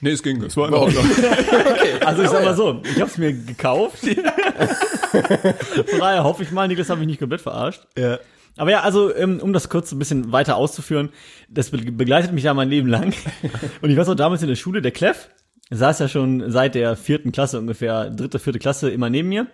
Nee, 0.04 0.10
es 0.10 0.22
ging. 0.22 0.42
Es 0.42 0.54
war 0.58 0.68
in 0.68 0.74
Ordnung. 0.74 1.02
Also 2.04 2.22
ich 2.22 2.28
sag 2.28 2.44
mal 2.44 2.54
so, 2.54 2.82
ich 2.84 3.00
habe 3.00 3.10
es 3.10 3.16
mir 3.16 3.32
gekauft. 3.32 4.00
Von 4.00 5.98
daher 5.98 6.24
hoffe 6.24 6.42
ich 6.42 6.50
mal, 6.50 6.68
Niklas 6.68 6.90
hat 6.90 6.98
mich 6.98 7.06
nicht 7.06 7.18
komplett 7.18 7.40
verarscht. 7.40 7.86
Ja. 7.96 8.18
Aber 8.58 8.70
ja, 8.70 8.80
also 8.82 9.14
ähm, 9.14 9.40
um 9.40 9.54
das 9.54 9.70
kurz 9.70 9.92
ein 9.92 9.98
bisschen 9.98 10.30
weiter 10.30 10.56
auszuführen, 10.56 11.08
das 11.48 11.70
be 11.70 11.78
begleitet 11.78 12.32
mich 12.32 12.44
ja 12.44 12.52
mein 12.52 12.68
Leben 12.68 12.88
lang. 12.88 13.14
Und 13.80 13.88
ich 13.88 13.96
weiß 13.96 14.10
auch 14.10 14.14
damals 14.14 14.42
in 14.42 14.48
der 14.48 14.56
Schule, 14.56 14.82
der 14.82 14.92
Kleff 14.92 15.30
saß 15.70 16.00
ja 16.00 16.08
schon 16.08 16.50
seit 16.50 16.74
der 16.74 16.96
vierten 16.96 17.32
Klasse 17.32 17.58
ungefähr, 17.58 18.10
dritte, 18.10 18.38
vierte 18.38 18.58
Klasse 18.58 18.90
immer 18.90 19.08
neben 19.08 19.30
mir. 19.30 19.46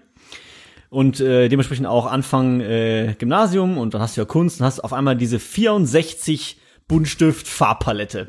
Und 0.88 1.20
äh, 1.20 1.48
dementsprechend 1.48 1.86
auch 1.86 2.06
Anfang 2.06 2.60
äh, 2.60 3.14
Gymnasium 3.16 3.78
und 3.78 3.94
dann 3.94 4.02
hast 4.02 4.16
du 4.16 4.22
ja 4.22 4.24
Kunst 4.24 4.58
und 4.58 4.66
hast 4.66 4.80
auf 4.80 4.92
einmal 4.92 5.14
diese 5.14 5.38
64 5.38 6.59
Buntstift 6.90 7.46
Farbpalette. 7.46 8.26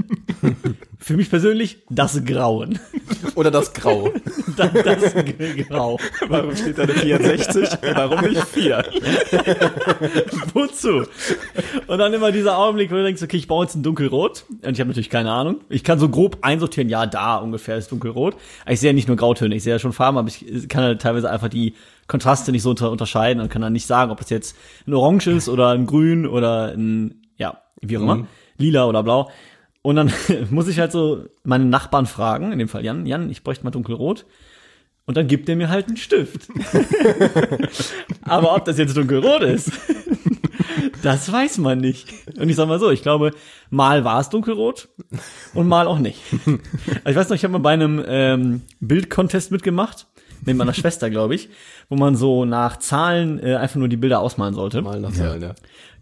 Für 1.00 1.18
mich 1.18 1.32
persönlich 1.32 1.80
das 1.90 2.24
Grauen. 2.24 2.78
Oder 3.34 3.50
das 3.50 3.74
Grau? 3.74 4.12
Das, 4.58 4.70
das 4.74 5.16
Grau. 5.70 5.98
Warum 6.28 6.56
steht 6.56 6.78
da 6.78 6.84
eine 6.84 6.94
64? 6.94 7.70
Warum 7.96 8.20
nicht 8.30 8.44
4? 8.44 8.84
Wozu? 10.54 11.06
Und 11.88 11.98
dann 11.98 12.14
immer 12.14 12.34
dieser 12.34 12.58
Augenblick, 12.58 12.92
wo 12.92 12.96
du 12.96 13.04
denkst, 13.04 13.24
okay, 13.24 13.38
ich 13.38 13.48
baue 13.48 13.64
jetzt 13.64 13.76
ein 13.76 13.82
dunkelrot. 13.82 14.44
Und 14.50 14.74
ich 14.74 14.80
habe 14.80 14.90
natürlich 14.90 15.10
keine 15.10 15.32
Ahnung. 15.32 15.62
Ich 15.70 15.86
kann 15.86 15.98
so 15.98 16.10
grob 16.10 16.40
einsortieren, 16.42 16.90
ja, 16.90 17.06
da 17.06 17.38
ungefähr 17.38 17.78
ist 17.78 17.92
dunkelrot. 17.92 18.36
Aber 18.64 18.74
ich 18.74 18.82
sehe 18.82 18.90
ja 18.90 18.94
nicht 18.94 19.08
nur 19.08 19.16
Grautöne, 19.16 19.56
ich 19.56 19.64
sehe 19.64 19.74
ja 19.74 19.80
schon 19.80 19.94
Farben, 19.94 20.18
aber 20.18 20.28
ich 20.28 20.68
kann 20.68 20.84
halt 20.84 21.02
teilweise 21.02 21.32
einfach 21.32 21.50
die 21.50 21.76
Kontraste 22.08 22.52
nicht 22.52 22.64
so 22.64 22.72
unter 22.72 22.92
unterscheiden 22.92 23.42
und 23.42 23.50
kann 23.50 23.62
dann 23.62 23.74
nicht 23.74 23.88
sagen, 23.88 24.12
ob 24.12 24.20
es 24.20 24.30
jetzt 24.30 24.56
ein 24.86 24.94
Orange 24.94 25.28
ist 25.32 25.48
oder 25.48 25.70
ein 25.70 25.86
Grün 25.88 26.28
oder 26.28 26.74
ein, 26.74 27.22
ja, 27.38 27.62
wie 27.82 27.98
auch 27.98 28.02
immer, 28.02 28.28
lila 28.62 28.86
oder 28.86 29.04
blau. 29.04 29.30
Und 29.82 29.96
dann 29.96 30.14
muss 30.50 30.68
ich 30.68 30.80
halt 30.80 30.92
so 30.92 31.26
meine 31.44 31.66
Nachbarn 31.66 32.06
fragen, 32.06 32.52
in 32.52 32.60
dem 32.60 32.68
Fall 32.68 32.86
Jan, 32.86 33.06
Jan, 33.06 33.30
ich 33.30 33.44
bräuchte 33.44 33.64
mal 33.64 33.72
dunkelrot. 33.72 34.26
Und 35.06 35.18
dann 35.18 35.28
gibt 35.28 35.50
er 35.50 35.56
mir 35.56 35.70
halt 35.70 35.88
einen 35.88 35.98
Stift. 35.98 36.48
Aber 38.22 38.56
ob 38.56 38.66
das 38.66 38.78
jetzt 38.78 38.96
dunkelrot 38.96 39.42
ist, 39.42 39.72
das 41.04 41.30
weiß 41.32 41.58
man 41.58 41.80
nicht. 41.80 42.08
Und 42.38 42.48
ich 42.50 42.56
sag 42.56 42.68
mal 42.68 42.80
so, 42.80 42.92
ich 42.92 43.02
glaube, 43.02 43.32
mal 43.72 44.04
war 44.06 44.22
es 44.22 44.30
dunkelrot 44.30 44.90
und 45.54 45.68
mal 45.68 45.88
auch 45.88 45.98
nicht. 45.98 46.22
Also 47.04 47.10
ich 47.10 47.16
weiß 47.16 47.30
noch, 47.30 47.36
ich 47.36 47.44
habe 47.44 47.54
mal 47.54 47.60
bei 47.60 47.74
einem 47.74 48.02
ähm, 48.08 48.62
Bildcontest 48.80 49.52
mitgemacht, 49.52 50.06
mit 50.46 50.56
meiner 50.56 50.74
Schwester, 50.74 51.10
glaube 51.10 51.36
ich, 51.36 51.50
wo 51.90 51.96
man 51.96 52.16
so 52.16 52.46
nach 52.46 52.78
Zahlen 52.78 53.40
äh, 53.44 53.56
einfach 53.56 53.78
nur 53.78 53.90
die 53.90 53.98
Bilder 53.98 54.22
ausmalen 54.22 54.54
sollte. 54.54 54.82
Mal 54.82 55.00
nach 55.00 55.12
Zahlen, 55.12 55.42
ja. 55.42 55.56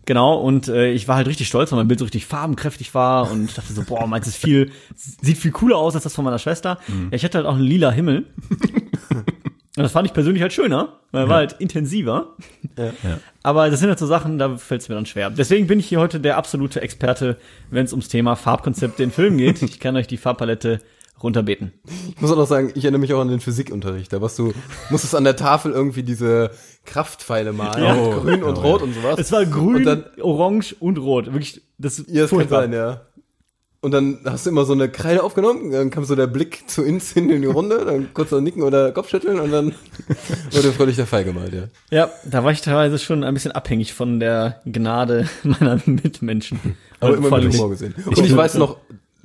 Genau, 0.05 0.39
und 0.39 0.67
äh, 0.67 0.91
ich 0.91 1.07
war 1.07 1.17
halt 1.17 1.27
richtig 1.27 1.47
stolz, 1.47 1.71
weil 1.71 1.77
mein 1.77 1.87
Bild 1.87 1.99
so 1.99 2.05
richtig 2.05 2.25
farbenkräftig 2.25 2.95
war 2.95 3.29
und 3.31 3.45
ich 3.45 3.53
dachte 3.53 3.73
so, 3.73 3.83
boah, 3.83 4.07
meins 4.07 4.27
ist 4.27 4.37
viel, 4.37 4.71
sieht 4.95 5.37
viel 5.37 5.51
cooler 5.51 5.77
aus 5.77 5.93
als 5.93 6.03
das 6.03 6.15
von 6.15 6.25
meiner 6.25 6.39
Schwester. 6.39 6.79
Ja, 6.87 6.95
ich 7.11 7.23
hatte 7.23 7.37
halt 7.37 7.47
auch 7.47 7.55
einen 7.55 7.63
lila 7.63 7.91
Himmel. 7.91 8.25
Und 9.77 9.83
das 9.83 9.91
fand 9.93 10.07
ich 10.07 10.13
persönlich 10.13 10.41
halt 10.41 10.51
schöner, 10.51 10.99
weil 11.11 11.23
er 11.23 11.29
war 11.29 11.37
halt 11.37 11.53
intensiver. 11.59 12.35
Aber 13.43 13.69
das 13.69 13.79
sind 13.79 13.87
halt 13.87 13.99
so 13.99 14.07
Sachen, 14.07 14.37
da 14.37 14.57
fällt 14.57 14.81
es 14.81 14.89
mir 14.89 14.95
dann 14.95 15.05
schwer. 15.05 15.29
Deswegen 15.29 15.67
bin 15.67 15.79
ich 15.79 15.87
hier 15.87 15.99
heute 15.99 16.19
der 16.19 16.37
absolute 16.37 16.81
Experte, 16.81 17.37
wenn 17.69 17.85
es 17.85 17.93
ums 17.93 18.09
Thema 18.09 18.35
Farbkonzepte 18.35 19.03
in 19.03 19.11
Filmen 19.11 19.37
geht. 19.37 19.61
Ich 19.61 19.79
kann 19.79 19.95
euch 19.95 20.07
die 20.07 20.17
Farbpalette 20.17 20.79
runterbeten. 21.23 21.73
Ich 22.15 22.21
muss 22.21 22.31
auch 22.31 22.37
noch 22.37 22.47
sagen, 22.47 22.71
ich 22.75 22.83
erinnere 22.83 23.01
mich 23.01 23.13
auch 23.13 23.21
an 23.21 23.27
den 23.29 23.39
Physikunterricht. 23.39 24.11
Da 24.13 24.21
warst 24.21 24.37
du, 24.39 24.53
musstest 24.89 25.15
an 25.15 25.23
der 25.23 25.35
Tafel 25.35 25.71
irgendwie 25.71 26.03
diese 26.03 26.51
Kraftpfeile 26.85 27.53
malen. 27.53 27.83
Ja. 27.83 27.93
mit 27.95 28.21
Grün 28.21 28.43
und 28.43 28.57
Rot 28.57 28.81
und 28.81 28.93
sowas. 28.93 29.19
Es 29.19 29.31
war 29.31 29.45
grün, 29.45 29.75
Und 29.77 29.83
dann, 29.85 30.03
orange 30.21 30.75
und 30.79 30.97
rot. 30.97 31.27
Wirklich, 31.27 31.61
das 31.77 31.99
ist 31.99 32.09
ja, 32.09 32.21
das 32.21 32.29
kann 32.29 32.39
furchtbar. 32.39 32.61
sein, 32.63 32.73
ja. 32.73 33.01
Und 33.81 33.91
dann 33.91 34.19
hast 34.25 34.45
du 34.45 34.49
immer 34.49 34.65
so 34.65 34.73
eine 34.73 34.89
Kreide 34.89 35.23
aufgenommen, 35.23 35.71
dann 35.71 35.89
kam 35.89 36.03
so 36.03 36.13
der 36.13 36.27
Blick 36.27 36.69
zu 36.69 36.83
ins 36.83 37.11
hin 37.13 37.29
in 37.29 37.41
die 37.41 37.47
Runde, 37.47 37.85
dann 37.85 38.13
kurz 38.13 38.29
noch 38.31 38.41
nicken 38.41 38.61
oder 38.61 38.91
Kopfschütteln 38.91 39.39
und 39.39 39.51
dann 39.51 39.73
wurde 40.51 40.73
fröhlich 40.73 40.97
der 40.97 41.07
Fall 41.07 41.23
gemalt, 41.23 41.53
ja. 41.53 41.63
Ja, 41.89 42.09
da 42.25 42.43
war 42.43 42.51
ich 42.51 42.59
teilweise 42.59 42.99
schon 42.99 43.23
ein 43.23 43.33
bisschen 43.33 43.53
abhängig 43.53 43.93
von 43.93 44.19
der 44.19 44.61
Gnade 44.65 45.29
meiner 45.43 45.79
Mitmenschen. 45.85 46.59
Aber 46.99 47.15
immer 47.15 47.37
mit 47.37 47.53
ich- 47.53 47.55
Humor 47.57 47.69
gesehen. 47.69 47.95
Und 48.05 48.17
ich 48.17 48.35
weiß 48.35 48.55
noch, 48.55 48.77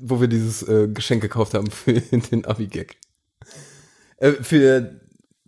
wo 0.07 0.21
wir 0.21 0.29
dieses 0.29 0.63
äh, 0.63 0.89
Geschenk 0.89 1.23
gekauft 1.23 1.55
haben 1.55 1.71
für 1.71 1.93
den 2.01 2.45
Abi-Gag. 2.45 2.97
Äh, 4.19 4.33
für, 4.33 5.01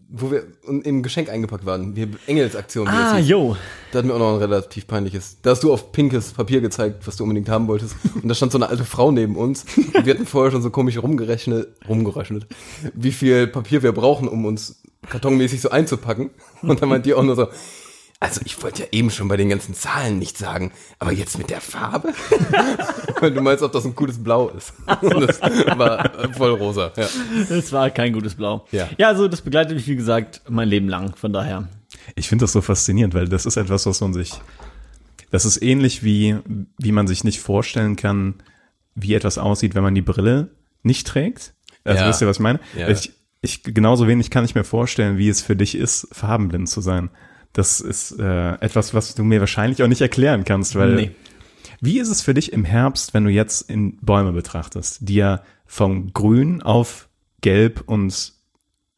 wo 0.09 0.31
wir 0.31 0.47
im 0.65 1.03
Geschenk 1.03 1.29
eingepackt 1.29 1.67
waren. 1.67 1.95
Wir 1.95 2.09
Engelsaktion. 2.27 2.89
Ah, 2.89 3.19
yo. 3.19 3.57
Da 3.93 3.99
hatten 3.99 4.09
wir 4.09 4.15
auch 4.15 4.19
noch 4.19 4.35
ein 4.35 4.39
relativ 4.39 4.87
peinliches. 4.87 5.39
Da 5.43 5.51
hast 5.51 5.63
du 5.63 5.73
auf 5.73 5.93
pinkes 5.93 6.33
Papier 6.33 6.61
gezeigt, 6.61 7.07
was 7.07 7.17
du 7.17 7.25
unbedingt 7.25 7.49
haben 7.51 7.69
wolltest. 7.69 7.97
Und 8.15 8.29
da 8.29 8.35
stand 8.35 8.53
so 8.53 8.59
eine 8.59 8.69
alte 8.69 8.85
Frau 8.85 9.11
neben 9.11 9.37
uns. 9.37 9.67
Und 9.77 10.07
wir 10.07 10.15
hatten 10.15 10.27
vorher 10.27 10.53
schon 10.53 10.63
so 10.63 10.71
komisch 10.71 10.97
rumgerechnet, 10.97 11.69
rumgerechnet, 11.87 12.47
wie 12.95 13.13
viel 13.13 13.47
Papier 13.49 13.83
wir 13.83 13.93
brauchen, 13.93 14.27
um 14.27 14.47
uns 14.47 14.83
kartonmäßig 15.09 15.61
so 15.61 15.71
einzupacken. 15.71 16.31
Und 16.63 16.81
dann 16.81 16.89
meint 16.89 17.05
die 17.05 17.15
auch 17.15 17.23
nur 17.23 17.37
so, 17.37 17.49
also 18.19 18.41
ich 18.45 18.63
wollte 18.63 18.85
ja 18.85 18.89
eben 18.93 19.11
schon 19.11 19.29
bei 19.29 19.37
den 19.37 19.49
ganzen 19.51 19.75
Zahlen 19.75 20.19
nicht 20.19 20.39
sagen, 20.39 20.73
aber 20.99 21.13
jetzt 21.13 21.39
mit 21.39 21.51
der 21.51 21.61
Farbe? 21.61 22.13
Du 23.21 23.41
meinst, 23.41 23.63
ob 23.63 23.73
das 23.73 23.85
ein 23.87 23.95
cooles 23.95 24.23
Blau 24.23 24.51
ist. 24.51 24.73
Das 24.87 25.41
war 25.41 26.05
äh, 26.25 26.33
voll 26.35 26.51
rosa, 26.53 26.93
ja. 26.97 27.09
Das 27.49 27.73
war 27.73 27.89
kein 27.91 28.13
gutes 28.13 28.35
Blau. 28.35 28.67
Ja. 28.73 28.89
ja, 28.99 29.09
also 29.09 29.27
das 29.27 29.41
begleitet 29.41 29.75
mich, 29.75 29.87
wie 29.89 29.97
gesagt, 29.97 30.43
mein 30.49 30.69
Leben 30.69 30.89
lang. 30.89 31.17
Von 31.17 31.33
daher. 31.33 31.69
Ich 32.15 32.29
finde 32.29 32.45
das 32.45 32.53
so 32.53 32.61
faszinierend, 32.61 33.15
weil 33.15 33.27
das 33.29 33.47
ist 33.47 33.57
etwas, 33.57 33.87
was 33.87 34.01
man 34.03 34.13
sich, 34.13 34.33
das 35.31 35.45
ist 35.47 35.63
ähnlich 35.63 36.03
wie, 36.05 36.37
wie 36.79 36.93
man 36.93 37.07
sich 37.07 37.25
nicht 37.25 37.41
vorstellen 37.41 37.97
kann, 37.97 38.35
wie 38.95 39.15
etwas 39.15 39.39
aussieht, 39.39 39.75
wenn 39.75 39.83
man 39.83 39.95
die 39.95 40.03
Brille 40.03 40.51
nicht 40.83 41.07
trägt. 41.07 41.55
Also 41.85 42.03
Ja. 42.03 42.09
wisst 42.09 42.21
ihr, 42.21 42.29
was 42.29 42.37
ich 42.37 42.43
meine? 42.43 42.61
Ja. 42.77 42.89
Ich, 42.89 43.13
ich, 43.41 43.63
genauso 43.63 44.07
wenig 44.09 44.31
kann 44.31 44.45
ich 44.45 44.55
mir 44.55 44.65
vorstellen, 44.65 45.17
wie 45.19 45.29
es 45.29 45.41
für 45.41 45.57
dich 45.57 45.75
ist, 45.75 46.09
farbenblind 46.13 46.69
zu 46.69 46.81
sein. 46.81 47.11
Das 47.57 47.81
ist 47.81 48.19
äh, 48.21 48.53
etwas, 48.61 48.93
was 48.93 49.15
du 49.15 49.25
mir 49.25 49.41
wahrscheinlich 49.41 49.83
auch 49.83 49.89
nicht 49.89 50.03
erklären 50.03 50.45
kannst, 50.45 50.75
weil 50.77 50.95
Nee. 50.95 51.11
wie 51.81 51.99
ist 51.99 52.11
es 52.11 52.21
für 52.21 52.35
dich 52.35 52.53
im 52.53 52.67
Herbst, 52.67 53.15
wenn 53.15 53.25
du 53.25 53.31
jetzt 53.31 53.71
in 53.71 53.97
Bäume 54.03 54.33
betrachtest, 54.33 54.99
die 55.09 55.15
ja 55.15 55.41
vom 55.65 56.13
Grün 56.13 56.61
auf 56.61 57.09
Gelb 57.41 57.83
und 57.87 58.35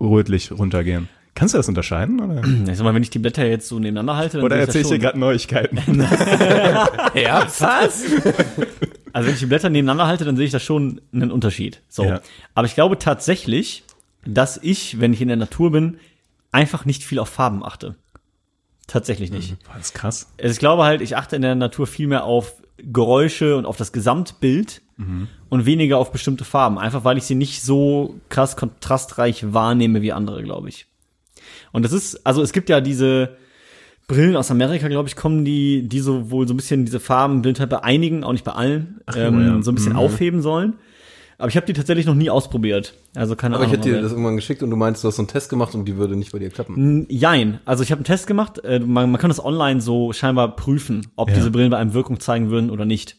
rötlich 0.01 0.51
runtergehen? 0.51 1.09
Kannst 1.37 1.55
du 1.55 1.59
das 1.59 1.69
unterscheiden? 1.69 2.19
Oder, 2.21 2.43
Ich 2.69 2.77
sag 2.77 2.83
mal, 2.83 2.95
wenn 2.95 3.03
ich 3.05 3.11
die 3.11 3.21
Blätter 3.21 3.47
jetzt 3.47 3.69
so 3.69 3.79
nebeneinander 3.79 4.17
halte, 4.17 4.39
dann 4.39 4.47
oder 4.47 4.57
sehe 4.57 4.63
ich 4.63 4.67
das 4.67 4.75
erzähle 4.75 4.95
ich 4.97 5.01
dir 5.01 5.07
gerade 5.07 5.19
Neuigkeiten? 5.21 6.01
Herbst? 7.13 7.61
Was? 7.61 8.03
Also 9.15 9.27
wenn 9.29 9.35
ich 9.35 9.41
die 9.41 9.47
Blätter 9.47 9.71
nebeneinander 9.71 10.07
halte, 10.07 10.25
dann 10.27 10.37
sehe 10.37 10.45
ich 10.45 10.53
da 10.53 10.61
schon 10.61 11.01
einen 11.13 11.31
Unterschied. 11.33 11.81
So. 11.89 12.05
Ja. 12.05 12.21
Aber 12.55 12.67
ich 12.67 12.75
glaube 12.75 12.99
tatsächlich, 12.99 13.83
dass 14.27 14.59
ich, 14.63 15.01
wenn 15.01 15.13
ich 15.15 15.23
in 15.23 15.29
der 15.29 15.39
Natur 15.39 15.73
bin, 15.73 15.97
einfach 16.53 16.85
nicht 16.85 17.03
viel 17.03 17.19
auf 17.19 17.29
Farben 17.31 17.65
achte. 17.65 17.97
Tatsächlich 18.89 19.31
nicht. 19.31 19.63
Boah, 19.65 19.75
das 19.77 19.87
ist 19.89 19.95
krass. 19.95 20.33
Also 20.41 20.53
ich 20.53 20.59
glaube 20.59 20.83
halt, 20.83 21.01
ich 21.01 21.17
achte 21.17 21.37
in 21.37 21.43
der 21.43 21.55
Natur 21.55 21.87
viel 21.87 22.09
mehr 22.09 22.25
auf 22.25 22.55
Geräusche 22.79 23.57
und 23.57 23.67
auf 23.67 23.77
das 23.77 23.93
Gesamtbild 23.93 24.83
und 25.49 25.67
weniger 25.67 25.99
auf 25.99 26.11
bestimmte 26.11 26.45
Farben. 26.45 26.79
Einfach 26.79 27.05
weil 27.05 27.19
ich 27.19 27.25
sie 27.25 27.37
nicht 27.37 27.63
so 27.63 28.19
krass 28.31 28.57
kontrastreich 28.57 29.53
wahrnehme 29.53 30.03
wie 30.03 30.13
andere, 30.13 30.43
glaube 30.43 30.69
ich. 30.69 30.87
Und 31.71 31.85
das 31.85 31.93
ist, 31.93 32.27
also 32.27 32.43
es 32.43 32.53
gibt 32.53 32.69
ja 32.69 32.81
diese 32.81 33.37
Brillen 34.09 34.37
aus 34.37 34.51
Amerika, 34.51 34.89
glaube 34.89 35.09
ich, 35.09 35.17
kommen 35.17 35.45
die, 35.45 35.87
die 35.87 36.01
so 36.01 36.31
wohl 36.31 36.49
so 36.49 36.55
ein 36.55 36.57
bisschen 36.57 36.87
diese 36.87 36.99
Farbenblindheit 36.99 37.69
bei 37.69 37.85
einigen, 37.85 38.25
auch 38.25 38.33
nicht 38.33 38.45
bei 38.45 38.53
allen, 38.53 39.01
ähm, 39.15 39.41
ja. 39.41 39.63
so 39.63 39.71
ein 39.71 39.75
bisschen 39.75 39.97
aufheben 39.97 40.41
sollen. 40.41 40.75
Aber 41.39 41.49
ich 41.49 41.57
habe 41.57 41.67
die 41.67 41.73
tatsächlich 41.73 42.05
noch 42.05 42.15
nie 42.17 42.31
ausprobiert. 42.31 42.95
Also 43.15 43.37
keine 43.37 43.55
Aber 43.55 43.65
ich 43.65 43.69
Ahnung. 43.71 43.79
hätte 43.81 43.89
dir 43.91 43.95
aber- 43.97 44.03
das 44.03 44.13
irgendwann 44.13 44.35
geschickt 44.37 44.63
und 44.65 44.71
du 44.71 44.77
meinst, 44.77 45.05
du 45.05 45.09
hast 45.09 45.17
so 45.17 45.23
einen 45.23 45.29
Test 45.29 45.49
gemacht 45.49 45.75
und 45.75 45.85
die 45.87 45.97
würde 45.97 46.17
nicht 46.17 46.33
bei 46.33 46.39
dir 46.41 46.51
klappen. 46.51 46.77
N- 46.77 47.07
Jein. 47.09 47.61
Also 47.65 47.85
ich 47.85 47.93
habe 47.93 48.01
einen 48.01 48.05
Test 48.07 48.27
gemacht. 48.27 48.59
Äh, 48.65 48.81
man, 48.81 49.11
man 49.13 49.21
kann 49.21 49.31
das 49.31 49.43
online 49.45 49.81
so 49.81 50.13
scheinbar 50.13 50.57
prüfen, 50.57 51.07
ob 51.17 51.29
Ja. 51.31 51.37
diese 51.37 51.51
Brillen 51.53 51.71
bei 51.71 51.77
einem 51.79 51.95
Wirkung 51.95 52.19
zeigen 52.21 52.51
würden 52.51 52.71
oder 52.71 52.85
nicht. 52.85 53.17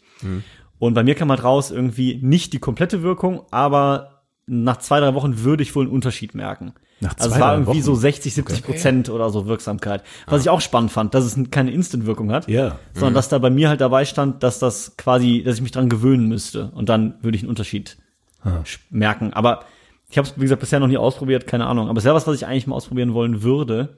Und 0.79 0.93
bei 0.95 1.03
mir 1.03 1.15
kam 1.15 1.29
halt 1.29 1.43
raus 1.45 1.71
irgendwie 1.71 2.19
nicht 2.21 2.51
die 2.51 2.59
komplette 2.59 3.03
Wirkung, 3.03 3.43
aber 3.51 4.23
nach 4.47 4.77
zwei, 4.77 4.99
drei 4.99 5.13
Wochen 5.13 5.43
würde 5.43 5.63
ich 5.63 5.73
wohl 5.75 5.85
einen 5.85 5.93
Unterschied 5.93 6.35
merken. 6.35 6.73
Nach 7.01 7.15
also 7.17 7.29
zwei, 7.29 7.35
es 7.35 7.41
war 7.41 7.53
irgendwie 7.53 7.69
Wochen? 7.77 7.83
so 7.83 7.95
60, 7.95 8.33
70 8.33 8.63
Prozent 8.63 9.09
oder 9.09 9.29
so 9.29 9.45
Wirksamkeit. 9.47 10.03
Was 10.27 10.41
ich 10.41 10.49
auch 10.49 10.59
spannend 10.59 10.91
fand, 10.91 11.13
dass 11.13 11.23
es 11.23 11.37
keine 11.51 11.71
Instant-Wirkung 11.71 12.31
hat, 12.33 12.49
Ja. 12.49 12.77
sondern 12.93 13.13
dass 13.13 13.29
da 13.29 13.37
bei 13.37 13.49
mir 13.49 13.69
halt 13.69 13.79
dabei 13.79 14.03
stand, 14.03 14.43
dass 14.43 14.59
das 14.59 14.97
quasi, 14.97 15.41
dass 15.45 15.55
ich 15.55 15.61
mich 15.61 15.71
dran 15.71 15.87
gewöhnen 15.87 16.27
müsste. 16.27 16.71
Und 16.75 16.89
dann 16.89 17.13
würde 17.21 17.37
ich 17.37 17.43
einen 17.43 17.49
Unterschied 17.49 17.97
sch- 18.45 18.79
merken. 18.89 19.33
Aber 19.33 19.65
ich 20.09 20.17
habe 20.17 20.27
es, 20.27 20.35
wie 20.37 20.41
gesagt, 20.41 20.61
bisher 20.61 20.79
noch 20.79 20.87
nie 20.87 20.97
ausprobiert, 20.97 21.47
keine 21.47 21.65
Ahnung. 21.67 21.89
Aber 21.89 21.97
es 21.99 22.05
wäre 22.05 22.15
was, 22.15 22.25
was 22.27 22.35
ich 22.35 22.45
eigentlich 22.45 22.67
mal 22.67 22.75
ausprobieren 22.75 23.13
wollen 23.13 23.43
würde. 23.43 23.97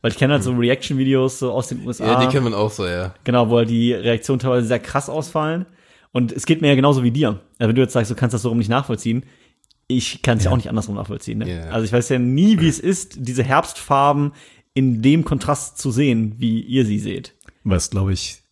Weil 0.00 0.10
ich 0.10 0.18
kenne 0.18 0.34
halt 0.34 0.42
so 0.42 0.52
Reaction-Videos 0.52 1.38
so 1.38 1.52
aus 1.52 1.68
den 1.68 1.86
USA. 1.86 2.04
Ja, 2.06 2.20
die 2.20 2.26
kennt 2.26 2.44
man 2.44 2.52
auch 2.54 2.70
so, 2.70 2.86
ja. 2.86 3.14
Genau, 3.24 3.48
wo 3.48 3.56
halt 3.56 3.70
die 3.70 3.92
Reaktionen 3.92 4.38
teilweise 4.38 4.66
sehr 4.66 4.78
krass 4.78 5.08
ausfallen. 5.08 5.64
Und 6.12 6.30
es 6.30 6.46
geht 6.46 6.60
mir 6.60 6.68
ja 6.68 6.74
genauso 6.74 7.02
wie 7.02 7.10
dir. 7.10 7.40
Also 7.58 7.68
wenn 7.68 7.74
du 7.74 7.82
jetzt 7.82 7.94
sagst, 7.94 8.10
du 8.10 8.14
kannst 8.14 8.34
das 8.34 8.42
so 8.42 8.50
rum 8.50 8.58
nicht 8.58 8.68
nachvollziehen, 8.68 9.24
ich 9.86 10.22
kann 10.22 10.38
es 10.38 10.44
ja. 10.44 10.50
auch 10.50 10.56
nicht 10.56 10.68
andersrum 10.68 10.94
nachvollziehen. 10.94 11.38
Ne? 11.38 11.50
Ja. 11.56 11.70
Also 11.70 11.84
ich 11.84 11.92
weiß 11.92 12.08
ja 12.10 12.18
nie, 12.18 12.60
wie 12.60 12.68
es 12.68 12.78
ist, 12.78 13.16
diese 13.18 13.42
Herbstfarben 13.42 14.32
in 14.74 15.02
dem 15.02 15.24
Kontrast 15.24 15.78
zu 15.78 15.90
sehen, 15.90 16.34
wie 16.38 16.60
ihr 16.60 16.84
sie 16.86 16.98
seht. 16.98 17.34
Was, 17.64 17.90
glaube 17.90 18.12
ich, 18.12 18.42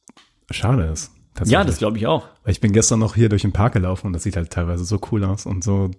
schade 0.51 0.85
ist. 0.85 1.12
Ja, 1.45 1.65
das 1.65 1.79
glaube 1.79 1.99
ich 1.99 2.07
auch. 2.07 2.29
Ich 2.47 2.61
bin 2.61 2.73
gestern 2.73 2.99
noch 2.99 3.15
hier 3.15 3.29
durch 3.29 3.43
den 3.43 3.53
Park 3.53 3.73
gelaufen 3.73 4.09
und 4.09 4.13
das 4.13 4.23
sieht 4.23 4.37
halt 4.37 4.51
teilweise 4.51 4.85
so 4.85 5.01
cool 5.11 5.25
aus 5.25 5.47
und 5.47 5.65
so 5.65 5.91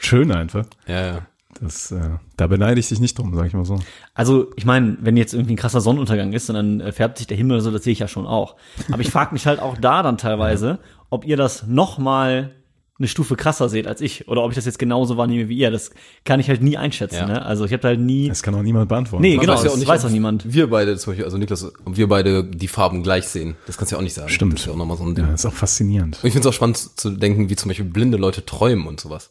schön 0.00 0.30
einfach. 0.30 0.66
Ja, 0.86 1.06
ja. 1.06 1.26
Das, 1.60 1.92
äh, 1.92 2.18
da 2.36 2.48
beneide 2.48 2.80
ich 2.80 2.88
dich 2.88 2.98
nicht 2.98 3.16
drum, 3.16 3.34
sag 3.34 3.46
ich 3.46 3.54
mal 3.54 3.64
so. 3.64 3.78
Also, 4.12 4.50
ich 4.56 4.64
meine, 4.64 4.96
wenn 5.00 5.16
jetzt 5.16 5.34
irgendwie 5.34 5.54
ein 5.54 5.56
krasser 5.56 5.80
Sonnenuntergang 5.80 6.32
ist 6.32 6.50
und 6.50 6.56
dann 6.56 6.80
äh, 6.80 6.92
färbt 6.92 7.18
sich 7.18 7.28
der 7.28 7.36
Himmel 7.36 7.60
so, 7.60 7.70
das 7.70 7.84
sehe 7.84 7.92
ich 7.92 8.00
ja 8.00 8.08
schon 8.08 8.26
auch. 8.26 8.56
Aber 8.90 9.00
ich 9.00 9.10
frage 9.10 9.32
mich 9.32 9.46
halt 9.46 9.60
auch 9.60 9.76
da 9.78 10.02
dann 10.02 10.18
teilweise, 10.18 10.80
ob 11.10 11.24
ihr 11.24 11.36
das 11.36 11.66
noch 11.66 11.98
mal 11.98 12.50
eine 12.98 13.08
Stufe 13.08 13.34
krasser 13.34 13.68
seht 13.68 13.88
als 13.88 14.00
ich 14.00 14.28
oder 14.28 14.42
ob 14.44 14.52
ich 14.52 14.54
das 14.54 14.66
jetzt 14.66 14.78
genauso 14.78 15.16
wahrnehme 15.16 15.48
wie 15.48 15.56
ihr. 15.58 15.70
Das 15.72 15.90
kann 16.24 16.38
ich 16.38 16.48
halt 16.48 16.62
nie 16.62 16.76
einschätzen. 16.76 17.16
Ja. 17.16 17.26
Ne? 17.26 17.42
Also 17.44 17.64
ich 17.64 17.72
habe 17.72 17.80
da 17.80 17.88
halt 17.88 17.98
nie. 17.98 18.28
Das 18.28 18.42
kann 18.44 18.54
auch 18.54 18.62
niemand 18.62 18.88
beantworten. 18.88 19.22
Nee, 19.22 19.36
Man 19.36 19.40
genau, 19.46 19.54
weiß 19.54 19.64
ja 19.64 19.70
auch 19.70 19.76
nicht, 19.76 19.88
weiß 19.88 20.04
auch 20.04 20.10
niemand. 20.10 20.52
Wir 20.52 20.70
beide 20.70 20.96
zum 20.96 21.10
Beispiel, 21.10 21.24
also 21.24 21.36
Niklas, 21.36 21.64
ob 21.84 21.96
wir 21.96 22.08
beide 22.08 22.44
die 22.44 22.68
Farben 22.68 23.02
gleich 23.02 23.26
sehen. 23.26 23.56
Das 23.66 23.76
kannst 23.78 23.90
du 23.90 23.96
ja 23.96 23.98
auch 23.98 24.04
nicht 24.04 24.14
sagen. 24.14 24.28
Stimmt. 24.28 24.52
Das 24.52 24.60
ist 24.60 24.66
ja 24.66 24.72
auch 24.72 24.76
nochmal 24.76 24.96
so 24.96 25.04
ein 25.04 25.14
Ding. 25.16 25.26
Ja, 25.26 25.34
ist 25.34 25.44
auch 25.44 25.52
faszinierend. 25.52 26.18
Und 26.22 26.28
ich 26.28 26.32
finde 26.32 26.48
es 26.48 26.52
auch 26.52 26.56
spannend 26.56 26.76
zu 26.76 27.10
denken, 27.10 27.48
wie 27.50 27.56
zum 27.56 27.68
Beispiel 27.68 27.84
blinde 27.86 28.16
Leute 28.16 28.46
träumen 28.46 28.86
und 28.86 29.00
sowas. 29.00 29.30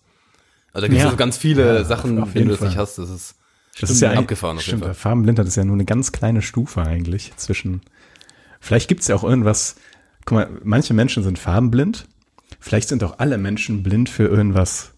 Also 0.74 0.82
da 0.86 0.88
gibt 0.90 0.98
es 0.98 1.04
Ja. 1.06 1.12
so 1.12 1.16
ganz 1.16 1.38
viele 1.38 1.86
Sachen, 1.86 2.20
auf 2.22 2.30
wenn 2.34 2.42
jeden 2.42 2.46
du 2.48 2.52
das 2.56 2.60
Fall. 2.60 2.68
nicht 2.68 2.78
hast. 2.78 2.98
Das 2.98 3.10
ist 3.10 3.36
Das 3.80 3.90
ist 3.90 4.02
ja 4.02 4.12
abgefahren 4.12 4.58
auf 4.58 4.64
jeden 4.66 4.80
Stimmt, 4.80 4.84
Fall. 4.84 4.94
Farbenblindheit 4.94 5.48
ist 5.48 5.56
ja 5.56 5.64
nur 5.64 5.76
eine 5.76 5.86
ganz 5.86 6.12
kleine 6.12 6.42
Stufe 6.42 6.82
eigentlich 6.82 7.32
zwischen. 7.38 7.82
Vielleicht 8.60 8.90
gibt's 8.90 9.08
ja 9.08 9.16
auch 9.16 9.24
irgendwas. 9.24 9.76
Guck 10.26 10.36
mal, 10.38 10.50
manche 10.64 10.94
Menschen 10.94 11.24
sind 11.24 11.40
farbenblind. 11.40 12.08
Vielleicht 12.64 12.88
sind 12.88 13.04
auch 13.04 13.20
alle 13.20 13.38
Menschen 13.38 13.84
blind 13.84 14.08
für 14.08 14.24
irgendwas, 14.24 14.94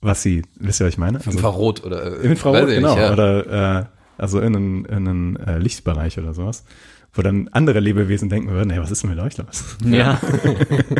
was 0.00 0.24
sie. 0.24 0.42
Wisst 0.56 0.80
ihr, 0.80 0.86
was 0.86 0.94
ich 0.94 0.98
meine? 0.98 1.18
Also, 1.18 1.30
Infrarot 1.30 1.84
oder 1.84 2.20
äh, 2.20 2.26
Infrarot, 2.26 2.62
weiß 2.62 2.70
ich 2.70 2.74
genau. 2.74 2.94
nicht, 2.96 3.04
ja. 3.04 3.12
Oder 3.12 3.78
äh, 3.78 3.84
also 4.18 4.40
in 4.40 4.56
einen, 4.56 4.84
in 4.84 5.08
einen 5.08 5.36
äh, 5.36 5.58
Lichtbereich 5.58 6.18
oder 6.18 6.34
sowas. 6.34 6.64
Wo 7.12 7.22
dann 7.22 7.46
andere 7.52 7.78
Lebewesen 7.78 8.30
denken 8.30 8.50
würden, 8.50 8.70
hey, 8.70 8.80
was 8.80 8.90
ist 8.90 9.04
denn 9.04 9.10
mit 9.10 9.20
euch 9.20 9.38
los? 9.38 9.76
Ja. 9.84 10.20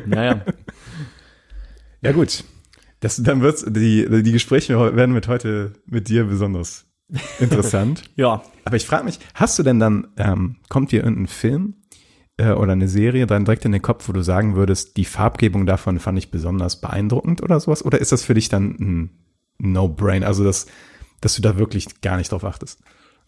naja. 0.06 0.44
Ja, 2.00 2.12
gut. 2.12 2.44
Das, 3.00 3.16
dann 3.16 3.40
wird's, 3.40 3.64
die, 3.66 4.06
die 4.22 4.32
Gespräche 4.32 4.78
werden 4.94 5.14
mit 5.14 5.26
heute 5.26 5.72
mit 5.86 6.08
dir 6.08 6.24
besonders 6.24 6.86
interessant. 7.40 8.04
Ja. 8.14 8.44
Aber 8.64 8.76
ich 8.76 8.86
frage 8.86 9.04
mich, 9.04 9.18
hast 9.34 9.58
du 9.58 9.64
denn 9.64 9.80
dann, 9.80 10.06
ähm, 10.16 10.58
kommt 10.68 10.92
dir 10.92 11.02
irgendein 11.02 11.26
Film 11.26 11.74
äh, 12.36 12.52
oder 12.52 12.72
eine 12.72 12.88
Serie 12.88 13.26
dann 13.26 13.44
direkt 13.44 13.64
in 13.64 13.72
den 13.72 13.82
Kopf, 13.82 14.08
wo 14.08 14.12
du 14.12 14.22
sagen 14.22 14.56
würdest, 14.56 14.96
die 14.96 15.04
Farbgebung 15.04 15.66
davon 15.66 16.00
fand 16.00 16.18
ich 16.18 16.30
besonders 16.30 16.80
beeindruckend 16.80 17.42
oder 17.42 17.60
sowas? 17.60 17.84
Oder 17.84 18.00
ist 18.00 18.12
das 18.12 18.24
für 18.24 18.34
dich 18.34 18.48
dann 18.48 18.76
ein 18.80 19.10
No-Brain? 19.58 20.24
Also, 20.24 20.44
dass, 20.44 20.66
dass 21.20 21.36
du 21.36 21.42
da 21.42 21.58
wirklich 21.58 22.00
gar 22.00 22.16
nicht 22.16 22.32
drauf 22.32 22.44
achtest? 22.44 22.80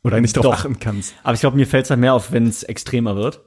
Oder 0.03 0.21
nicht 0.21 0.37
drauf 0.37 0.45
Doch. 0.45 0.53
achten 0.53 0.79
kannst? 0.79 1.15
Aber 1.25 1.35
ich 1.35 1.41
glaube, 1.41 1.57
mir 1.57 1.67
fällt 1.67 1.85
es 1.85 1.91
halt 1.91 2.01
mehr 2.01 2.15
auf, 2.15 2.33
wenn 2.33 2.47
es 2.47 2.63
extremer 2.63 3.17
wird. 3.17 3.41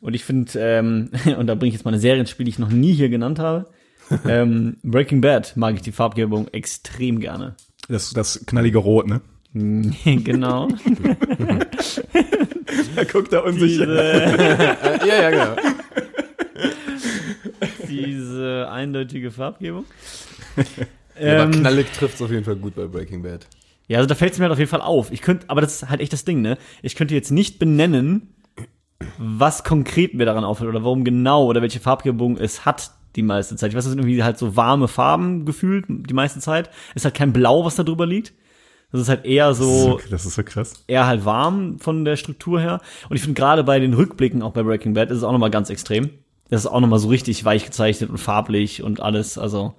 Und 0.00 0.14
ich 0.14 0.24
finde, 0.24 0.52
ähm, 0.56 1.10
und 1.38 1.46
da 1.46 1.54
bringe 1.54 1.68
ich 1.68 1.74
jetzt 1.74 1.84
mal 1.84 1.90
eine 1.90 2.00
Serie 2.00 2.20
ins 2.20 2.30
Spiel, 2.30 2.44
die 2.44 2.50
ich 2.50 2.58
noch 2.58 2.70
nie 2.70 2.92
hier 2.92 3.08
genannt 3.08 3.38
habe. 3.38 3.66
ähm, 4.28 4.76
Breaking 4.84 5.20
Bad 5.20 5.56
mag 5.56 5.74
ich 5.74 5.82
die 5.82 5.92
Farbgebung 5.92 6.48
extrem 6.48 7.18
gerne. 7.18 7.56
Das, 7.88 8.10
das 8.10 8.44
knallige 8.46 8.78
Rot, 8.78 9.08
ne? 9.08 9.20
genau. 10.24 10.68
Er 12.96 13.04
guckt 13.06 13.32
da 13.32 13.40
unsicher. 13.40 13.86
diese, 13.86 15.06
ja, 15.06 15.22
ja, 15.22 15.30
genau. 15.30 15.56
diese 17.88 18.68
eindeutige 18.70 19.30
Farbgebung. 19.30 19.84
Ja, 21.18 21.44
aber 21.44 21.54
Ähm, 21.54 21.60
knallig 21.60 21.86
trifft 21.92 22.20
auf 22.20 22.30
jeden 22.30 22.44
Fall 22.44 22.56
gut 22.56 22.74
bei 22.74 22.86
Breaking 22.86 23.22
Bad. 23.22 23.46
Ja, 23.88 23.98
also 23.98 24.08
da 24.08 24.14
fällt 24.14 24.32
es 24.32 24.38
mir 24.38 24.44
halt 24.44 24.52
auf 24.52 24.58
jeden 24.58 24.70
Fall 24.70 24.80
auf. 24.80 25.12
Ich 25.12 25.22
könnte, 25.22 25.48
aber 25.48 25.60
das 25.60 25.82
ist 25.82 25.88
halt 25.88 26.00
echt 26.00 26.12
das 26.12 26.24
Ding, 26.24 26.42
ne? 26.42 26.58
Ich 26.82 26.96
könnte 26.96 27.14
jetzt 27.14 27.30
nicht 27.30 27.58
benennen, 27.58 28.34
was 29.18 29.64
konkret 29.64 30.14
mir 30.14 30.26
daran 30.26 30.44
auffällt 30.44 30.68
oder 30.68 30.82
warum 30.82 31.04
genau 31.04 31.46
oder 31.46 31.62
welche 31.62 31.80
Farbgebung 31.80 32.36
es 32.36 32.64
hat 32.64 32.90
die 33.14 33.22
meiste 33.22 33.56
Zeit. 33.56 33.70
Ich 33.70 33.76
weiß, 33.76 33.84
es 33.84 33.90
sind 33.90 34.00
irgendwie 34.00 34.22
halt 34.22 34.38
so 34.38 34.56
warme 34.56 34.88
Farben 34.88 35.46
gefühlt 35.46 35.86
die 35.88 36.14
meiste 36.14 36.40
Zeit. 36.40 36.68
Es 36.90 36.96
ist 36.96 37.04
halt 37.04 37.14
kein 37.14 37.32
Blau, 37.32 37.64
was 37.64 37.76
da 37.76 37.82
drüber 37.84 38.06
liegt. 38.06 38.34
Das 38.92 39.00
ist 39.00 39.08
halt 39.08 39.24
eher 39.24 39.52
so, 39.54 40.00
Das 40.10 40.24
ist 40.24 40.34
so 40.34 40.42
krass. 40.42 40.74
eher 40.86 41.06
halt 41.06 41.24
warm 41.24 41.78
von 41.78 42.04
der 42.04 42.16
Struktur 42.16 42.60
her. 42.60 42.80
Und 43.08 43.16
ich 43.16 43.22
finde 43.22 43.38
gerade 43.38 43.64
bei 43.64 43.78
den 43.80 43.94
Rückblicken, 43.94 44.42
auch 44.42 44.52
bei 44.52 44.62
Breaking 44.62 44.94
Bad, 44.94 45.10
ist 45.10 45.18
es 45.18 45.24
auch 45.24 45.32
nochmal 45.32 45.50
ganz 45.50 45.70
extrem. 45.70 46.10
Das 46.48 46.60
ist 46.60 46.66
auch 46.66 46.80
nochmal 46.80 47.00
so 47.00 47.08
richtig 47.08 47.44
weich 47.44 47.64
gezeichnet 47.64 48.08
und 48.10 48.18
farblich 48.18 48.82
und 48.82 49.00
alles. 49.00 49.36
Also, 49.36 49.74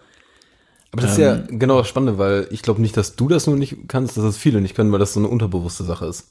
Aber 0.91 1.02
das 1.02 1.13
ist 1.13 1.17
ja 1.20 1.38
genau 1.48 1.78
das 1.78 1.88
Spannende, 1.88 2.17
weil 2.17 2.48
ich 2.52 2.62
glaube 2.62 2.82
nicht, 2.82 2.98
dass 2.98 3.15
du 3.15 3.28
das 3.30 3.48
nur 3.48 3.56
nicht 3.56 3.88
kannst, 3.88 4.17
dass 4.17 4.24
das 4.26 4.38
viele 4.38 4.60
nicht 4.60 4.76
können, 4.76 4.91
weil 4.91 5.00
das 5.00 5.13
so 5.13 5.20
eine 5.22 5.30
unterbewusste 5.30 5.86
Sache 5.86 6.06
ist. 6.06 6.30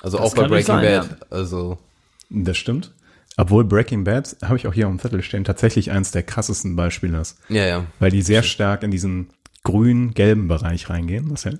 Also 0.00 0.18
auch 0.20 0.34
bei 0.34 0.46
Breaking 0.46 0.66
sein, 0.66 0.84
Bad. 1.08 1.32
Also 1.32 1.78
Das 2.30 2.56
stimmt. 2.56 2.92
Obwohl 3.36 3.64
Breaking 3.64 4.04
Bad, 4.04 4.36
habe 4.44 4.56
ich 4.56 4.66
auch 4.68 4.74
hier 4.74 4.86
auf 4.86 4.92
dem 4.92 5.00
Zettel 5.00 5.22
stehen, 5.22 5.42
tatsächlich 5.44 5.90
eins 5.90 6.10
der 6.12 6.22
krassesten 6.22 6.76
Beispiele 6.76 7.18
ist. 7.20 7.38
ja, 7.48 7.66
ja. 7.66 7.84
Weil 7.98 8.10
die 8.10 8.22
sehr 8.22 8.42
stark 8.42 8.82
in 8.84 8.90
diesen 8.90 9.30
grün-gelben 9.64 10.48
Bereich 10.48 10.90
reingehen. 10.90 11.30
Was 11.30 11.44
ja, 11.44 11.52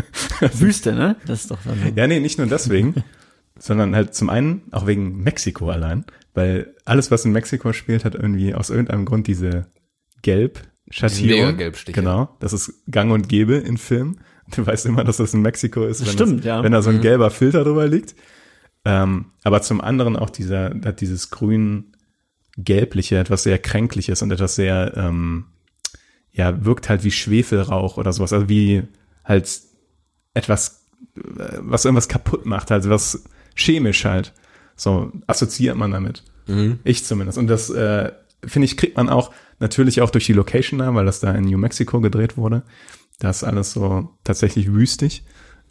Wüste, 0.60 0.92
ne? 0.94 1.16
Das 1.26 1.42
ist 1.42 1.50
doch 1.50 1.58
dann 1.64 1.78
so. 1.78 1.92
ja, 1.94 2.06
nee, 2.06 2.20
nicht 2.20 2.38
nur 2.38 2.46
deswegen, 2.46 3.04
sondern 3.58 3.94
halt 3.94 4.14
zum 4.14 4.30
einen 4.30 4.62
auch 4.70 4.86
wegen 4.86 5.22
Mexiko 5.22 5.70
allein. 5.70 6.04
Weil 6.32 6.74
alles, 6.84 7.10
was 7.10 7.24
in 7.24 7.32
Mexiko 7.32 7.72
spielt, 7.72 8.04
hat 8.04 8.14
irgendwie 8.14 8.54
aus 8.54 8.70
irgendeinem 8.70 9.04
Grund 9.04 9.26
diese 9.26 9.66
Gelb-Schattierung. 10.22 11.46
Mega-Gelbstiche. 11.46 12.00
Genau, 12.00 12.36
das 12.40 12.52
ist 12.52 12.72
gang 12.90 13.12
und 13.12 13.28
gäbe 13.28 13.56
in 13.56 13.76
Filmen. 13.76 14.20
Du 14.54 14.66
weißt 14.66 14.86
immer, 14.86 15.04
dass 15.04 15.18
das 15.18 15.34
in 15.34 15.42
Mexiko 15.42 15.84
ist, 15.84 16.04
wenn, 16.04 16.12
Stimmt, 16.12 16.38
das, 16.40 16.46
ja. 16.46 16.62
wenn 16.62 16.72
da 16.72 16.82
so 16.82 16.90
ein 16.90 17.00
gelber 17.00 17.30
Filter 17.30 17.64
drüber 17.64 17.86
liegt. 17.86 18.14
Ähm, 18.84 19.26
aber 19.44 19.62
zum 19.62 19.80
anderen 19.80 20.16
auch 20.16 20.30
dieser, 20.30 20.74
hat 20.84 21.00
dieses 21.00 21.30
grün-gelbliche, 21.30 23.18
etwas 23.18 23.42
sehr 23.42 23.58
kränkliches 23.58 24.22
und 24.22 24.30
etwas 24.30 24.54
sehr, 24.54 24.94
ähm, 24.96 25.46
ja, 26.32 26.64
wirkt 26.64 26.88
halt 26.88 27.04
wie 27.04 27.10
Schwefelrauch 27.10 27.96
oder 27.96 28.12
sowas, 28.12 28.32
also 28.32 28.48
wie 28.48 28.82
halt 29.24 29.60
etwas, 30.34 30.86
was 31.14 31.84
irgendwas 31.84 32.08
kaputt 32.08 32.46
macht, 32.46 32.70
also 32.70 32.90
was 32.90 33.24
chemisch 33.54 34.04
halt. 34.04 34.32
So 34.76 35.12
assoziiert 35.26 35.76
man 35.76 35.90
damit. 35.90 36.24
Ich 36.84 37.04
zumindest. 37.04 37.36
Und 37.38 37.48
das, 37.48 37.70
äh, 37.70 38.12
finde 38.44 38.64
ich, 38.64 38.76
kriegt 38.76 38.96
man 38.96 39.08
auch 39.08 39.32
natürlich 39.58 40.00
auch 40.00 40.10
durch 40.10 40.26
die 40.26 40.32
Location 40.32 40.78
da, 40.78 40.94
weil 40.94 41.04
das 41.04 41.20
da 41.20 41.32
in 41.32 41.44
New 41.44 41.58
Mexico 41.58 42.00
gedreht 42.00 42.36
wurde. 42.36 42.62
Da 43.18 43.30
ist 43.30 43.44
alles 43.44 43.72
so 43.72 44.08
tatsächlich 44.24 44.72
wüstig. 44.72 45.24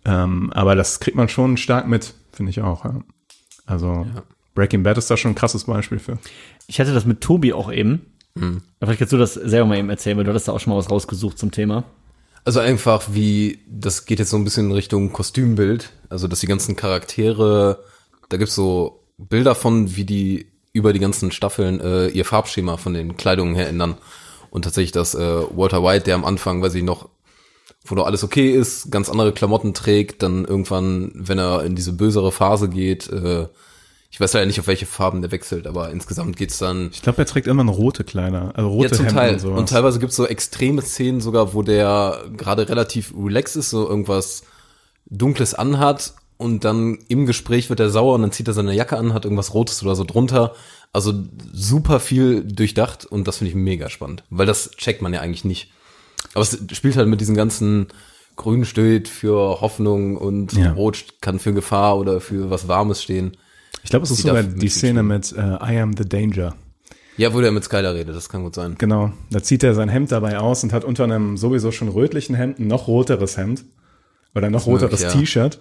Ähm, 0.06 0.52
aber 0.54 0.76
das 0.76 1.00
kriegt 1.00 1.18
man 1.18 1.28
schon 1.28 1.58
stark 1.58 1.88
mit, 1.88 2.14
finde 2.32 2.52
ich 2.52 2.62
auch. 2.62 2.86
Ja. 2.86 3.02
Also 3.66 4.06
Breaking 4.54 4.84
Bad 4.84 4.98
ist 4.98 5.10
da 5.10 5.18
schon 5.18 5.32
ein 5.32 5.36
krasses 5.36 5.66
Beispiel 5.66 6.00
für. 6.00 6.20
Ich 6.68 6.80
hatte 6.80 6.94
das 6.94 7.06
mit 7.06 7.22
Tobi 7.22 7.54
auch 7.54 7.72
eben. 7.72 8.06
Aber 8.36 8.62
Vielleicht 8.82 9.00
kannst 9.00 9.14
du 9.14 9.18
das 9.18 9.34
selber 9.34 9.68
mal 9.68 9.78
eben 9.78 9.90
erzählen, 9.90 10.18
weil 10.18 10.24
du 10.24 10.30
hattest 10.30 10.48
da 10.48 10.54
auch 10.54 10.60
schon 10.60 10.72
mal 10.72 10.78
was 10.80 10.90
rausgesucht 10.90 11.38
zum 11.38 11.52
Thema. 11.52 11.84
Also 12.46 12.60
einfach 12.60 13.10
wie, 13.12 13.60
das 13.70 14.06
geht 14.06 14.20
jetzt 14.20 14.30
so 14.30 14.38
ein 14.38 14.44
bisschen 14.44 14.68
in 14.68 14.72
Richtung 14.72 15.12
Kostümbild. 15.12 15.92
Also 16.10 16.28
dass 16.28 16.40
die 16.40 16.48
ganzen 16.48 16.76
Charaktere, 16.76 17.84
da 18.30 18.38
gibt's 18.38 18.56
so 18.56 19.04
Bilder 19.18 19.56
von, 19.56 19.96
wie 19.96 20.06
die 20.06 20.48
über 20.72 20.94
die 20.94 21.00
ganzen 21.00 21.32
Staffeln 21.32 21.82
äh, 21.82 22.08
ihr 22.08 22.26
Farbschema 22.26 22.78
von 22.78 22.94
den 22.94 23.18
Kleidungen 23.18 23.56
her 23.56 23.68
ändern. 23.68 23.98
Und 24.50 24.64
tatsächlich, 24.64 24.92
dass 24.92 25.16
äh, 25.16 25.42
Walter 25.52 25.84
White, 25.84 26.06
der 26.06 26.16
am 26.16 26.26
Anfang, 26.26 26.62
weiß 26.62 26.76
ich 26.76 26.84
noch, 26.84 27.10
wo 27.86 27.96
noch 27.96 28.06
alles 28.06 28.24
okay 28.24 28.52
ist, 28.52 28.92
ganz 28.92 29.10
andere 29.10 29.34
Klamotten 29.34 29.74
trägt, 29.74 30.24
dann 30.24 30.46
irgendwann, 30.46 31.12
wenn 31.16 31.40
er 31.40 31.64
in 31.64 31.76
diese 31.76 31.94
bösere 31.94 32.32
Phase 32.32 32.70
geht, 32.70 33.10
äh, 33.10 33.48
Ich 34.12 34.20
weiß 34.20 34.34
leider 34.34 34.48
nicht, 34.48 34.60
auf 34.60 34.68
welche 34.68 34.86
Farben 34.88 35.22
der 35.22 35.32
wechselt, 35.32 35.68
aber 35.68 35.92
insgesamt 35.92 36.36
geht's 36.36 36.58
dann 36.58 36.90
Ich 36.92 37.02
glaube, 37.02 37.20
er 37.20 37.26
trägt 37.26 37.46
immer 37.48 37.64
noch 37.64 37.78
rote 37.78 38.04
Kleider, 38.04 38.52
also 38.56 38.70
rote 38.70 38.90
ja, 38.90 38.92
zum 38.94 39.06
Hemden 39.06 39.18
Teil. 39.18 39.34
und 39.34 39.40
sowas. 39.40 39.60
Und 39.60 39.70
teilweise 39.70 40.00
gibt's 40.00 40.16
so 40.16 40.26
extreme 40.26 40.82
Szenen 40.82 41.22
sogar, 41.22 41.54
wo 41.54 41.62
der 41.62 42.24
gerade 42.36 42.68
relativ 42.70 43.14
relaxed 43.16 43.56
ist, 43.56 43.70
so 43.70 43.88
irgendwas 43.88 44.44
Dunkles 45.06 45.54
anhat 45.54 46.14
und 46.38 46.64
dann 46.66 46.98
im 47.08 47.26
Gespräch 47.26 47.70
wird 47.70 47.80
er 47.80 47.90
sauer 47.90 48.16
und 48.16 48.22
dann 48.22 48.32
zieht 48.32 48.48
er 48.48 48.54
seine 48.54 48.74
Jacke 48.74 48.98
an, 48.98 49.14
hat 49.14 49.26
irgendwas 49.26 49.54
Rotes 49.54 49.84
oder 49.84 49.96
so 49.96 50.04
drunter. 50.06 50.56
Also 50.92 51.14
super 51.54 52.00
viel 52.00 52.44
durchdacht 52.44 53.06
und 53.06 53.28
das 53.28 53.38
finde 53.38 53.50
ich 53.50 53.56
mega 53.56 53.90
spannend, 53.90 54.24
weil 54.32 54.48
das 54.48 54.72
checkt 54.72 55.02
man 55.04 55.14
ja 55.14 55.22
eigentlich 55.22 55.46
nicht. 55.46 55.72
Aber 56.34 56.42
es 56.42 56.58
spielt 56.72 56.98
halt 56.98 57.08
mit 57.08 57.22
diesen 57.22 57.36
ganzen 57.36 57.88
Grün 58.36 58.66
steht 58.66 59.08
für 59.08 59.62
Hoffnung 59.62 60.16
und 60.18 60.54
Ja. 60.54 60.72
Rot 60.72 61.04
kann 61.22 61.40
für 61.40 61.54
Gefahr 61.54 61.98
oder 61.98 62.22
für 62.22 62.50
was 62.50 62.68
Warmes 62.68 63.04
stehen. 63.04 63.38
Ich 63.84 63.90
glaube, 63.90 64.04
es 64.06 64.12
ist 64.12 64.22
sogar 64.22 64.44
die 64.44 64.70
Szene 64.70 65.04
mit 65.04 65.32
äh, 65.34 65.40
I 65.42 65.80
am 65.80 65.96
the 65.98 66.08
danger. 66.08 66.56
Ja, 67.18 67.34
wo 67.34 67.42
der 67.42 67.52
mit 67.52 67.64
Skyler 67.66 67.94
redet, 67.96 68.16
das 68.16 68.30
kann 68.30 68.44
gut 68.44 68.56
sein. 68.56 68.76
Genau, 68.78 69.12
da 69.30 69.44
zieht 69.44 69.64
er 69.64 69.74
sein 69.76 69.90
Hemd 69.90 70.12
dabei 70.12 70.40
aus 70.40 70.64
und 70.64 70.72
hat 70.72 70.86
unter 70.86 71.04
einem 71.04 71.36
sowieso 71.36 71.72
schon 71.72 71.90
rötlichen 71.90 72.36
Hemd 72.36 72.60
ein 72.60 72.68
noch 72.68 72.88
roteres 72.88 73.36
Hemd 73.38 73.66
oder 74.36 74.50
noch 74.50 74.66
roteres 74.68 75.02
ja. 75.02 75.10
T-Shirt. 75.12 75.60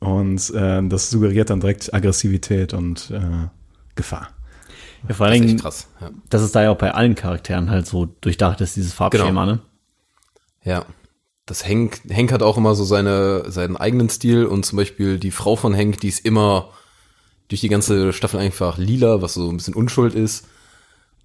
Und 0.00 0.50
äh, 0.54 0.86
das 0.86 1.10
suggeriert 1.10 1.50
dann 1.50 1.60
direkt 1.60 1.92
Aggressivität 1.92 2.74
und 2.74 3.10
äh, 3.10 3.48
Gefahr. 3.94 4.28
Ja, 5.08 5.14
vor 5.14 5.26
Das 5.26 5.32
allen 5.32 5.42
ist 5.42 5.48
Dingen, 5.48 5.60
krass. 5.60 5.88
Ja. 6.00 6.10
dass 6.28 6.42
es 6.42 6.52
da 6.52 6.62
ja 6.62 6.70
auch 6.70 6.76
bei 6.78 6.92
allen 6.92 7.14
Charakteren 7.14 7.70
halt 7.70 7.86
so 7.86 8.06
durchdacht 8.20 8.60
ist, 8.60 8.76
dieses 8.76 8.92
Farbschema, 8.92 9.44
Genau. 9.44 9.46
ne? 9.46 9.60
Ja. 10.64 10.84
Das 11.46 11.66
Hank, 11.66 12.02
Hank 12.12 12.30
hat 12.30 12.42
auch 12.42 12.58
immer 12.58 12.74
so 12.74 12.84
seine, 12.84 13.50
seinen 13.50 13.76
eigenen 13.76 14.10
Stil 14.10 14.44
und 14.44 14.66
zum 14.66 14.76
Beispiel 14.76 15.18
die 15.18 15.30
Frau 15.30 15.56
von 15.56 15.74
Hank, 15.74 15.98
die 16.00 16.08
ist 16.08 16.24
immer 16.26 16.68
durch 17.48 17.60
die 17.60 17.68
ganze 17.68 18.12
Staffel 18.12 18.40
einfach 18.40 18.78
lila, 18.78 19.22
was 19.22 19.34
so 19.34 19.48
ein 19.48 19.56
bisschen 19.56 19.74
Unschuld 19.74 20.14
ist. 20.14 20.46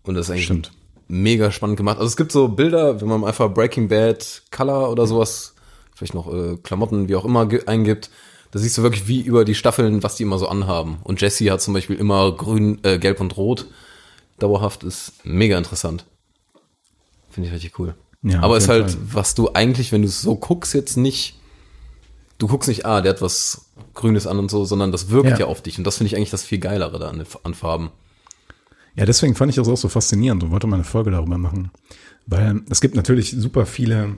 Und 0.04 0.16
das 0.16 0.28
ist 0.28 0.32
eigentlich 0.32 0.46
Stimmt. 0.46 0.72
mega 1.08 1.52
spannend 1.52 1.78
gemacht. 1.78 1.98
Also 1.98 2.08
es 2.08 2.18
gibt 2.18 2.32
so 2.32 2.48
Bilder, 2.48 3.00
wenn 3.02 3.08
man 3.08 3.24
einfach 3.24 3.54
Breaking 3.54 3.88
Bad 3.88 4.44
Color 4.52 4.90
oder 4.90 5.06
sowas, 5.08 5.54
vielleicht 5.96 6.14
noch 6.14 6.34
äh, 6.34 6.58
Klamotten, 6.64 7.08
wie 7.10 7.16
auch 7.16 7.26
immer, 7.26 7.48
eingibt, 7.66 8.10
da 8.52 8.60
siehst 8.60 8.78
du 8.78 8.84
wirklich 8.84 9.08
wie 9.08 9.22
über 9.22 9.46
die 9.46 9.56
Staffeln, 9.56 10.04
was 10.04 10.16
die 10.16 10.24
immer 10.24 10.38
so 10.38 10.48
anhaben. 10.48 10.98
Und 11.04 11.22
Jesse 11.22 11.50
hat 11.52 11.62
zum 11.62 11.74
Beispiel 11.74 11.96
immer 11.96 12.32
grün, 12.36 12.80
äh, 12.84 13.00
gelb 13.00 13.20
und 13.20 13.36
rot. 13.36 13.66
Dauerhaft 14.40 14.84
ist 14.84 15.14
mega 15.24 15.58
interessant. 15.58 16.06
Finde 17.32 17.48
ich 17.50 17.54
richtig 17.56 17.80
cool. 17.80 17.96
Ja, 18.22 18.42
Aber 18.42 18.58
ist 18.58 18.70
halt, 18.70 18.92
Fall. 18.92 19.00
was 19.12 19.36
du 19.36 19.50
eigentlich, 19.54 19.92
wenn 19.92 20.04
du 20.04 20.08
es 20.08 20.22
so 20.22 20.36
guckst, 20.36 20.74
jetzt 20.74 20.98
nicht, 20.98 21.36
du 22.44 22.50
guckst 22.50 22.68
nicht, 22.68 22.86
ah, 22.86 23.00
der 23.00 23.14
hat 23.14 23.22
was 23.22 23.68
Grünes 23.94 24.28
an 24.28 24.38
und 24.38 24.52
so, 24.52 24.66
sondern 24.66 24.92
das 24.92 25.10
wirkt 25.10 25.30
ja, 25.30 25.38
Ja. 25.40 25.46
auf 25.46 25.62
dich. 25.62 25.78
Und 25.78 25.86
das 25.86 25.98
finde 25.98 26.08
ich 26.10 26.18
eigentlich 26.18 26.30
das 26.30 26.44
viel 26.44 26.60
geilere 26.60 27.00
da 27.00 27.08
an, 27.08 27.24
an 27.44 27.54
Farben. 27.54 27.90
Ja, 28.96 29.06
deswegen 29.06 29.34
fand 29.34 29.50
ich 29.50 29.56
das 29.56 29.70
auch 29.70 29.78
so 29.78 29.88
faszinierend 29.88 30.44
und 30.44 30.52
wollte 30.52 30.68
mal 30.68 30.76
eine 30.76 30.84
Folge 30.84 31.10
darüber 31.10 31.38
machen. 31.38 31.72
Weil 32.28 32.62
es 32.70 32.82
gibt 32.82 32.96
natürlich 32.96 33.32
super 33.32 33.66
viele 33.66 34.18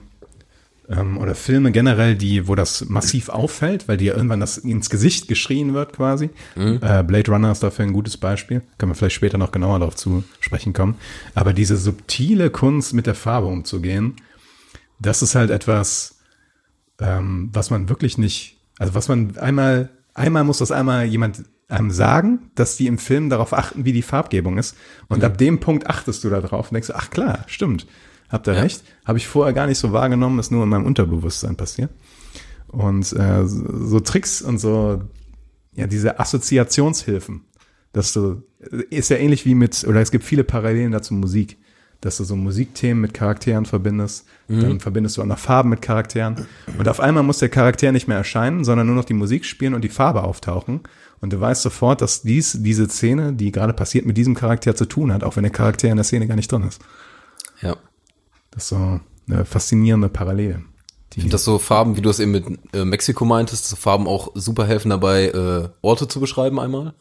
ähm, 0.88 1.18
oder 1.18 1.36
Filme 1.36 1.70
generell, 1.70 2.16
die, 2.16 2.48
wo 2.48 2.56
das 2.56 2.84
massiv 2.86 3.28
auffällt, 3.28 3.86
weil 3.86 3.96
dir 3.96 4.14
irgendwann 4.16 4.40
das 4.40 4.58
ins 4.58 4.90
Gesicht 4.90 5.28
geschrien 5.28 5.72
wird 5.72 5.92
quasi. 5.92 6.30
Äh, 6.56 7.04
Blade 7.04 7.30
Runner 7.30 7.52
ist 7.52 7.62
dafür 7.62 7.84
ein 7.84 7.92
gutes 7.92 8.16
Beispiel. 8.16 8.62
Können 8.76 8.90
wir 8.90 8.96
vielleicht 8.96 9.14
später 9.16 9.38
noch 9.38 9.52
genauer 9.52 9.78
darauf 9.78 9.94
zu 9.94 10.24
sprechen 10.40 10.72
kommen. 10.72 10.96
Aber 11.36 11.52
diese 11.52 11.76
subtile 11.76 12.50
Kunst 12.50 12.92
mit 12.92 13.06
der 13.06 13.14
Farbe 13.14 13.46
umzugehen, 13.46 14.16
das 14.98 15.22
ist 15.22 15.36
halt 15.36 15.50
etwas, 15.50 16.15
ähm, 17.00 17.50
was 17.52 17.70
man 17.70 17.88
wirklich 17.88 18.18
nicht, 18.18 18.58
also 18.78 18.94
was 18.94 19.08
man 19.08 19.36
einmal, 19.38 19.90
einmal 20.14 20.44
muss 20.44 20.58
das 20.58 20.70
einmal 20.70 21.04
jemand 21.04 21.44
einem 21.68 21.90
sagen, 21.90 22.50
dass 22.54 22.76
die 22.76 22.86
im 22.86 22.98
Film 22.98 23.28
darauf 23.28 23.52
achten, 23.52 23.84
wie 23.84 23.92
die 23.92 24.02
Farbgebung 24.02 24.56
ist. 24.58 24.76
Und 25.08 25.24
ab 25.24 25.36
dem 25.38 25.58
Punkt 25.58 25.88
achtest 25.88 26.22
du 26.22 26.30
da 26.30 26.40
drauf 26.40 26.70
und 26.70 26.74
denkst, 26.74 26.92
ach 26.94 27.10
klar, 27.10 27.44
stimmt, 27.48 27.86
habt 28.28 28.46
ihr 28.46 28.54
Ja. 28.54 28.60
recht. 28.60 28.84
Habe 29.04 29.18
ich 29.18 29.26
vorher 29.26 29.52
gar 29.52 29.66
nicht 29.66 29.78
so 29.78 29.92
wahrgenommen, 29.92 30.38
ist 30.38 30.52
nur 30.52 30.62
in 30.62 30.68
meinem 30.68 30.86
Unterbewusstsein 30.86 31.56
passiert. 31.56 31.90
Und 32.68 33.12
äh, 33.14 33.46
so, 33.46 33.86
so 33.86 34.00
Tricks 34.00 34.42
und 34.42 34.58
so, 34.58 35.02
ja, 35.74 35.86
diese 35.86 36.20
Assoziationshilfen, 36.20 37.42
dass 37.92 38.12
du, 38.12 38.42
ist 38.90 39.10
ja 39.10 39.16
ähnlich 39.16 39.44
wie 39.44 39.54
mit, 39.54 39.84
oder 39.84 40.00
es 40.00 40.10
gibt 40.10 40.24
viele 40.24 40.44
Parallelen 40.44 40.92
dazu 40.92 41.14
Musik, 41.14 41.58
dass 42.00 42.18
du 42.18 42.24
so 42.24 42.36
Musikthemen 42.36 43.00
mit 43.00 43.14
Charakteren 43.14 43.66
verbindest, 43.66 44.26
dann 44.48 44.80
verbindest 44.80 45.16
du 45.16 45.22
auch 45.22 45.26
noch 45.26 45.38
Farben 45.38 45.70
mit 45.70 45.82
Charakteren 45.82 46.46
und 46.78 46.88
auf 46.88 47.00
einmal 47.00 47.22
muss 47.22 47.38
der 47.38 47.48
Charakter 47.48 47.90
nicht 47.90 48.06
mehr 48.06 48.18
erscheinen, 48.18 48.64
sondern 48.64 48.86
nur 48.86 48.96
noch 48.96 49.04
die 49.04 49.14
Musik 49.14 49.44
spielen 49.44 49.74
und 49.74 49.82
die 49.82 49.88
Farbe 49.88 50.22
auftauchen 50.22 50.80
und 51.20 51.32
du 51.32 51.40
weißt 51.40 51.62
sofort, 51.62 52.02
dass 52.02 52.22
dies, 52.22 52.58
diese 52.60 52.88
Szene, 52.88 53.32
die 53.32 53.50
gerade 53.50 53.72
passiert, 53.72 54.06
mit 54.06 54.16
diesem 54.16 54.34
Charakter 54.34 54.76
zu 54.76 54.84
tun 54.84 55.12
hat, 55.12 55.24
auch 55.24 55.36
wenn 55.36 55.42
der 55.42 55.52
Charakter 55.52 55.88
in 55.88 55.96
der 55.96 56.04
Szene 56.04 56.26
gar 56.26 56.36
nicht 56.36 56.52
drin 56.52 56.62
ist. 56.62 56.80
Ja. 57.60 57.76
Das 58.50 58.64
ist 58.64 58.68
so 58.68 59.00
eine 59.28 59.44
faszinierende 59.44 60.08
Parallele. 60.08 60.62
Ich 61.16 61.22
finde 61.22 61.32
das 61.32 61.44
so 61.44 61.58
Farben, 61.58 61.96
wie 61.96 62.02
du 62.02 62.10
es 62.10 62.20
eben 62.20 62.32
mit 62.32 62.44
äh, 62.74 62.84
Mexiko 62.84 63.24
meintest, 63.24 63.66
so 63.66 63.76
Farben 63.76 64.06
auch 64.06 64.32
super 64.34 64.66
helfen 64.66 64.90
dabei, 64.90 65.28
äh, 65.28 65.68
Orte 65.80 66.08
zu 66.08 66.20
beschreiben 66.20 66.60
einmal. 66.60 66.94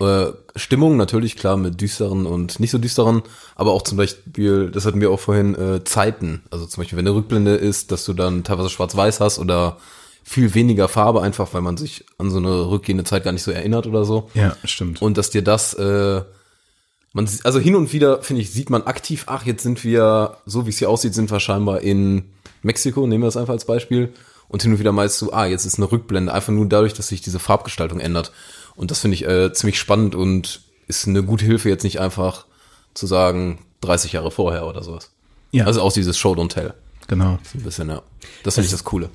Äh, 0.00 0.26
Stimmung 0.54 0.96
natürlich, 0.96 1.36
klar, 1.36 1.56
mit 1.56 1.80
düsteren 1.80 2.24
und 2.26 2.60
nicht 2.60 2.70
so 2.70 2.78
düsteren, 2.78 3.22
aber 3.56 3.72
auch 3.72 3.82
zum 3.82 3.98
Beispiel, 3.98 4.70
das 4.70 4.86
hatten 4.86 5.00
wir 5.00 5.10
auch 5.10 5.18
vorhin, 5.18 5.56
äh, 5.56 5.82
Zeiten. 5.82 6.42
Also 6.50 6.66
zum 6.66 6.82
Beispiel, 6.82 6.98
wenn 6.98 7.06
eine 7.06 7.16
Rückblende 7.16 7.56
ist, 7.56 7.90
dass 7.90 8.04
du 8.04 8.12
dann 8.12 8.44
teilweise 8.44 8.70
schwarz-weiß 8.70 9.20
hast 9.20 9.40
oder 9.40 9.78
viel 10.22 10.54
weniger 10.54 10.88
Farbe 10.88 11.22
einfach, 11.22 11.52
weil 11.52 11.62
man 11.62 11.76
sich 11.76 12.04
an 12.18 12.30
so 12.30 12.38
eine 12.38 12.70
rückgehende 12.70 13.02
Zeit 13.02 13.24
gar 13.24 13.32
nicht 13.32 13.42
so 13.42 13.50
erinnert 13.50 13.86
oder 13.86 14.04
so. 14.04 14.30
Ja, 14.34 14.56
stimmt. 14.62 15.02
Und 15.02 15.18
dass 15.18 15.30
dir 15.30 15.42
das, 15.42 15.74
äh, 15.74 16.22
man, 17.12 17.28
also 17.42 17.58
hin 17.58 17.74
und 17.74 17.92
wieder, 17.92 18.22
finde 18.22 18.42
ich, 18.42 18.50
sieht 18.50 18.70
man 18.70 18.82
aktiv, 18.82 19.24
ach, 19.26 19.46
jetzt 19.46 19.64
sind 19.64 19.82
wir, 19.82 20.36
so 20.46 20.66
wie 20.66 20.70
es 20.70 20.78
hier 20.78 20.90
aussieht, 20.90 21.14
sind 21.14 21.30
wir 21.30 21.40
scheinbar 21.40 21.80
in 21.80 22.30
Mexiko, 22.62 23.06
nehmen 23.06 23.22
wir 23.22 23.28
das 23.28 23.36
einfach 23.36 23.54
als 23.54 23.64
Beispiel. 23.64 24.12
Und 24.48 24.62
hin 24.62 24.72
und 24.72 24.78
wieder 24.78 24.92
meinst 24.92 25.20
du, 25.20 25.32
ah, 25.32 25.46
jetzt 25.46 25.66
ist 25.66 25.76
eine 25.76 25.90
Rückblende, 25.90 26.32
einfach 26.32 26.52
nur 26.52 26.66
dadurch, 26.66 26.94
dass 26.94 27.08
sich 27.08 27.20
diese 27.20 27.38
Farbgestaltung 27.38 28.00
ändert. 28.00 28.32
Und 28.76 28.90
das 28.90 29.00
finde 29.00 29.14
ich 29.14 29.26
äh, 29.26 29.52
ziemlich 29.52 29.78
spannend 29.78 30.14
und 30.14 30.62
ist 30.86 31.06
eine 31.06 31.22
gute 31.22 31.44
Hilfe, 31.44 31.68
jetzt 31.68 31.84
nicht 31.84 32.00
einfach 32.00 32.46
zu 32.94 33.06
sagen, 33.06 33.58
30 33.82 34.12
Jahre 34.12 34.30
vorher 34.30 34.66
oder 34.66 34.82
sowas. 34.82 35.12
Ja. 35.52 35.66
Also 35.66 35.82
auch 35.82 35.92
dieses 35.92 36.18
Show 36.18 36.32
Don't 36.32 36.48
Tell. 36.48 36.74
genau. 37.06 37.38
So 37.42 37.58
ein 37.58 37.62
bisschen, 37.62 37.88
ja. 37.88 38.02
Das 38.42 38.54
finde 38.54 38.66
ich 38.66 38.72
das 38.72 38.84
Coole. 38.84 39.10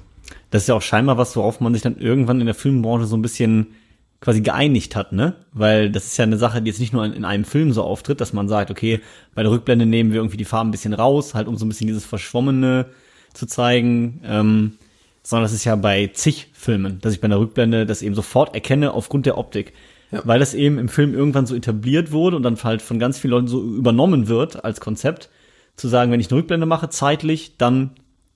Das 0.52 0.63
ist 0.63 0.67
ja 0.67 0.76
auch 0.76 0.82
scheinbar 0.82 1.17
was, 1.17 1.36
worauf 1.36 1.60
man 1.60 1.74
sich 1.74 1.82
dann 1.82 1.98
irgendwann 1.98 2.39
in 2.39 2.46
der 2.46 2.56
Filmbranche 2.56 3.06
so 3.06 3.17
ein 3.17 3.22
bisschen 3.22 3.76
quasi 4.22 4.41
geeinigt 4.41 4.96
hat, 4.96 5.12
ne? 5.12 5.36
Weil 5.52 5.91
das 5.91 6.06
ist 6.06 6.17
ja 6.17 6.24
eine 6.24 6.38
Sache, 6.38 6.62
die 6.62 6.69
jetzt 6.69 6.80
nicht 6.80 6.93
nur 6.93 7.04
in, 7.04 7.13
in 7.13 7.26
einem 7.26 7.43
Film 7.43 7.74
so 7.74 7.84
auftritt, 7.84 8.22
dass 8.22 8.32
man 8.32 8.48
sagt, 8.48 8.72
okay, 8.72 9.02
bei 9.36 9.43
der 9.43 9.52
Rückblende 9.52 9.86
nehmen 9.86 10.12
wir 10.12 10.17
irgendwie 10.19 10.38
die 10.38 10.46
Farben 10.46 10.69
ein 10.69 10.72
bisschen 10.72 10.93
raus, 10.93 11.34
halt 11.34 11.48
um 11.48 11.58
so 11.58 11.65
ein 11.65 11.69
bisschen 11.69 11.88
dieses 11.88 12.06
Verschwommene 12.06 12.86
zu 13.34 13.48
zeigen, 13.48 14.22
ähm, 14.24 14.78
sondern 15.23 15.45
das 15.45 15.53
ist 15.53 15.63
ja 15.63 15.75
bei 15.75 16.07
zig 16.13 16.49
Filmen, 16.53 16.99
dass 17.01 17.13
ich 17.13 17.21
bei 17.21 17.25
einer 17.25 17.39
Rückblende 17.39 17.86
das 17.86 18.01
eben 18.01 18.15
sofort 18.15 18.53
erkenne 18.53 18.93
aufgrund 18.93 19.25
der 19.25 19.38
Optik. 19.38 19.73
Ja. 20.12 20.21
Weil 20.25 20.39
das 20.39 20.53
eben 20.53 20.77
im 20.77 20.89
Film 20.89 21.13
irgendwann 21.13 21.47
so 21.47 21.55
etabliert 21.55 22.12
wurde 22.12 22.36
und 22.36 22.43
dann 22.43 22.62
halt 22.62 22.81
von 22.81 22.99
ganz 22.99 23.17
vielen 23.17 23.31
Leuten 23.31 23.47
so 23.47 23.63
übernommen 23.63 24.27
wird 24.27 24.63
als 24.63 24.79
Konzept, 24.79 25.29
zu 25.75 25.88
sagen, 25.88 26.12
wenn 26.12 26.19
ich 26.19 26.29
eine 26.29 26.39
Rückblende 26.39 26.67
mache, 26.67 26.89
zeitlich, 26.89 27.57
dann 27.57 27.91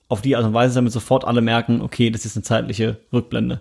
auf 0.08 0.22
die 0.22 0.34
Art 0.34 0.44
und 0.44 0.54
Weise, 0.54 0.74
damit 0.74 0.92
sofort 0.92 1.24
alle 1.24 1.40
merken, 1.40 1.82
okay, 1.82 2.10
das 2.10 2.24
ist 2.24 2.36
eine 2.36 2.42
zeitliche 2.42 2.98
Rückblende. 3.12 3.60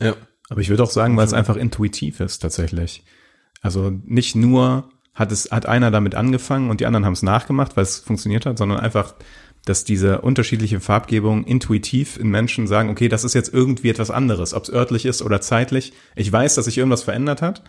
Ja. 0.00 0.14
Aber 0.48 0.60
ich 0.60 0.70
würde 0.70 0.82
auch 0.82 0.90
sagen, 0.90 1.16
weil 1.16 1.26
es 1.26 1.34
einfach 1.34 1.56
intuitiv 1.56 2.20
ist 2.20 2.38
tatsächlich. 2.38 3.04
Also 3.60 3.90
nicht 4.06 4.34
nur 4.34 4.88
hat 5.12 5.32
es 5.32 5.50
hat 5.50 5.66
einer 5.66 5.90
damit 5.90 6.14
angefangen 6.14 6.70
und 6.70 6.80
die 6.80 6.86
anderen 6.86 7.04
haben 7.04 7.12
es 7.12 7.22
nachgemacht, 7.22 7.76
weil 7.76 7.82
es 7.82 7.98
funktioniert 7.98 8.46
hat, 8.46 8.56
sondern 8.56 8.78
einfach, 8.78 9.16
dass 9.68 9.84
diese 9.84 10.20
unterschiedliche 10.22 10.80
Farbgebung 10.80 11.44
intuitiv 11.44 12.18
in 12.18 12.28
Menschen 12.28 12.66
sagen, 12.66 12.88
okay, 12.88 13.08
das 13.08 13.24
ist 13.24 13.34
jetzt 13.34 13.52
irgendwie 13.52 13.90
etwas 13.90 14.10
anderes, 14.10 14.54
ob 14.54 14.64
es 14.64 14.72
örtlich 14.72 15.04
ist 15.04 15.22
oder 15.22 15.40
zeitlich. 15.40 15.92
Ich 16.16 16.32
weiß, 16.32 16.54
dass 16.54 16.64
sich 16.64 16.78
irgendwas 16.78 17.02
verändert 17.02 17.42
hat, 17.42 17.62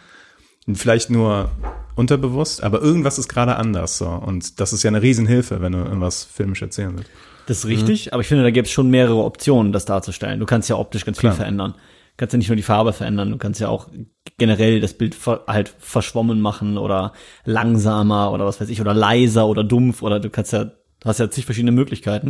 vielleicht 0.73 1.09
nur 1.09 1.49
unterbewusst, 1.95 2.63
aber 2.63 2.81
irgendwas 2.81 3.19
ist 3.19 3.27
gerade 3.27 3.57
anders 3.57 3.97
so 3.97 4.07
und 4.07 4.59
das 4.59 4.71
ist 4.71 4.83
ja 4.83 4.89
eine 4.89 5.01
Riesenhilfe, 5.01 5.61
wenn 5.61 5.73
du 5.73 5.79
irgendwas 5.79 6.23
filmisch 6.23 6.61
erzählen 6.61 6.93
willst. 6.95 7.09
Das 7.47 7.57
ist 7.59 7.65
richtig, 7.65 8.13
aber 8.13 8.21
ich 8.21 8.27
finde, 8.27 8.43
da 8.43 8.51
gibt 8.51 8.67
es 8.67 8.73
schon 8.73 8.89
mehrere 8.89 9.23
Optionen, 9.23 9.71
das 9.71 9.85
darzustellen. 9.85 10.39
Du 10.39 10.45
kannst 10.45 10.69
ja 10.69 10.75
optisch 10.75 11.03
ganz 11.03 11.17
Klar. 11.17 11.33
viel 11.33 11.37
verändern. 11.37 11.73
Du 11.73 12.15
kannst 12.17 12.33
ja 12.33 12.37
nicht 12.37 12.49
nur 12.49 12.55
die 12.55 12.63
Farbe 12.63 12.93
verändern, 12.93 13.31
du 13.31 13.37
kannst 13.37 13.59
ja 13.59 13.69
auch 13.69 13.89
generell 14.37 14.79
das 14.79 14.93
Bild 14.93 15.17
halt 15.47 15.73
verschwommen 15.79 16.41
machen 16.41 16.77
oder 16.77 17.13
langsamer 17.45 18.31
oder 18.31 18.45
was 18.45 18.61
weiß 18.61 18.69
ich, 18.69 18.81
oder 18.81 18.93
leiser 18.93 19.47
oder 19.47 19.63
dumpf 19.63 20.03
oder 20.03 20.19
du 20.19 20.29
kannst 20.29 20.53
ja, 20.53 20.71
du 20.99 21.09
hast 21.09 21.19
ja 21.19 21.29
zig 21.29 21.45
verschiedene 21.45 21.71
Möglichkeiten. 21.71 22.29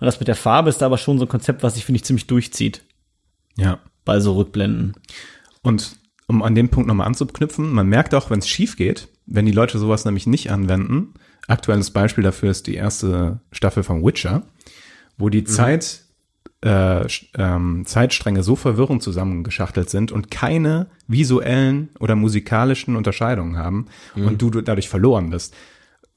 Und 0.00 0.06
das 0.06 0.18
mit 0.18 0.28
der 0.28 0.34
Farbe 0.34 0.68
ist 0.70 0.82
aber 0.82 0.98
schon 0.98 1.18
so 1.18 1.24
ein 1.24 1.28
Konzept, 1.28 1.62
was 1.62 1.74
sich, 1.74 1.84
finde 1.84 1.96
ich, 1.96 2.04
ziemlich 2.04 2.26
durchzieht 2.26 2.82
Ja. 3.56 3.78
bei 4.04 4.20
so 4.20 4.34
Rückblenden. 4.34 4.94
Und 5.62 5.96
um 6.26 6.42
an 6.42 6.54
dem 6.54 6.68
Punkt 6.68 6.88
nochmal 6.88 7.06
anzuknüpfen, 7.06 7.72
man 7.72 7.86
merkt 7.88 8.14
auch, 8.14 8.30
wenn 8.30 8.38
es 8.38 8.48
schief 8.48 8.76
geht, 8.76 9.08
wenn 9.26 9.46
die 9.46 9.52
Leute 9.52 9.78
sowas 9.78 10.04
nämlich 10.04 10.26
nicht 10.26 10.50
anwenden. 10.50 11.14
Aktuelles 11.46 11.90
Beispiel 11.90 12.24
dafür 12.24 12.50
ist 12.50 12.66
die 12.66 12.74
erste 12.74 13.40
Staffel 13.52 13.82
von 13.82 14.04
Witcher, 14.04 14.42
wo 15.18 15.28
die 15.28 15.44
Zeit 15.44 16.02
äh, 16.62 17.06
ähm, 17.36 17.84
Zeitstränge 17.84 18.42
so 18.42 18.56
verwirrend 18.56 19.02
zusammengeschachtelt 19.02 19.90
sind 19.90 20.12
und 20.12 20.30
keine 20.30 20.86
visuellen 21.06 21.90
oder 22.00 22.16
musikalischen 22.16 22.96
Unterscheidungen 22.96 23.58
haben 23.58 23.86
und 24.14 24.40
du, 24.40 24.48
du 24.50 24.62
dadurch 24.62 24.88
verloren 24.88 25.28
bist. 25.30 25.54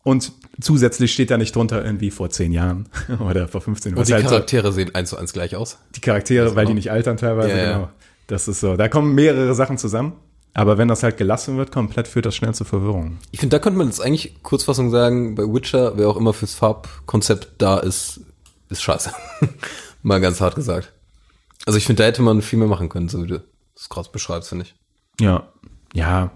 Und 0.04 0.32
zusätzlich 0.62 1.13
steht 1.13 1.32
da 1.32 1.38
nicht 1.38 1.56
drunter 1.56 1.84
irgendwie 1.84 2.12
vor 2.12 2.30
zehn 2.30 2.52
Jahren 2.52 2.88
oder 3.20 3.48
vor 3.48 3.62
15 3.62 3.91
Jahren. 3.91 4.00
Und 4.00 4.08
die 4.08 4.13
halt 4.13 4.24
so- 4.24 4.30
Charaktere 4.30 4.72
sehen 4.74 4.93
eins 4.96 5.10
zu 5.10 5.17
eins 5.17 5.34
gleich 5.34 5.56
aus. 5.56 5.78
die 5.96 6.02
Charaktere, 6.02 6.56
weil 6.56 6.65
die 6.65 6.70
genau. 6.72 6.76
nicht 6.76 6.91
altern 6.91 7.17
teilweise, 7.17 7.50
Ja, 7.50 7.58
ja. 7.58 7.74
genau. 7.74 7.89
Das 8.28 8.48
ist 8.48 8.60
so. 8.60 8.76
Da 8.76 8.89
kommen 8.89 9.15
mehrere 9.15 9.56
Sachen 9.56 9.78
zusammen. 9.78 10.13
Aber 10.54 10.78
wenn 10.80 10.88
das 10.88 11.04
halt 11.04 11.17
gelassen 11.17 11.58
wird, 11.58 11.72
komplett 11.72 12.08
führt 12.08 12.26
das 12.26 12.36
schnell 12.36 12.54
zu 12.56 12.65
Verwirrung. 12.65 13.20
Ich 13.32 13.39
finde, 13.39 13.56
da 13.56 13.60
könnte 13.62 13.78
man 13.78 13.88
jetzt 13.88 14.02
eigentlich 14.02 14.41
Kurzfassung 14.41 14.89
sagen, 14.89 15.36
bei 15.36 15.43
Witcher, 15.43 15.98
wer 15.98 16.10
auch 16.10 16.17
immer 16.17 16.34
fürs 16.34 16.56
Farbkonzept 16.56 17.50
da 17.60 17.78
ist, 17.78 18.22
ist 18.70 18.82
scheiße. 18.82 19.12
Mal 20.02 20.20
ganz 20.20 20.41
hart 20.41 20.56
gesagt. 20.56 20.91
Also 21.67 21.78
ich 21.78 21.86
finde, 21.86 22.02
da 22.04 22.08
hätte 22.08 22.22
man 22.24 22.41
viel 22.41 22.58
mehr 22.60 22.67
machen 22.67 22.89
können, 22.89 23.08
so 23.08 23.22
wie 23.24 23.28
du 23.28 23.43
es 23.76 23.88
gerade 23.88 24.10
beschreibst, 24.12 24.50
finde 24.50 24.65
ich. 24.65 24.76
Ja. 25.22 25.48
Ja. 25.93 26.32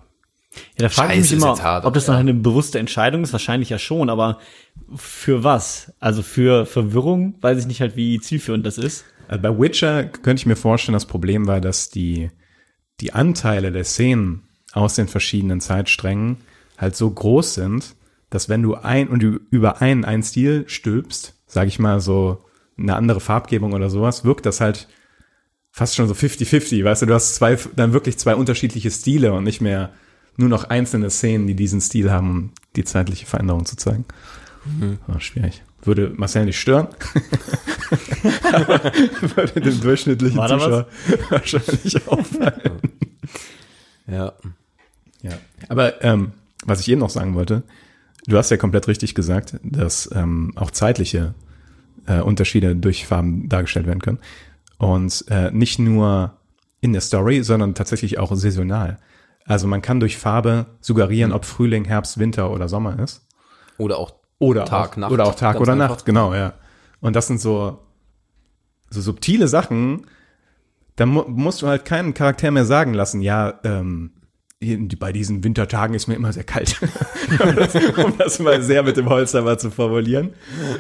Ja, 0.53 0.87
da 0.87 0.89
frage 0.89 1.13
ich 1.13 1.21
mich 1.21 1.31
immer, 1.31 1.57
hart, 1.61 1.85
ob 1.85 1.93
das 1.93 2.07
ja. 2.07 2.13
noch 2.13 2.19
eine 2.19 2.33
bewusste 2.33 2.79
Entscheidung 2.79 3.23
ist. 3.23 3.31
Wahrscheinlich 3.31 3.69
ja 3.69 3.79
schon, 3.79 4.09
aber 4.09 4.39
für 4.95 5.43
was? 5.43 5.93
Also 5.99 6.23
für 6.23 6.65
Verwirrung? 6.65 7.35
Weiß 7.41 7.59
ich 7.59 7.67
nicht 7.67 7.81
halt, 7.81 7.95
wie 7.95 8.19
zielführend 8.19 8.65
das 8.65 8.77
ist. 8.77 9.05
Also 9.27 9.41
bei 9.41 9.57
Witcher 9.57 10.03
könnte 10.03 10.41
ich 10.41 10.45
mir 10.45 10.57
vorstellen, 10.57 10.93
das 10.93 11.05
Problem 11.05 11.47
war, 11.47 11.61
dass 11.61 11.89
die, 11.89 12.31
die 12.99 13.13
Anteile 13.13 13.71
der 13.71 13.85
Szenen 13.85 14.43
aus 14.73 14.95
den 14.95 15.07
verschiedenen 15.07 15.61
Zeitsträngen 15.61 16.37
halt 16.77 16.95
so 16.95 17.09
groß 17.09 17.53
sind, 17.53 17.95
dass 18.29 18.49
wenn 18.49 18.63
du 18.63 18.75
ein 18.75 19.07
und 19.07 19.21
du 19.23 19.39
über 19.51 19.81
einen, 19.81 20.03
einen 20.03 20.23
Stil 20.23 20.65
stülpst, 20.67 21.35
sage 21.45 21.67
ich 21.67 21.79
mal 21.79 22.01
so 22.01 22.43
eine 22.77 22.95
andere 22.95 23.19
Farbgebung 23.19 23.73
oder 23.73 23.89
sowas, 23.89 24.25
wirkt 24.25 24.45
das 24.45 24.59
halt 24.59 24.87
fast 25.71 25.95
schon 25.95 26.07
so 26.07 26.13
50-50, 26.13 26.83
weißt 26.83 27.03
du, 27.03 27.05
du 27.05 27.13
hast 27.13 27.35
zwei, 27.35 27.57
dann 27.75 27.93
wirklich 27.93 28.17
zwei 28.17 28.35
unterschiedliche 28.35 28.91
Stile 28.91 29.33
und 29.33 29.43
nicht 29.43 29.61
mehr 29.61 29.91
nur 30.37 30.49
noch 30.49 30.65
einzelne 30.65 31.09
Szenen, 31.09 31.47
die 31.47 31.55
diesen 31.55 31.81
Stil 31.81 32.11
haben, 32.11 32.29
um 32.29 32.51
die 32.75 32.83
zeitliche 32.83 33.25
Veränderung 33.25 33.65
zu 33.65 33.75
zeigen. 33.75 34.05
Oh, 35.07 35.19
schwierig. 35.19 35.63
Würde 35.83 36.13
Marcel 36.15 36.45
nicht 36.45 36.59
stören. 36.59 36.87
Aber 38.53 38.83
würde 39.35 39.61
dem 39.61 39.81
durchschnittlichen 39.81 40.37
War 40.37 40.47
da 40.47 40.55
was? 40.55 40.63
Zuschauer 40.63 40.87
wahrscheinlich 41.29 42.07
auffallen. 42.07 42.79
Ja. 44.07 44.33
Ja. 45.21 45.31
Aber 45.69 46.03
ähm, 46.03 46.33
was 46.65 46.79
ich 46.79 46.89
eben 46.89 46.99
noch 46.99 47.09
sagen 47.09 47.33
wollte, 47.33 47.63
du 48.27 48.37
hast 48.37 48.51
ja 48.51 48.57
komplett 48.57 48.87
richtig 48.87 49.15
gesagt, 49.15 49.59
dass 49.63 50.09
ähm, 50.13 50.53
auch 50.55 50.71
zeitliche 50.71 51.33
äh, 52.05 52.21
Unterschiede 52.21 52.75
durch 52.75 53.07
Farben 53.07 53.49
dargestellt 53.49 53.87
werden 53.87 54.01
können. 54.01 54.19
Und 54.77 55.25
äh, 55.29 55.51
nicht 55.51 55.79
nur 55.79 56.37
in 56.79 56.93
der 56.93 57.01
Story, 57.01 57.43
sondern 57.43 57.75
tatsächlich 57.75 58.19
auch 58.19 58.35
saisonal. 58.35 58.97
Also 59.51 59.67
man 59.67 59.81
kann 59.81 59.99
durch 59.99 60.17
Farbe 60.17 60.67
suggerieren, 60.79 61.33
ob 61.33 61.43
Frühling, 61.43 61.83
Herbst, 61.83 62.17
Winter 62.17 62.51
oder 62.51 62.69
Sommer 62.69 62.97
ist. 62.99 63.27
Oder 63.77 63.97
auch 63.97 64.13
Oder 64.39 64.63
Tag, 64.63 64.93
auch, 64.93 64.95
Nacht. 64.95 65.11
Oder 65.11 65.25
auch 65.25 65.35
Tag 65.35 65.59
oder 65.59 65.73
einfach. 65.73 65.89
Nacht, 65.89 66.05
genau, 66.05 66.33
ja. 66.33 66.53
Und 67.01 67.17
das 67.17 67.27
sind 67.27 67.41
so, 67.41 67.79
so 68.89 69.01
subtile 69.01 69.49
Sachen, 69.49 70.07
da 70.95 71.05
mu 71.05 71.25
musst 71.27 71.61
du 71.61 71.67
halt 71.67 71.83
keinen 71.83 72.13
Charakter 72.13 72.49
mehr 72.49 72.63
sagen 72.63 72.93
lassen, 72.93 73.19
ja, 73.19 73.59
ähm, 73.65 74.11
bei 74.99 75.11
diesen 75.11 75.43
Wintertagen 75.43 75.95
ist 75.95 76.07
mir 76.07 76.13
immer 76.13 76.31
sehr 76.31 76.43
kalt. 76.43 76.79
um, 77.39 77.55
das, 77.55 77.75
um 77.75 78.17
das 78.17 78.39
mal 78.39 78.61
sehr 78.61 78.83
mit 78.83 78.95
dem 78.95 79.09
Holzhammer 79.09 79.57
zu 79.57 79.71
formulieren. 79.71 80.31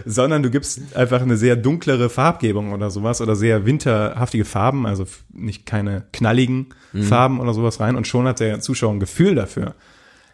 Sondern 0.05 0.43
du 0.43 0.51
gibst 0.51 0.95
einfach 0.95 1.21
eine 1.21 1.35
sehr 1.35 1.55
dunklere 1.55 2.09
Farbgebung 2.09 2.73
oder 2.73 2.91
sowas 2.91 3.21
oder 3.21 3.35
sehr 3.35 3.65
winterhaftige 3.65 4.45
Farben, 4.45 4.85
also 4.85 5.05
nicht 5.33 5.65
keine 5.65 6.05
knalligen 6.13 6.67
Mhm. 6.93 7.03
Farben 7.03 7.39
oder 7.39 7.53
sowas 7.53 7.79
rein. 7.79 7.95
Und 7.95 8.07
schon 8.07 8.27
hat 8.27 8.39
der 8.39 8.59
Zuschauer 8.59 8.91
ein 8.91 8.99
Gefühl 8.99 9.35
dafür, 9.35 9.75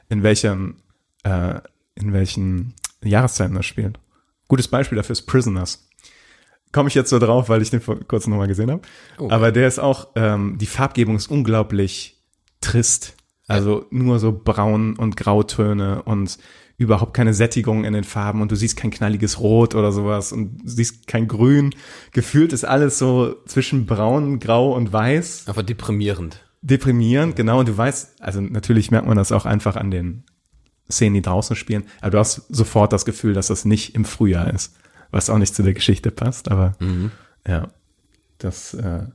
in 0.09 0.23
welchem, 0.23 0.77
äh, 1.23 1.59
in 1.95 2.13
welchen 2.13 2.73
Jahreszeiten 3.03 3.55
das 3.55 3.65
spielt. 3.65 3.99
Gutes 4.47 4.67
Beispiel 4.67 4.95
dafür 4.95 5.13
ist 5.13 5.23
Prisoners. 5.23 5.87
Komme 6.71 6.89
ich 6.89 6.95
jetzt 6.95 7.09
so 7.09 7.19
drauf, 7.19 7.49
weil 7.49 7.61
ich 7.61 7.69
den 7.69 7.81
vor 7.81 7.97
kurzem 8.07 8.31
nochmal 8.31 8.47
gesehen 8.47 8.71
habe. 8.71 8.81
Oh. 9.17 9.29
Aber 9.29 9.51
der 9.51 9.67
ist 9.67 9.79
auch, 9.79 10.09
ähm, 10.15 10.57
die 10.59 10.65
Farbgebung 10.65 11.15
ist 11.15 11.29
unglaublich 11.29 12.17
trist. 12.61 13.16
Also 13.47 13.85
nur 13.91 14.19
so 14.19 14.31
braun 14.33 14.95
und 14.97 15.15
Grautöne 15.15 16.03
und 16.03 16.37
überhaupt 16.77 17.13
keine 17.13 17.33
Sättigung 17.33 17.85
in 17.85 17.93
den 17.93 18.03
Farben 18.03 18.41
und 18.41 18.51
du 18.51 18.55
siehst 18.55 18.77
kein 18.77 18.91
knalliges 18.91 19.39
Rot 19.39 19.73
oder 19.73 19.91
sowas 19.91 20.31
und 20.31 20.59
siehst 20.63 21.07
kein 21.07 21.27
Grün. 21.27 21.73
Gefühlt 22.11 22.53
ist 22.53 22.65
alles 22.65 22.99
so 22.99 23.35
zwischen 23.45 23.85
braun, 23.85 24.39
grau 24.39 24.75
und 24.75 24.93
weiß 24.93 25.47
einfach 25.47 25.63
deprimierend. 25.63 26.45
deprimierend, 26.61 27.35
genau. 27.35 27.59
Und 27.59 27.69
du 27.69 27.75
weißt, 27.77 28.21
also 28.21 28.41
natürlich 28.41 28.91
merkt 28.91 29.07
man 29.07 29.17
das 29.17 29.31
auch 29.31 29.45
einfach 29.45 29.75
an 29.75 29.89
den 29.89 30.23
Szenen, 30.91 31.15
die 31.15 31.21
draußen 31.21 31.55
spielen, 31.55 31.85
aber 32.01 32.11
du 32.11 32.19
hast 32.19 32.45
sofort 32.49 32.93
das 32.93 33.05
Gefühl, 33.05 33.33
dass 33.33 33.47
das 33.47 33.65
nicht 33.65 33.95
im 33.95 34.05
Frühjahr 34.05 34.53
ist, 34.53 34.75
was 35.09 35.29
auch 35.29 35.37
nicht 35.37 35.55
zu 35.55 35.63
der 35.63 35.73
Geschichte 35.73 36.11
passt, 36.11 36.51
aber 36.51 36.75
ja, 37.47 37.69
das 38.37 38.73
äh, 38.75 39.05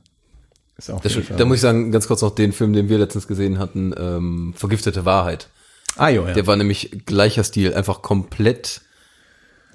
ist 0.77 0.89
auch. 0.89 1.01
Das, 1.01 1.15
da 1.37 1.45
muss 1.45 1.55
ich 1.55 1.61
sagen, 1.61 1.91
ganz 1.91 2.07
kurz 2.07 2.21
noch 2.21 2.33
den 2.33 2.51
Film, 2.51 2.73
den 2.73 2.89
wir 2.89 2.97
letztens 2.97 3.27
gesehen 3.27 3.59
hatten, 3.59 3.93
ähm, 3.97 4.53
Vergiftete 4.55 5.05
Wahrheit. 5.05 5.49
ah, 5.97 6.09
jo, 6.09 6.25
ja. 6.25 6.33
Der 6.33 6.47
war 6.47 6.55
nämlich 6.55 7.03
gleicher 7.05 7.43
Stil, 7.43 7.73
einfach 7.73 8.01
komplett 8.01 8.81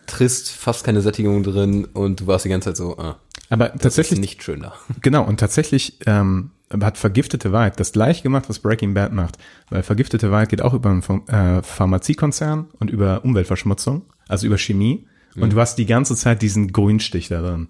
trist, 0.07 0.51
fast 0.51 0.85
keine 0.85 1.03
Sättigung 1.03 1.43
drin 1.43 1.85
und 1.85 2.21
du 2.21 2.27
warst 2.27 2.45
die 2.45 2.49
ganze 2.49 2.71
Zeit 2.71 2.77
so, 2.79 2.97
ah, 2.99 3.19
aber 3.51 3.69
das 3.71 3.81
tatsächlich 3.83 4.19
ist 4.19 4.21
nicht 4.21 4.43
schön 4.43 4.61
da. 4.61 4.75
Genau, 5.01 5.25
und 5.25 5.41
tatsächlich 5.41 5.99
ähm, 6.07 6.51
hat 6.83 6.99
Vergiftete 6.99 7.53
Wahrheit 7.53 7.81
das 7.81 7.93
gleiche 7.93 8.23
gemacht, 8.23 8.49
was 8.49 8.59
Breaking 8.59 8.95
Bad 8.95 9.13
macht. 9.13 9.39
Weil 9.71 9.83
Vergiftete 9.83 10.31
Wahrheit 10.31 10.51
geht 10.51 10.63
auch 10.63 10.75
über 10.75 10.91
einen 10.91 11.03
äh, 11.29 11.63
Pharmaziekonzern 11.63 12.67
und 12.79 12.91
über 12.91 13.25
Umweltverschmutzung, 13.25 14.03
also 14.29 14.47
über 14.47 14.59
Chemie. 14.59 15.07
Und 15.37 15.53
du 15.53 15.61
hast 15.61 15.77
die 15.79 15.87
ganze 15.87 16.17
Zeit 16.17 16.43
diesen 16.43 16.73
Grünstich 16.73 17.29
da 17.29 17.41
drin. 17.41 17.69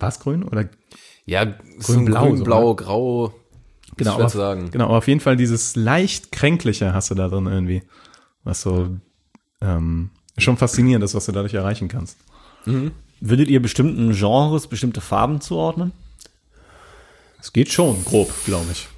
War 0.00 0.08
es 0.08 0.20
grün 0.20 0.42
oder? 0.42 0.70
Ja, 1.30 1.46
so 1.78 1.92
ein 1.92 2.06
Grün-Blau, 2.06 2.22
grün, 2.26 2.36
so, 2.38 2.44
blau, 2.44 2.74
grau. 2.74 3.34
Genau, 3.96 4.14
aber, 4.14 4.26
zu 4.26 4.38
sagen. 4.38 4.70
genau, 4.72 4.86
aber 4.86 4.98
auf 4.98 5.06
jeden 5.06 5.20
Fall 5.20 5.36
dieses 5.36 5.76
leicht 5.76 6.32
kränkliche 6.32 6.92
hast 6.92 7.12
du 7.12 7.14
da 7.14 7.28
drin 7.28 7.46
irgendwie. 7.46 7.84
Was 8.42 8.62
so 8.62 8.88
ähm, 9.60 10.10
schon 10.38 10.56
faszinierend 10.56 11.04
ist, 11.04 11.14
was 11.14 11.26
du 11.26 11.32
dadurch 11.32 11.54
erreichen 11.54 11.86
kannst. 11.86 12.16
Würdet 13.20 13.46
ihr 13.46 13.62
bestimmten 13.62 14.12
Genres 14.12 14.66
bestimmte 14.66 15.00
Farben 15.00 15.40
zuordnen? 15.40 15.92
Es 17.40 17.52
geht 17.52 17.70
schon, 17.70 18.04
grob, 18.04 18.32
glaube 18.44 18.66
ich. 18.72 18.88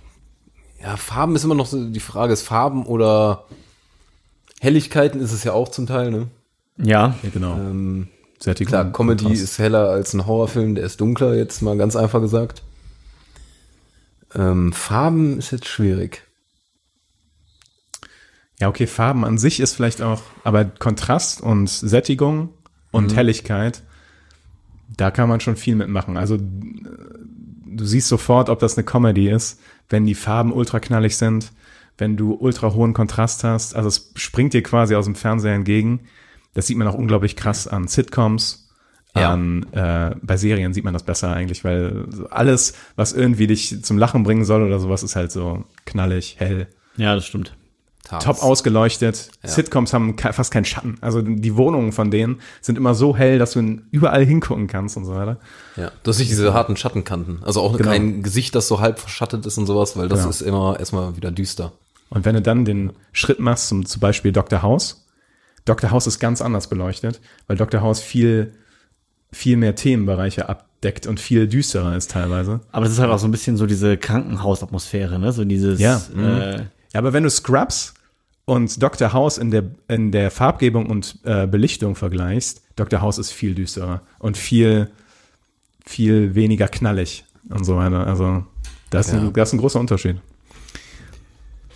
Ja, 0.80 0.96
Farben 0.96 1.36
ist 1.36 1.44
immer 1.44 1.54
noch 1.54 1.66
so, 1.66 1.86
die 1.90 2.00
Frage 2.00 2.32
ist 2.32 2.42
Farben 2.42 2.86
oder 2.86 3.44
Helligkeiten 4.58 5.20
ist 5.20 5.32
es 5.32 5.44
ja 5.44 5.52
auch 5.52 5.68
zum 5.68 5.86
Teil, 5.86 6.10
ne? 6.10 6.28
Ja. 6.78 7.14
Ja, 7.22 7.28
genau. 7.28 7.56
Ähm, 7.56 8.08
Sättigung, 8.42 8.70
klar, 8.70 8.92
Comedy 8.92 9.24
Kontrast. 9.24 9.44
ist 9.44 9.58
heller 9.58 9.90
als 9.90 10.14
ein 10.14 10.26
Horrorfilm, 10.26 10.74
der 10.74 10.84
ist 10.84 11.00
dunkler, 11.00 11.34
jetzt 11.34 11.62
mal 11.62 11.76
ganz 11.76 11.94
einfach 11.94 12.20
gesagt. 12.20 12.62
Ähm, 14.34 14.72
Farben 14.72 15.38
ist 15.38 15.52
jetzt 15.52 15.68
schwierig. 15.68 16.24
Ja, 18.58 18.68
okay, 18.68 18.86
Farben 18.86 19.24
an 19.24 19.38
sich 19.38 19.60
ist 19.60 19.74
vielleicht 19.74 20.02
auch, 20.02 20.22
aber 20.42 20.64
Kontrast 20.64 21.40
und 21.40 21.68
Sättigung 21.68 22.50
und 22.90 23.14
Helligkeit, 23.14 23.82
da 24.96 25.10
kann 25.10 25.28
man 25.28 25.40
schon 25.40 25.56
viel 25.56 25.76
mitmachen. 25.76 26.16
Also 26.16 26.38
du 26.38 27.84
siehst 27.84 28.08
sofort, 28.08 28.48
ob 28.48 28.58
das 28.58 28.76
eine 28.76 28.84
Comedy 28.84 29.30
ist, 29.30 29.60
wenn 29.88 30.04
die 30.04 30.14
Farben 30.14 30.52
ultra 30.52 30.80
knallig 30.80 31.16
sind, 31.16 31.52
wenn 31.98 32.16
du 32.16 32.34
ultra 32.34 32.72
hohen 32.74 32.94
Kontrast 32.94 33.44
hast. 33.44 33.74
Also 33.76 33.88
es 33.88 34.12
springt 34.16 34.52
dir 34.52 34.62
quasi 34.62 34.94
aus 34.94 35.04
dem 35.04 35.14
Fernseher 35.14 35.54
entgegen. 35.54 36.00
Das 36.54 36.66
sieht 36.66 36.76
man 36.76 36.86
auch 36.88 36.94
unglaublich 36.94 37.36
krass 37.36 37.66
an 37.68 37.88
Sitcoms. 37.88 38.68
Ja. 39.14 39.30
An, 39.32 39.66
äh, 39.72 40.14
bei 40.22 40.38
Serien 40.38 40.72
sieht 40.72 40.84
man 40.84 40.94
das 40.94 41.02
besser 41.02 41.34
eigentlich, 41.34 41.64
weil 41.64 42.06
alles, 42.30 42.72
was 42.96 43.12
irgendwie 43.12 43.46
dich 43.46 43.84
zum 43.84 43.98
Lachen 43.98 44.22
bringen 44.22 44.46
soll 44.46 44.62
oder 44.62 44.80
sowas, 44.80 45.02
ist 45.02 45.16
halt 45.16 45.30
so 45.30 45.64
knallig, 45.84 46.36
hell 46.38 46.66
Ja, 46.96 47.14
das 47.14 47.26
stimmt. 47.26 47.54
Tarz. 48.04 48.24
top 48.24 48.42
ausgeleuchtet. 48.42 49.30
Sitcoms 49.44 49.92
haben 49.92 50.16
ke- 50.16 50.32
fast 50.32 50.50
keinen 50.50 50.64
Schatten. 50.64 50.96
Also 51.02 51.20
die 51.22 51.56
Wohnungen 51.56 51.92
von 51.92 52.10
denen 52.10 52.40
sind 52.62 52.76
immer 52.76 52.94
so 52.94 53.14
hell, 53.16 53.38
dass 53.38 53.52
du 53.52 53.80
überall 53.90 54.24
hingucken 54.24 54.66
kannst 54.66 54.96
und 54.96 55.04
so 55.04 55.14
weiter. 55.14 55.38
Ja, 55.76 55.92
du 56.02 56.08
hast 56.08 56.18
nicht 56.18 56.30
diese 56.30 56.52
harten 56.54 56.76
Schattenkanten. 56.76 57.42
Also 57.44 57.60
auch 57.60 57.76
Genau. 57.76 57.90
kein 57.90 58.22
Gesicht, 58.22 58.54
das 58.54 58.66
so 58.66 58.80
halb 58.80 58.98
verschattet 58.98 59.44
ist 59.46 59.56
und 59.58 59.66
sowas, 59.66 59.96
weil 59.96 60.08
das 60.08 60.20
Genau. 60.20 60.30
ist 60.30 60.40
immer 60.40 60.76
erstmal 60.80 61.16
wieder 61.16 61.30
düster. 61.30 61.72
Und 62.10 62.24
wenn 62.24 62.34
du 62.34 62.42
dann 62.42 62.64
den 62.64 62.92
Schritt 63.12 63.40
machst 63.40 63.68
zum, 63.68 63.86
zum 63.86 64.00
Beispiel 64.00 64.32
Dr. 64.32 64.62
House, 64.62 65.06
Dr. 65.64 65.90
House 65.90 66.06
ist 66.06 66.18
ganz 66.18 66.40
anders 66.42 66.66
beleuchtet, 66.68 67.20
weil 67.46 67.56
Dr. 67.56 67.80
House 67.80 68.00
viel, 68.00 68.52
viel 69.30 69.56
mehr 69.56 69.74
Themenbereiche 69.74 70.48
abdeckt 70.48 71.06
und 71.06 71.20
viel 71.20 71.46
düsterer 71.46 71.96
ist 71.96 72.10
teilweise. 72.10 72.60
Aber 72.72 72.84
das 72.84 72.94
ist 72.94 72.98
halt 73.00 73.10
auch 73.10 73.18
so 73.18 73.26
ein 73.28 73.30
bisschen 73.30 73.56
so 73.56 73.66
diese 73.66 73.96
Krankenhausatmosphäre, 73.96 75.18
ne? 75.18 75.32
So 75.32 75.44
dieses, 75.44 75.78
Ja. 75.80 76.00
äh, 76.16 76.56
Ja, 76.92 76.98
aber 76.98 77.12
wenn 77.12 77.22
du 77.22 77.30
Scrubs 77.30 77.94
und 78.44 78.82
Dr. 78.82 79.12
House 79.12 79.38
in 79.38 79.50
der, 79.52 79.64
in 79.88 80.10
der 80.12 80.30
Farbgebung 80.32 80.86
und 80.90 81.18
äh, 81.24 81.46
Belichtung 81.46 81.94
vergleichst, 81.94 82.60
Dr. 82.76 83.00
House 83.00 83.18
ist 83.18 83.30
viel 83.32 83.54
düsterer 83.54 84.02
und 84.18 84.36
viel, 84.36 84.90
viel 85.86 86.34
weniger 86.34 86.66
knallig 86.68 87.24
und 87.48 87.64
so 87.64 87.76
weiter. 87.76 88.06
Also 88.06 88.44
das 88.90 89.06
ist, 89.06 89.12
Ja. 89.14 89.20
ein, 89.20 89.32
das 89.32 89.48
ist 89.50 89.52
ein 89.54 89.58
großer 89.60 89.78
Unterschied. 89.80 90.16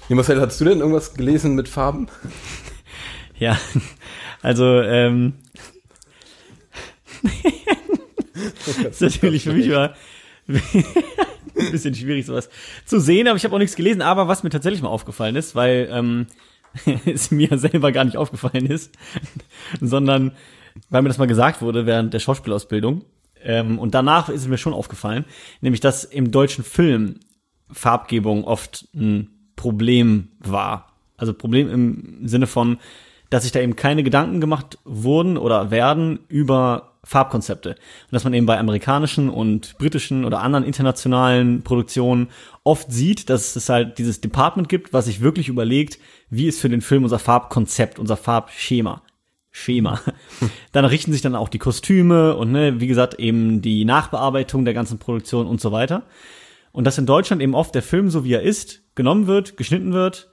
Marcel, 0.08 0.40
hast 0.40 0.60
du 0.60 0.64
denn 0.64 0.80
irgendwas 0.80 1.14
gelesen 1.14 1.54
mit 1.54 1.68
Farben? 1.68 2.08
Ja, 3.38 3.58
also 4.42 4.80
ähm, 4.82 5.34
das 8.82 9.00
ist 9.00 9.00
natürlich 9.00 9.44
für 9.44 9.52
mich 9.52 9.66
immer 9.66 9.94
ein 10.46 10.62
bisschen 11.70 11.94
schwierig, 11.94 12.26
sowas 12.26 12.48
zu 12.84 13.00
sehen, 13.00 13.28
aber 13.28 13.36
ich 13.36 13.44
habe 13.44 13.54
auch 13.54 13.58
nichts 13.58 13.76
gelesen. 13.76 14.02
Aber 14.02 14.28
was 14.28 14.42
mir 14.42 14.50
tatsächlich 14.50 14.82
mal 14.82 14.88
aufgefallen 14.88 15.36
ist, 15.36 15.54
weil 15.54 15.88
ähm, 15.90 16.26
es 17.06 17.30
mir 17.30 17.58
selber 17.58 17.92
gar 17.92 18.04
nicht 18.04 18.16
aufgefallen 18.16 18.66
ist, 18.66 18.92
sondern 19.80 20.32
weil 20.90 21.02
mir 21.02 21.08
das 21.08 21.18
mal 21.18 21.26
gesagt 21.26 21.62
wurde 21.62 21.86
während 21.86 22.12
der 22.14 22.20
Schauspielausbildung. 22.20 23.04
Ähm, 23.42 23.78
und 23.78 23.94
danach 23.94 24.28
ist 24.28 24.42
es 24.42 24.48
mir 24.48 24.58
schon 24.58 24.74
aufgefallen, 24.74 25.24
nämlich 25.60 25.80
dass 25.80 26.04
im 26.04 26.30
deutschen 26.30 26.64
Film 26.64 27.20
Farbgebung 27.70 28.44
oft 28.44 28.88
ein 28.94 29.30
Problem 29.56 30.28
war. 30.38 30.92
Also 31.16 31.32
Problem 31.32 31.70
im 31.70 32.28
Sinne 32.28 32.46
von, 32.46 32.78
dass 33.30 33.42
sich 33.42 33.52
da 33.52 33.60
eben 33.60 33.76
keine 33.76 34.02
Gedanken 34.02 34.40
gemacht 34.40 34.78
wurden 34.84 35.36
oder 35.36 35.70
werden 35.70 36.20
über 36.28 36.92
Farbkonzepte. 37.04 37.70
Und 37.70 38.12
dass 38.12 38.24
man 38.24 38.34
eben 38.34 38.46
bei 38.46 38.58
amerikanischen 38.58 39.30
und 39.30 39.78
britischen 39.78 40.24
oder 40.24 40.40
anderen 40.42 40.64
internationalen 40.64 41.62
Produktionen 41.62 42.28
oft 42.64 42.90
sieht, 42.90 43.30
dass 43.30 43.54
es 43.54 43.68
halt 43.68 43.98
dieses 43.98 44.20
Department 44.20 44.68
gibt, 44.68 44.92
was 44.92 45.04
sich 45.04 45.20
wirklich 45.20 45.48
überlegt, 45.48 46.00
wie 46.30 46.46
ist 46.46 46.60
für 46.60 46.68
den 46.68 46.80
Film 46.80 47.04
unser 47.04 47.20
Farbkonzept, 47.20 47.98
unser 47.98 48.16
Farbschema. 48.16 49.02
Schema. 49.52 50.00
Danach 50.72 50.90
richten 50.90 51.12
sich 51.12 51.22
dann 51.22 51.34
auch 51.34 51.48
die 51.48 51.58
Kostüme 51.58 52.36
und 52.36 52.52
ne, 52.52 52.78
wie 52.78 52.86
gesagt 52.86 53.14
eben 53.14 53.62
die 53.62 53.86
Nachbearbeitung 53.86 54.66
der 54.66 54.74
ganzen 54.74 54.98
Produktion 54.98 55.46
und 55.46 55.62
so 55.62 55.72
weiter. 55.72 56.02
Und 56.72 56.84
dass 56.84 56.98
in 56.98 57.06
Deutschland 57.06 57.40
eben 57.40 57.54
oft 57.54 57.74
der 57.74 57.82
Film, 57.82 58.10
so 58.10 58.22
wie 58.22 58.34
er 58.34 58.42
ist, 58.42 58.82
genommen 58.94 59.26
wird, 59.26 59.56
geschnitten 59.56 59.94
wird, 59.94 60.30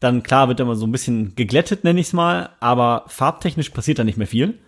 dann 0.00 0.22
klar 0.22 0.48
wird 0.48 0.60
er 0.60 0.66
mal 0.66 0.76
so 0.76 0.86
ein 0.86 0.92
bisschen 0.92 1.34
geglättet, 1.34 1.84
nenne 1.84 2.00
ich 2.00 2.08
es 2.08 2.12
mal, 2.12 2.50
aber 2.60 3.04
farbtechnisch 3.08 3.70
passiert 3.70 3.98
da 3.98 4.04
nicht 4.04 4.18
mehr 4.18 4.26
viel. 4.26 4.58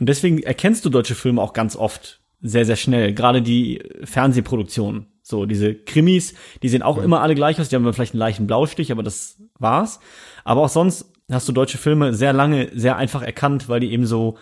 Und 0.00 0.08
deswegen 0.08 0.38
erkennst 0.42 0.84
du 0.84 0.90
deutsche 0.90 1.14
Filme 1.14 1.40
auch 1.40 1.52
ganz 1.52 1.76
oft 1.76 2.20
sehr, 2.40 2.64
sehr 2.64 2.76
schnell. 2.76 3.14
Gerade 3.14 3.42
die 3.42 3.82
Fernsehproduktionen. 4.02 5.06
So, 5.22 5.46
diese 5.46 5.74
Krimis, 5.74 6.34
die 6.62 6.68
sehen 6.68 6.82
auch 6.82 6.98
immer 6.98 7.20
alle 7.20 7.36
gleich 7.36 7.60
aus. 7.60 7.68
Die 7.68 7.76
haben 7.76 7.92
vielleicht 7.92 8.14
einen 8.14 8.18
leichten 8.18 8.48
Blaustich, 8.48 8.90
aber 8.90 9.04
das 9.04 9.40
war's. 9.58 10.00
Aber 10.42 10.62
auch 10.62 10.68
sonst 10.68 11.12
hast 11.30 11.48
du 11.48 11.52
deutsche 11.52 11.78
Filme 11.78 12.14
sehr 12.14 12.32
lange, 12.32 12.70
sehr 12.74 12.96
einfach 12.96 13.22
erkannt, 13.22 13.68
weil 13.68 13.78
die 13.78 13.92
eben 13.92 14.06
so, 14.06 14.36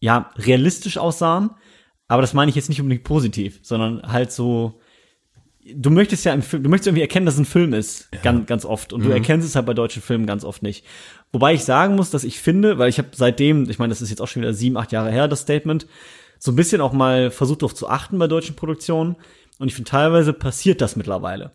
ja, 0.00 0.30
realistisch 0.36 0.96
aussahen. 0.96 1.50
Aber 2.08 2.22
das 2.22 2.32
meine 2.32 2.48
ich 2.48 2.54
jetzt 2.54 2.70
nicht 2.70 2.80
unbedingt 2.80 3.04
positiv, 3.04 3.60
sondern 3.62 4.10
halt 4.10 4.32
so, 4.32 4.80
du 5.74 5.90
möchtest 5.90 6.24
ja 6.24 6.32
im 6.32 6.42
Film, 6.42 6.62
du 6.62 6.70
möchtest 6.70 6.88
irgendwie 6.88 7.02
erkennen, 7.02 7.26
dass 7.26 7.34
es 7.34 7.40
ein 7.40 7.46
Film 7.46 7.72
ist, 7.72 8.10
ganz, 8.22 8.46
ganz 8.46 8.64
oft. 8.64 8.92
Und 8.92 9.04
du 9.04 9.10
erkennst 9.10 9.46
es 9.46 9.56
halt 9.56 9.66
bei 9.66 9.74
deutschen 9.74 10.02
Filmen 10.02 10.26
ganz 10.26 10.44
oft 10.44 10.62
nicht. 10.62 10.84
Wobei 11.32 11.54
ich 11.54 11.64
sagen 11.64 11.96
muss, 11.96 12.10
dass 12.10 12.24
ich 12.24 12.38
finde, 12.40 12.78
weil 12.78 12.88
ich 12.88 12.98
habe 12.98 13.08
seitdem, 13.12 13.68
ich 13.68 13.78
meine, 13.78 13.90
das 13.90 14.02
ist 14.02 14.10
jetzt 14.10 14.20
auch 14.20 14.28
schon 14.28 14.42
wieder 14.42 14.54
sieben, 14.54 14.76
acht 14.76 14.92
Jahre 14.92 15.10
her, 15.10 15.28
das 15.28 15.40
Statement, 15.40 15.86
so 16.38 16.52
ein 16.52 16.56
bisschen 16.56 16.80
auch 16.80 16.92
mal 16.92 17.30
versucht 17.30 17.62
darauf 17.62 17.74
zu 17.74 17.88
achten 17.88 18.18
bei 18.18 18.26
deutschen 18.26 18.56
Produktionen. 18.56 19.16
Und 19.58 19.68
ich 19.68 19.74
finde, 19.74 19.90
teilweise 19.90 20.32
passiert 20.32 20.80
das 20.80 20.96
mittlerweile. 20.96 21.52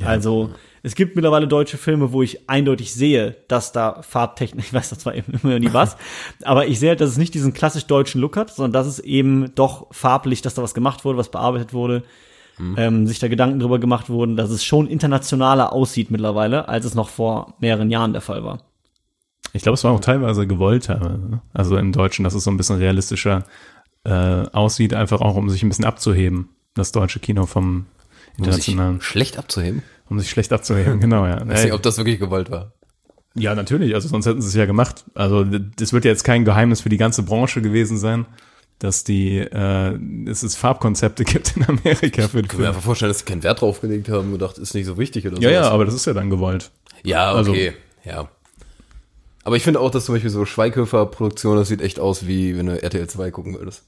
Also, 0.00 0.50
es 0.82 0.94
gibt 0.94 1.16
mittlerweile 1.16 1.46
deutsche 1.46 1.76
Filme, 1.76 2.12
wo 2.12 2.22
ich 2.22 2.48
eindeutig 2.48 2.94
sehe, 2.94 3.36
dass 3.48 3.72
da 3.72 4.00
Farbtechnik, 4.02 4.64
ich 4.66 4.72
weiß 4.72 4.90
das 4.90 5.00
zwar 5.00 5.14
eben 5.14 5.34
immer 5.42 5.58
nie 5.58 5.72
was, 5.72 5.96
aber 6.44 6.66
ich 6.66 6.78
sehe 6.78 6.90
halt, 6.90 7.00
dass 7.00 7.10
es 7.10 7.18
nicht 7.18 7.34
diesen 7.34 7.52
klassisch 7.52 7.84
deutschen 7.84 8.20
Look 8.20 8.36
hat, 8.36 8.54
sondern 8.54 8.72
dass 8.72 8.86
es 8.86 9.00
eben 9.00 9.54
doch 9.54 9.92
farblich, 9.92 10.40
dass 10.40 10.54
da 10.54 10.62
was 10.62 10.74
gemacht 10.74 11.04
wurde, 11.04 11.18
was 11.18 11.30
bearbeitet 11.30 11.74
wurde, 11.74 12.04
ähm, 12.58 13.06
sich 13.06 13.18
da 13.18 13.28
Gedanken 13.28 13.58
drüber 13.58 13.78
gemacht 13.78 14.08
wurden, 14.08 14.36
dass 14.36 14.50
es 14.50 14.64
schon 14.64 14.86
internationaler 14.86 15.72
aussieht 15.72 16.10
mittlerweile, 16.10 16.68
als 16.68 16.84
es 16.84 16.94
noch 16.94 17.08
vor 17.08 17.54
mehreren 17.60 17.90
Jahren 17.90 18.12
der 18.12 18.22
Fall 18.22 18.44
war. 18.44 18.60
Ich 19.52 19.62
glaube, 19.62 19.74
es 19.74 19.84
war 19.84 19.92
auch 19.92 20.00
teilweise 20.00 20.46
gewollter. 20.46 20.98
ne? 20.98 21.42
Also 21.52 21.76
im 21.76 21.92
Deutschen, 21.92 22.24
dass 22.24 22.34
es 22.34 22.44
so 22.44 22.50
ein 22.50 22.56
bisschen 22.56 22.76
realistischer 22.76 23.44
äh, 24.04 24.12
aussieht, 24.12 24.94
einfach 24.94 25.20
auch, 25.20 25.36
um 25.36 25.50
sich 25.50 25.62
ein 25.62 25.68
bisschen 25.68 25.84
abzuheben, 25.84 26.50
das 26.74 26.92
deutsche 26.92 27.20
Kino 27.20 27.46
vom 27.46 27.66
Um 27.66 27.84
sich 27.84 28.38
internationalen, 28.38 29.00
schlecht 29.00 29.38
abzuheben. 29.38 29.82
um 30.08 30.18
sich 30.18 30.30
schlecht 30.30 30.52
abzuheben, 30.52 31.00
genau, 31.00 31.26
ja. 31.26 31.42
Ich 31.42 31.48
weiß 31.48 31.64
nicht, 31.64 31.72
ob 31.74 31.82
das 31.82 31.98
wirklich 31.98 32.18
gewollt 32.18 32.50
war. 32.50 32.72
Ja, 33.34 33.54
natürlich, 33.54 33.94
also 33.94 34.08
sonst 34.08 34.26
hätten 34.26 34.42
sie 34.42 34.48
es 34.48 34.54
ja 34.54 34.66
gemacht. 34.66 35.04
Also 35.14 35.44
das 35.44 35.92
wird 35.92 36.04
ja 36.04 36.10
jetzt 36.10 36.24
kein 36.24 36.44
Geheimnis 36.44 36.82
für 36.82 36.90
die 36.90 36.98
ganze 36.98 37.22
Branche 37.22 37.62
gewesen 37.62 37.96
sein, 37.96 38.26
dass 38.82 39.04
die, 39.04 39.38
äh, 39.38 39.98
dass 40.24 40.42
es 40.42 40.56
Farbkonzepte 40.56 41.24
gibt 41.32 41.56
in 41.56 41.64
Amerika 41.64 42.26
für 42.28 42.38
die 42.42 42.46
Ich 42.46 42.48
kann 42.48 42.60
mir 42.60 42.68
einfach 42.68 42.82
vorstellen, 42.82 43.10
dass 43.10 43.20
sie 43.20 43.24
keinen 43.24 43.42
Wert 43.44 43.60
drauf 43.60 43.80
gelegt 43.80 44.08
haben 44.08 44.26
und 44.26 44.32
gedacht, 44.32 44.58
ist 44.58 44.74
nicht 44.74 44.86
so 44.86 44.98
wichtig 44.98 45.26
oder 45.26 45.40
Ja, 45.40 45.50
ja, 45.50 45.58
sowas. 45.62 45.72
aber 45.72 45.84
das 45.84 45.94
ist 45.94 46.06
ja 46.06 46.12
dann 46.14 46.30
gewollt. 46.30 46.70
Ja, 47.04 47.32
Also- 47.32 47.52
okay, 47.52 47.72
ja. 48.04 48.28
Aber 49.44 49.56
ich 49.56 49.62
finde 49.64 49.80
auch, 49.80 49.90
dass 49.90 50.04
zum 50.04 50.14
Beispiel 50.14 50.30
so 50.30 50.44
Schweighöfer-Produktion, 50.44 51.56
das 51.56 51.68
sieht 51.68 51.80
echt 51.80 51.98
aus, 51.98 52.26
wie 52.26 52.56
wenn 52.56 52.66
du 52.66 52.80
RTL 52.82 53.08
2 53.08 53.30
gucken 53.32 53.54
würdest. 53.54 53.84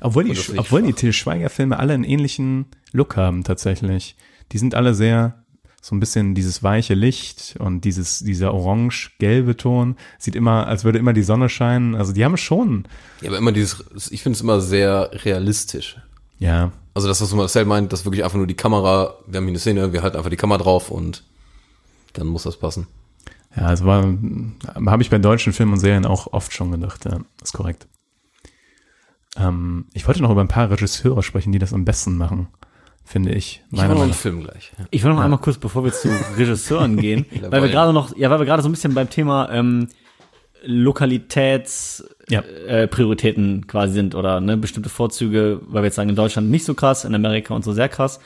Obwohl 0.00 0.24
die, 0.24 0.36
obwohl 0.56 0.82
die. 0.82 0.92
Til 0.92 1.12
Schweiger-Filme 1.12 1.78
alle 1.78 1.92
einen 1.94 2.04
ähnlichen 2.04 2.66
Look 2.92 3.16
haben 3.16 3.44
tatsächlich. 3.44 4.16
Die 4.52 4.58
sind 4.58 4.74
alle 4.74 4.94
sehr 4.94 5.41
so 5.84 5.96
ein 5.96 6.00
bisschen 6.00 6.36
dieses 6.36 6.62
weiche 6.62 6.94
Licht 6.94 7.56
und 7.58 7.80
dieses 7.84 8.20
dieser 8.20 8.54
orange-gelbe 8.54 9.56
Ton 9.56 9.96
sieht 10.16 10.36
immer, 10.36 10.68
als 10.68 10.84
würde 10.84 11.00
immer 11.00 11.12
die 11.12 11.24
Sonne 11.24 11.48
scheinen. 11.48 11.96
Also 11.96 12.12
die 12.12 12.24
haben 12.24 12.36
schon, 12.36 12.84
Ja, 13.20 13.30
aber 13.30 13.38
immer 13.38 13.50
dieses, 13.50 13.84
ich 14.12 14.22
finde 14.22 14.36
es 14.36 14.40
immer 14.42 14.60
sehr 14.60 15.10
realistisch. 15.24 15.96
ja, 16.38 16.70
Also 16.94 17.08
das, 17.08 17.20
was 17.20 17.34
Marcel 17.34 17.64
meint, 17.64 17.92
dass 17.92 18.04
wirklich 18.04 18.22
einfach 18.22 18.36
nur 18.38 18.46
die 18.46 18.54
Kamera, 18.54 19.16
wir 19.26 19.38
haben 19.38 19.44
hier 19.44 19.50
eine 19.50 19.58
Szene, 19.58 19.92
wir 19.92 20.02
halten 20.02 20.16
einfach 20.16 20.30
die 20.30 20.36
Kamera 20.36 20.58
drauf 20.62 20.88
und 20.88 21.24
dann 22.12 22.28
muss 22.28 22.44
das 22.44 22.56
passen. 22.58 22.86
ja, 23.56 23.64
also 23.64 23.84
war, 23.84 24.04
habe 24.86 25.02
ich 25.02 25.10
bei 25.10 25.18
deutschen 25.18 25.52
Filmen 25.52 25.72
und 25.72 25.80
Serien 25.80 26.06
auch 26.06 26.32
oft 26.32 26.52
schon 26.52 26.70
gedacht. 26.70 27.04
Ja, 27.06 27.18
ist 27.42 27.54
korrekt. 27.54 27.88
Ähm, 29.36 29.86
ich 29.94 30.06
wollte 30.06 30.22
noch 30.22 30.30
über 30.30 30.42
ein 30.42 30.48
paar 30.48 30.70
Regisseure 30.70 31.24
sprechen, 31.24 31.50
die 31.50 31.58
das 31.58 31.72
am 31.72 31.84
besten 31.84 32.16
machen, 32.16 32.46
finde 33.04 33.32
ich. 33.32 33.62
Ich 33.70 33.72
Meiner 33.76 33.82
habe 33.84 33.94
noch 33.94 34.00
einen 34.02 34.10
Meinung 34.10 34.14
Film 34.14 34.40
gleich. 34.42 34.72
Ich 34.90 35.02
will 35.02 35.10
noch 35.10 35.18
mal 35.18 35.24
einmal 35.24 35.40
kurz, 35.40 35.58
bevor 35.58 35.84
wir 35.84 35.92
zu 35.92 36.08
Regisseuren 36.36 36.96
gehen, 36.96 37.26
weil 37.50 37.62
wir 37.62 37.68
gerade 37.68 37.92
noch, 37.92 38.16
ja, 38.16 38.30
weil 38.30 38.38
wir 38.38 38.46
gerade 38.46 38.62
so 38.62 38.68
ein 38.68 38.72
bisschen 38.72 38.94
beim 38.94 39.10
Thema 39.10 39.50
ähm, 39.52 39.88
Lokalitätsprioritäten 40.64 42.26
Ja. 42.30 42.40
äh, 42.66 42.86
Prioritäten 42.88 43.66
quasi 43.66 43.94
sind 43.94 44.14
oder 44.14 44.40
ne, 44.40 44.56
bestimmte 44.56 44.88
Vorzüge, 44.88 45.60
weil 45.66 45.82
wir 45.82 45.86
jetzt 45.86 45.96
sagen, 45.96 46.08
in 46.10 46.16
Deutschland 46.16 46.50
nicht 46.50 46.64
so 46.64 46.74
krass, 46.74 47.04
in 47.04 47.14
Amerika 47.14 47.54
und 47.54 47.64
so 47.64 47.72
sehr 47.72 47.88
krass. 47.88 48.20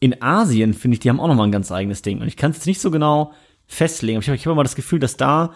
In 0.00 0.20
Asien, 0.22 0.74
finde 0.74 0.94
ich, 0.96 1.00
die 1.00 1.08
haben 1.08 1.20
auch 1.20 1.28
noch 1.28 1.34
mal 1.34 1.44
ein 1.44 1.52
ganz 1.52 1.72
eigenes 1.72 2.02
Ding. 2.02 2.20
Und 2.20 2.28
ich 2.28 2.36
kann 2.36 2.50
es 2.50 2.58
jetzt 2.58 2.66
nicht 2.66 2.80
so 2.80 2.90
genau 2.90 3.32
festlegen, 3.66 4.16
aber 4.18 4.22
ich 4.22 4.28
habe 4.28 4.36
ich 4.36 4.46
hab 4.46 4.52
immer 4.52 4.62
das 4.62 4.76
Gefühl, 4.76 4.98
dass 4.98 5.16
da 5.16 5.54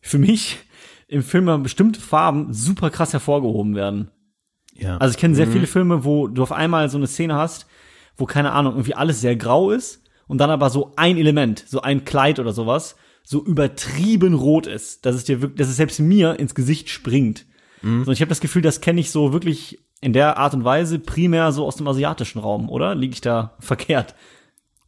für 0.00 0.18
mich 0.18 0.58
im 1.06 1.22
Film 1.22 1.44
mal 1.44 1.58
bestimmte 1.58 2.00
Farben 2.00 2.52
super 2.52 2.90
krass 2.90 3.12
hervorgehoben 3.12 3.76
werden. 3.76 4.10
Ja. 4.74 4.96
Also 4.96 5.12
ich 5.14 5.20
kenne 5.20 5.36
sehr 5.36 5.46
viele 5.46 5.68
Filme, 5.68 6.04
wo 6.04 6.26
du 6.26 6.42
auf 6.42 6.50
einmal 6.50 6.88
so 6.90 6.98
eine 6.98 7.06
Szene 7.06 7.36
hast, 7.36 7.66
wo 8.16 8.26
keine 8.26 8.52
Ahnung, 8.52 8.74
irgendwie 8.74 8.94
alles 8.94 9.20
sehr 9.20 9.36
grau 9.36 9.70
ist 9.70 10.02
und 10.26 10.38
dann 10.38 10.50
aber 10.50 10.70
so 10.70 10.92
ein 10.96 11.16
Element, 11.16 11.64
so 11.66 11.80
ein 11.82 12.04
Kleid 12.04 12.38
oder 12.38 12.52
sowas, 12.52 12.96
so 13.22 13.42
übertrieben 13.44 14.34
rot 14.34 14.66
ist, 14.66 15.06
dass 15.06 15.14
es 15.16 15.24
dir 15.24 15.40
wirklich, 15.40 15.58
dass 15.58 15.68
es 15.68 15.76
selbst 15.76 15.98
mir 16.00 16.38
ins 16.38 16.54
Gesicht 16.54 16.88
springt. 16.90 17.46
So, 17.82 18.12
ich 18.12 18.22
habe 18.22 18.30
das 18.30 18.40
Gefühl, 18.40 18.62
das 18.62 18.80
kenne 18.80 18.98
ich 19.00 19.10
so 19.10 19.34
wirklich 19.34 19.78
in 20.00 20.14
der 20.14 20.38
Art 20.38 20.54
und 20.54 20.64
Weise 20.64 20.98
primär 20.98 21.52
so 21.52 21.66
aus 21.66 21.76
dem 21.76 21.86
asiatischen 21.86 22.38
Raum, 22.38 22.70
oder? 22.70 22.94
Liege 22.94 23.12
ich 23.12 23.20
da 23.20 23.56
verkehrt? 23.60 24.14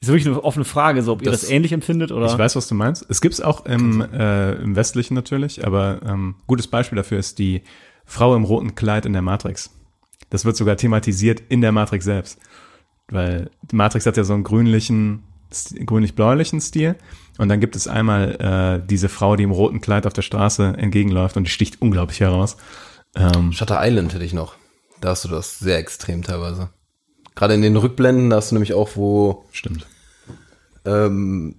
Ist 0.00 0.08
wirklich 0.08 0.26
eine 0.26 0.42
offene 0.42 0.64
Frage, 0.64 1.02
so 1.02 1.12
ob 1.12 1.20
ihr 1.22 1.30
Das- 1.30 1.42
das 1.42 1.50
ähnlich 1.50 1.72
empfindet 1.72 2.10
oder? 2.10 2.24
Ich 2.26 2.38
weiß, 2.38 2.56
was 2.56 2.68
du 2.68 2.74
meinst. 2.74 3.04
Es 3.10 3.20
gibt's 3.20 3.42
auch 3.42 3.66
im, 3.66 4.00
äh, 4.00 4.52
im 4.54 4.76
Westlichen 4.76 5.12
natürlich, 5.14 5.66
aber 5.66 6.00
ähm, 6.06 6.36
gutes 6.46 6.68
Beispiel 6.68 6.96
dafür 6.96 7.18
ist 7.18 7.38
die 7.38 7.62
Frau 8.06 8.34
im 8.34 8.44
roten 8.44 8.74
Kleid 8.74 9.04
in 9.04 9.12
der 9.12 9.20
Matrix. 9.22 9.70
Das 10.30 10.44
wird 10.46 10.56
sogar 10.56 10.76
thematisiert 10.76 11.42
in 11.50 11.60
der 11.60 11.72
Matrix 11.72 12.04
selbst. 12.06 12.38
Weil 13.08 13.50
die 13.70 13.76
Matrix 13.76 14.06
hat 14.06 14.16
ja 14.16 14.24
so 14.24 14.34
einen 14.34 14.44
grünlichen, 14.44 15.22
grünlich-bläulichen 15.84 16.60
Stil. 16.60 16.96
Und 17.38 17.48
dann 17.48 17.60
gibt 17.60 17.76
es 17.76 17.86
einmal 17.86 18.80
äh, 18.82 18.86
diese 18.86 19.08
Frau, 19.08 19.36
die 19.36 19.44
im 19.44 19.50
roten 19.50 19.80
Kleid 19.80 20.06
auf 20.06 20.12
der 20.12 20.22
Straße 20.22 20.74
entgegenläuft 20.76 21.36
und 21.36 21.44
die 21.44 21.50
sticht 21.50 21.82
unglaublich 21.82 22.20
heraus. 22.20 22.56
Ähm, 23.14 23.52
Shutter 23.52 23.78
Island 23.80 24.14
hätte 24.14 24.24
ich 24.24 24.32
noch. 24.32 24.56
Da 25.00 25.10
hast 25.10 25.24
du 25.24 25.28
das 25.28 25.58
sehr 25.58 25.78
extrem 25.78 26.22
teilweise. 26.22 26.70
Gerade 27.34 27.54
in 27.54 27.62
den 27.62 27.76
Rückblenden, 27.76 28.30
da 28.30 28.36
hast 28.36 28.50
du 28.50 28.54
nämlich 28.54 28.72
auch, 28.72 28.90
wo 28.94 29.44
stimmt. 29.52 29.86
ähm, 30.86 31.56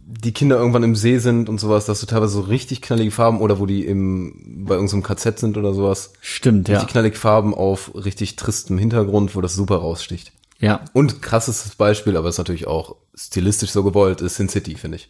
die 0.00 0.32
Kinder 0.32 0.56
irgendwann 0.56 0.84
im 0.84 0.96
See 0.96 1.18
sind 1.18 1.50
und 1.50 1.60
sowas, 1.60 1.84
da 1.84 1.92
hast 1.92 2.02
du 2.02 2.06
teilweise 2.06 2.32
so 2.32 2.40
richtig 2.40 2.80
knallige 2.80 3.10
Farben 3.10 3.42
oder 3.42 3.60
wo 3.60 3.66
die 3.66 3.84
im, 3.84 4.64
bei 4.66 4.74
irgendeinem 4.74 5.02
KZ 5.02 5.38
sind 5.38 5.58
oder 5.58 5.74
sowas. 5.74 6.14
Stimmt, 6.22 6.68
ja. 6.68 6.76
Richtig 6.76 6.92
knallige 6.92 7.16
Farben 7.16 7.54
auf 7.54 7.94
richtig 7.94 8.36
tristem 8.36 8.78
Hintergrund, 8.78 9.36
wo 9.36 9.42
das 9.42 9.54
super 9.54 9.76
raussticht. 9.76 10.32
Ja. 10.60 10.84
Und 10.92 11.22
krassestes 11.22 11.74
Beispiel, 11.76 12.16
aber 12.16 12.28
ist 12.28 12.38
natürlich 12.38 12.66
auch 12.66 12.96
stilistisch 13.14 13.70
so 13.70 13.84
gewollt, 13.84 14.20
ist 14.20 14.36
Sin 14.36 14.48
City, 14.48 14.74
finde 14.74 14.96
ich. 14.96 15.08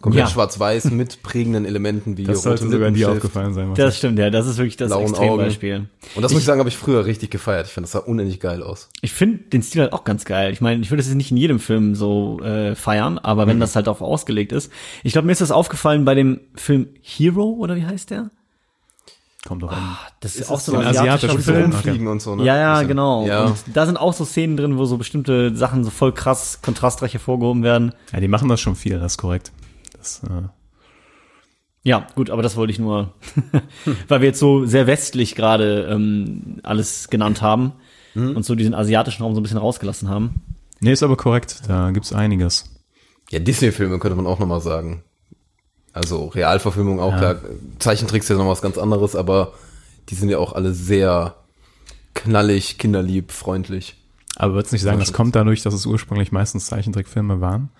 Komplett 0.00 0.26
Ja. 0.26 0.30
schwarz-weiß 0.30 0.84
mit 0.92 1.24
prägenden 1.24 1.64
Elementen 1.64 2.16
wie 2.16 2.22
Das 2.22 2.42
sollte 2.42 2.68
sogar 2.70 2.92
dir 2.92 3.10
aufgefallen 3.10 3.52
sein. 3.52 3.74
Das 3.74 3.96
stimmt, 3.98 4.16
ja, 4.20 4.30
das 4.30 4.46
ist 4.46 4.56
wirklich 4.58 4.76
das 4.76 4.90
Blauen 4.90 5.08
Extrembeispiel. 5.08 5.88
Und 6.14 6.22
das 6.22 6.30
muss 6.32 6.42
ich 6.42 6.46
sagen, 6.46 6.60
habe 6.60 6.68
ich 6.68 6.76
früher 6.76 7.04
richtig 7.04 7.30
gefeiert. 7.32 7.66
Ich 7.66 7.72
fand, 7.72 7.84
das 7.84 7.90
sah 7.92 7.98
unendlich 7.98 8.38
geil 8.38 8.62
aus. 8.62 8.88
Ich 9.02 9.12
finde 9.12 9.38
den 9.52 9.62
Stil 9.62 9.82
halt 9.82 9.92
auch 9.92 10.04
ganz 10.04 10.24
geil. 10.24 10.52
Ich 10.52 10.60
meine, 10.60 10.80
ich 10.82 10.90
würde 10.92 11.00
es 11.00 11.08
jetzt 11.08 11.16
nicht 11.16 11.32
in 11.32 11.36
jedem 11.36 11.58
Film 11.58 11.96
so 11.96 12.38
äh, 12.44 12.76
feiern, 12.76 13.18
aber 13.18 13.44
Mhm. 13.46 13.50
wenn 13.50 13.60
das 13.60 13.74
halt 13.74 13.88
auch 13.88 14.00
ausgelegt 14.00 14.52
ist. 14.52 14.70
Ich 15.02 15.14
glaube, 15.14 15.26
mir 15.26 15.32
ist 15.32 15.40
das 15.40 15.50
aufgefallen 15.50 16.04
bei 16.04 16.14
dem 16.14 16.42
Film 16.54 16.86
Hero, 17.02 17.56
oder 17.58 17.74
wie 17.74 17.84
heißt 17.84 18.10
der? 18.10 18.30
Kommt 19.46 19.62
doch 19.62 19.70
an. 19.72 19.96
Das 20.20 20.34
ist, 20.34 20.42
Ist 20.42 20.50
auch 20.50 20.58
so 20.60 20.74
ein 20.76 20.80
asiatischer 20.86 21.12
asiatischer 21.28 21.38
Film? 21.38 21.56
Film. 21.56 21.72
rumfliegen 21.72 22.08
und 22.08 22.20
so, 22.20 22.34
ne? 22.34 22.44
Ja, 22.44 22.56
ja, 22.56 22.82
genau. 22.82 23.24
Ja. 23.26 23.44
Und 23.46 23.56
da 23.72 23.86
sind 23.86 23.96
auch 23.96 24.12
so 24.12 24.24
Szenen 24.24 24.56
drin, 24.56 24.78
wo 24.78 24.84
so 24.84 24.98
bestimmte 24.98 25.54
Sachen 25.56 25.84
so 25.84 25.90
voll 25.90 26.12
krass 26.12 26.60
kontrastreich 26.60 27.12
hervorgehoben 27.14 27.62
werden. 27.62 27.92
Ja, 28.12 28.20
die 28.20 28.28
machen 28.28 28.48
das 28.48 28.60
schon 28.60 28.74
viel, 28.74 28.98
das 28.98 29.12
ist 29.12 29.18
korrekt. 29.18 29.52
Das, 29.96 30.22
äh, 30.24 30.48
Ja, 31.84 32.06
gut, 32.16 32.30
aber 32.30 32.42
das 32.42 32.56
wollte 32.56 32.72
ich 32.72 32.78
nur, 32.80 33.14
weil 34.08 34.20
wir 34.20 34.26
jetzt 34.28 34.40
so 34.40 34.66
sehr 34.66 34.86
westlich 34.88 35.34
gerade 35.36 35.88
ähm, 35.90 36.58
alles 36.64 37.08
genannt 37.08 37.40
haben 37.42 37.72
Mhm. 38.14 38.36
und 38.36 38.42
so 38.44 38.54
diesen 38.54 38.74
asiatischen 38.74 39.22
Raum 39.22 39.34
so 39.34 39.40
ein 39.40 39.42
bisschen 39.42 39.58
rausgelassen 39.58 40.08
haben. 40.08 40.40
nee, 40.80 40.92
ist 40.92 41.02
aber 41.02 41.16
korrekt. 41.16 41.60
Da 41.68 41.90
gibt's 41.92 42.12
einiges. 42.12 42.64
Ja, 43.30 43.38
Disney-Filme 43.38 43.98
könnte 43.98 44.16
man 44.16 44.26
auch 44.26 44.38
nochmal 44.38 44.62
sagen. 44.62 45.04
Also 45.92 46.26
Realverfilmung 46.26 47.00
auch, 47.00 47.16
klar. 47.16 47.36
Zeichentricks 47.78 48.26
ist 48.26 48.30
ja 48.30 48.36
noch 48.36 48.48
was 48.50 48.62
ganz 48.62 48.78
anderes, 48.78 49.16
aber 49.16 49.52
die 50.10 50.14
sind 50.14 50.28
ja 50.28 50.38
auch 50.38 50.52
alle 50.52 50.72
sehr 50.72 51.34
knallig, 52.14 52.78
kinderlieb, 52.78 53.32
freundlich. 53.32 53.96
Aber 54.36 54.54
würdest 54.54 54.72
nicht 54.72 54.82
sagen, 54.82 54.98
das 55.00 55.12
kommt 55.12 55.34
dadurch, 55.34 55.62
dass 55.62 55.74
es 55.74 55.86
ursprünglich 55.86 56.30
meistens 56.32 56.66
Zeichentrickfilme 56.66 57.40
waren? 57.40 57.70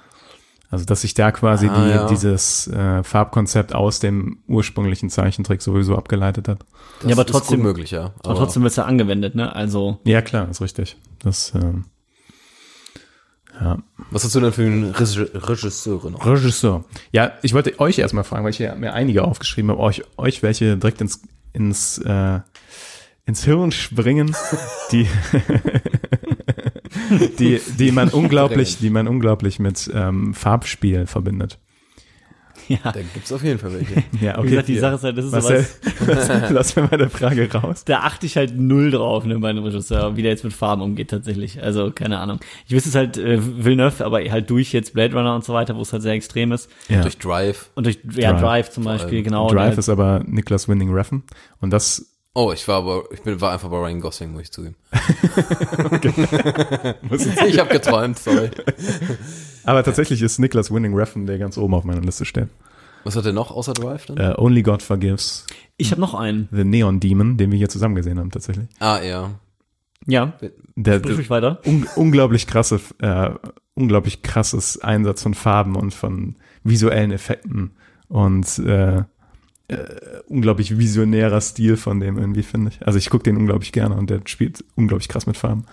Also, 0.70 0.84
dass 0.84 1.00
sich 1.00 1.14
da 1.14 1.32
quasi 1.32 1.66
Ah, 1.68 1.82
die, 1.84 1.90
ja. 1.90 2.08
dieses 2.08 2.66
äh, 2.66 3.02
Farbkonzept 3.02 3.74
aus 3.74 4.00
dem 4.00 4.38
ursprünglichen 4.48 5.08
Zeichentrick 5.08 5.62
sowieso 5.62 5.96
abgeleitet 5.96 6.46
hat. 6.48 6.58
Das 7.00 7.08
Ja, 7.10 7.14
aber 7.16 7.24
ist 7.24 7.30
trotzdem- 7.32 7.58
gut 7.60 7.64
möglich, 7.66 7.90
ja. 7.92 8.12
Aber 8.22 8.34
trotzdem 8.34 8.62
wird's 8.64 8.76
ja 8.76 8.84
angewendet, 8.84 9.34
ne? 9.34 9.54
Also, 9.54 9.98
Ja, 10.04 10.20
klar, 10.20 10.48
ist 10.50 10.60
richtig. 10.60 10.96
Das, 11.20 11.52
ähm, 11.54 11.86
ja. 13.60 13.78
Was 14.10 14.24
hast 14.24 14.34
du 14.34 14.40
denn 14.40 14.52
für 14.52 14.62
einen 14.62 14.92
Regi- 14.94 15.28
Regisseur 15.34 16.10
noch? 16.10 16.24
Regisseur. 16.24 16.84
Ja, 17.12 17.32
ich 17.42 17.54
wollte 17.54 17.78
euch 17.80 17.98
erstmal 17.98 18.24
fragen, 18.24 18.44
weil 18.44 18.50
ich 18.52 18.56
hier 18.58 18.74
mir 18.74 18.92
einige 18.94 19.24
aufgeschrieben 19.24 19.70
habe, 19.70 19.80
euch, 19.80 20.02
euch 20.16 20.42
welche 20.42 20.76
direkt 20.76 21.00
ins, 21.00 21.20
ins, 21.52 21.98
äh, 21.98 22.40
ins 23.26 23.44
Hirn 23.44 23.72
springen, 23.72 24.34
die, 24.92 25.06
die, 27.38 27.60
die 27.78 27.92
man 27.92 28.08
unglaublich, 28.08 28.78
die 28.78 28.90
man 28.90 29.08
unglaublich 29.08 29.58
mit 29.58 29.90
ähm, 29.92 30.34
Farbspiel 30.34 31.06
verbindet. 31.06 31.58
ja. 32.84 32.92
Da 32.92 33.00
gibt's 33.14 33.32
auf 33.32 33.42
jeden 33.42 33.58
Fall 33.58 33.72
welche. 33.72 34.02
Ja, 34.20 34.42
Wie 34.42 34.50
gesagt, 34.50 34.68
die 34.68 34.78
Sache 34.78 34.94
ist 34.96 35.04
halt, 35.04 35.18
das 35.18 35.24
ist 35.26 35.32
Marcel, 35.32 35.62
sowas, 35.98 36.28
lass, 36.28 36.50
lass 36.50 36.76
mir 36.76 36.88
meine 36.90 37.10
Frage 37.10 37.50
raus. 37.52 37.84
da 37.84 38.00
achte 38.00 38.26
ich 38.26 38.36
halt 38.36 38.58
null 38.58 38.90
drauf, 38.90 39.24
ne, 39.24 39.38
bei 39.38 39.50
einem 39.50 39.64
Regisseur, 39.64 40.16
wie 40.16 40.22
der 40.22 40.32
jetzt 40.32 40.44
mit 40.44 40.52
Farben 40.52 40.82
umgeht 40.82 41.10
tatsächlich. 41.10 41.62
Also, 41.62 41.90
keine 41.90 42.18
Ahnung. 42.18 42.40
Ich 42.66 42.72
wüsste 42.72 42.88
es 42.88 42.94
halt 42.94 43.16
äh, 43.16 43.38
Villeneuve, 43.64 44.04
aber 44.04 44.20
halt 44.20 44.50
durch 44.50 44.72
jetzt 44.72 44.94
Blade 44.94 45.14
Runner 45.14 45.34
und 45.34 45.44
so 45.44 45.54
weiter, 45.54 45.76
wo 45.76 45.82
es 45.82 45.92
halt 45.92 46.02
sehr 46.02 46.12
extrem 46.12 46.52
ist. 46.52 46.70
Ja. 46.88 47.02
Durch 47.02 47.18
Drive. 47.18 47.70
Und 47.74 47.84
durch 47.84 47.98
ja, 48.14 48.32
Drive. 48.32 48.40
Drive, 48.40 48.70
zum 48.70 48.84
Beispiel, 48.84 49.22
genau. 49.22 49.48
Drive 49.48 49.70
der- 49.70 49.78
ist 49.78 49.88
aber 49.88 50.22
Niklas 50.26 50.68
Winning 50.68 50.92
Reffen 50.92 51.22
und 51.60 51.70
das 51.70 52.14
Oh, 52.34 52.52
ich 52.52 52.68
war 52.68 52.76
aber, 52.76 53.02
ich 53.10 53.22
bin, 53.22 53.40
war 53.40 53.52
einfach 53.52 53.68
bei 53.68 53.76
Ryan 53.78 54.00
Gosling, 54.00 54.30
muss 54.30 54.42
ich 54.42 54.52
zugeben. 54.52 54.76
Ich 57.48 57.58
habe 57.58 57.68
geträumt, 57.70 58.16
sorry. 58.16 58.50
Aber 59.68 59.82
tatsächlich 59.82 60.22
ist 60.22 60.38
Niklas 60.38 60.72
Winning 60.72 60.94
Reffen, 60.94 61.26
der 61.26 61.38
ganz 61.38 61.58
oben 61.58 61.74
auf 61.74 61.84
meiner 61.84 62.00
Liste 62.00 62.24
steht. 62.24 62.48
Was 63.04 63.16
hat 63.16 63.24
der 63.24 63.32
noch 63.32 63.50
außer 63.50 63.74
Drive 63.74 64.06
dann? 64.06 64.16
Äh, 64.16 64.34
Only 64.36 64.62
God 64.62 64.82
Forgives, 64.82 65.46
ich 65.76 65.90
habe 65.92 66.00
noch 66.00 66.14
einen. 66.14 66.48
The 66.50 66.64
Neon 66.64 67.00
Demon, 67.00 67.36
den 67.36 67.50
wir 67.50 67.58
hier 67.58 67.68
zusammen 67.68 67.94
gesehen 67.94 68.18
haben 68.18 68.30
tatsächlich. 68.30 68.66
Ah, 68.80 69.00
ja. 69.02 69.30
Ja, 70.06 70.38
Der, 70.74 70.98
sprich 70.98 71.18
mich 71.18 71.30
weiter. 71.30 71.60
un 71.66 71.86
unglaublich 71.96 72.46
krasse, 72.46 72.80
äh, 73.00 73.30
unglaublich 73.74 74.22
krasses 74.22 74.80
Einsatz 74.80 75.22
von 75.22 75.34
Farben 75.34 75.76
und 75.76 75.92
von 75.92 76.36
visuellen 76.64 77.12
Effekten 77.12 77.72
und 78.08 78.58
äh, 78.58 79.02
äh, 79.68 79.84
unglaublich 80.26 80.78
visionärer 80.78 81.40
Stil 81.40 81.76
von 81.76 82.00
dem 82.00 82.18
irgendwie, 82.18 82.42
finde 82.42 82.70
ich. 82.70 82.86
Also 82.86 82.98
ich 82.98 83.10
gucke 83.10 83.24
den 83.24 83.36
unglaublich 83.36 83.72
gerne 83.72 83.96
und 83.96 84.08
der 84.08 84.22
spielt 84.24 84.64
unglaublich 84.74 85.08
krass 85.08 85.26
mit 85.26 85.36
Farben. 85.36 85.66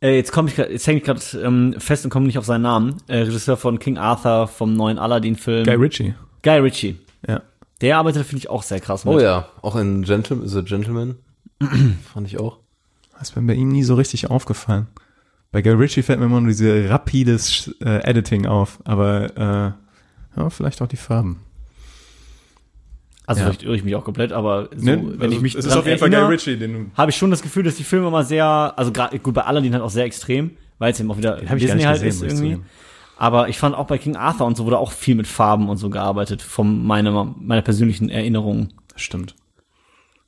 Äh, 0.00 0.16
jetzt 0.16 0.30
komme 0.32 0.48
ich, 0.48 0.56
grad- 0.56 0.70
jetzt 0.70 0.86
hänge 0.86 0.98
ich 0.98 1.04
gerade 1.04 1.20
ähm, 1.42 1.74
fest 1.78 2.04
und 2.04 2.10
komme 2.10 2.26
nicht 2.26 2.38
auf 2.38 2.44
seinen 2.44 2.62
Namen. 2.62 2.96
Äh, 3.08 3.18
Regisseur 3.18 3.56
von 3.56 3.78
King 3.78 3.98
Arthur, 3.98 4.46
vom 4.46 4.74
neuen 4.74 4.98
Aladdin-Film. 4.98 5.64
Guy 5.64 5.74
Ritchie. 5.74 6.14
Guy 6.42 6.58
Ritchie. 6.58 6.96
Ja. 7.26 7.42
Der 7.80 7.98
arbeitet, 7.98 8.24
finde 8.26 8.38
ich, 8.38 8.50
auch 8.50 8.62
sehr 8.62 8.80
krass 8.80 9.04
mit. 9.04 9.14
Oh 9.14 9.20
ja, 9.20 9.48
auch 9.62 9.76
in 9.76 10.02
Gentleman, 10.02 10.46
The 10.48 10.62
Gentleman. 10.62 11.16
Fand 12.12 12.26
ich 12.26 12.38
auch. 12.38 12.58
Das 13.18 13.30
ist 13.30 13.36
mir 13.36 13.42
bei 13.42 13.54
ihm 13.54 13.68
nie 13.70 13.82
so 13.82 13.94
richtig 13.96 14.30
aufgefallen. 14.30 14.86
Bei 15.50 15.62
Guy 15.62 15.72
Ritchie 15.72 16.02
fällt 16.02 16.20
mir 16.20 16.26
immer 16.26 16.40
nur 16.40 16.48
diese 16.50 16.88
rapides 16.90 17.74
äh, 17.80 18.02
Editing 18.08 18.46
auf, 18.46 18.78
aber 18.84 19.36
äh, 19.36 20.38
ja, 20.40 20.50
vielleicht 20.50 20.80
auch 20.82 20.86
die 20.88 20.96
Farben. 20.96 21.40
Also 23.28 23.40
Ja. 23.42 23.46
vielleicht 23.48 23.62
irre 23.62 23.76
ich 23.76 23.84
mich 23.84 23.94
auch 23.94 24.04
komplett, 24.04 24.32
aber 24.32 24.70
so, 24.74 24.86
Ne? 24.86 25.14
wenn 25.18 25.30
ich 25.32 25.42
mich 25.42 25.54
es 25.54 25.66
ist 25.66 25.76
auf 25.76 25.84
jeden 25.86 25.98
Fall 25.98 26.08
Guy 26.08 26.16
erinnere, 26.16 26.32
Ritchie, 26.32 26.56
den 26.56 26.92
habe 26.94 27.10
ich 27.10 27.16
schon 27.18 27.30
das 27.30 27.42
Gefühl, 27.42 27.62
dass 27.62 27.74
die 27.76 27.84
Filme 27.84 28.08
immer 28.08 28.24
sehr, 28.24 28.72
also 28.74 28.90
gerade 28.90 29.18
gut 29.18 29.34
bei 29.34 29.42
Aladdin 29.42 29.74
halt 29.74 29.82
auch 29.82 29.90
sehr 29.90 30.04
extrem, 30.06 30.52
weil 30.78 30.92
es 30.92 30.98
eben 31.00 31.10
auch 31.10 31.18
wieder 31.18 31.36
Disney 31.36 31.74
nicht 31.74 31.86
halt 31.86 32.02
gesehen, 32.02 32.26
ist 32.26 32.40
irgendwie. 32.40 32.58
Aber 33.18 33.50
ich 33.50 33.58
fand 33.58 33.74
auch 33.74 33.86
bei 33.86 33.98
King 33.98 34.16
Arthur 34.16 34.46
und 34.46 34.56
so 34.56 34.64
wurde 34.64 34.78
auch 34.78 34.92
viel 34.92 35.14
mit 35.14 35.26
Farben 35.26 35.68
und 35.68 35.76
so 35.76 35.90
gearbeitet, 35.90 36.40
von 36.40 36.86
meiner, 36.86 37.34
meiner 37.38 37.60
persönlichen 37.60 38.08
Erinnerung. 38.08 38.68
Stimmt. 38.96 39.34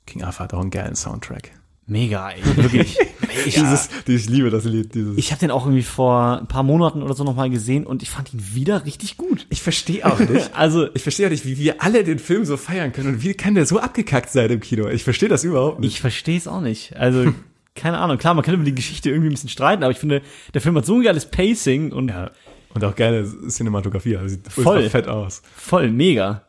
King 0.05 0.21
Arthur 0.23 0.43
hat 0.43 0.53
auch 0.53 0.61
einen 0.61 0.69
geilen 0.69 0.95
Soundtrack. 0.95 1.51
Mega, 1.87 2.29
ey, 2.29 2.41
wirklich. 2.55 2.97
Dieses, 3.45 3.89
ich 4.07 4.29
liebe 4.29 4.49
das 4.49 4.63
Lied, 4.65 4.93
dieses. 4.93 5.17
Ich 5.17 5.31
habe 5.31 5.39
den 5.39 5.51
auch 5.51 5.65
irgendwie 5.65 5.83
vor 5.83 6.39
ein 6.39 6.47
paar 6.47 6.63
Monaten 6.63 7.01
oder 7.03 7.13
so 7.13 7.23
nochmal 7.23 7.49
gesehen 7.49 7.85
und 7.85 8.03
ich 8.03 8.09
fand 8.09 8.33
ihn 8.33 8.43
wieder 8.53 8.85
richtig 8.85 9.17
gut. 9.17 9.45
Ich 9.49 9.61
verstehe 9.61 10.05
auch 10.05 10.19
nicht. 10.19 10.51
Also, 10.55 10.87
Ich 10.93 11.03
verstehe 11.03 11.27
auch 11.27 11.31
nicht, 11.31 11.45
wie 11.45 11.57
wir 11.57 11.81
alle 11.81 12.03
den 12.03 12.19
Film 12.19 12.45
so 12.45 12.57
feiern 12.57 12.91
können 12.91 13.15
und 13.15 13.23
wie 13.23 13.33
kann 13.33 13.55
der 13.55 13.65
so 13.65 13.79
abgekackt 13.79 14.29
sein 14.29 14.49
im 14.49 14.59
Kino? 14.59 14.87
Ich 14.89 15.03
verstehe 15.03 15.29
das 15.29 15.43
überhaupt 15.43 15.79
nicht. 15.79 15.93
ich 15.93 16.01
verstehe 16.01 16.37
es 16.37 16.47
auch 16.47 16.61
nicht. 16.61 16.95
Also, 16.97 17.33
keine 17.75 17.97
Ahnung. 17.99 18.17
Klar, 18.17 18.33
man 18.33 18.43
kann 18.43 18.53
über 18.55 18.63
die 18.63 18.75
Geschichte 18.75 19.09
irgendwie 19.09 19.29
ein 19.29 19.33
bisschen 19.33 19.49
streiten, 19.49 19.83
aber 19.83 19.91
ich 19.91 19.97
finde, 19.99 20.21
der 20.53 20.61
Film 20.61 20.75
hat 20.77 20.85
so 20.85 20.95
ein 20.95 21.03
geiles 21.03 21.25
Pacing 21.31 21.91
und 21.91 22.09
ja. 22.09 22.31
Und 22.73 22.83
auch 22.85 22.95
geile 22.95 23.25
Cinematografie, 23.49 24.15
also 24.17 24.29
sieht 24.29 24.47
Voll. 24.51 24.89
fett 24.89 25.07
aus. 25.07 25.41
voll 25.55 25.89
mega. 25.91 26.43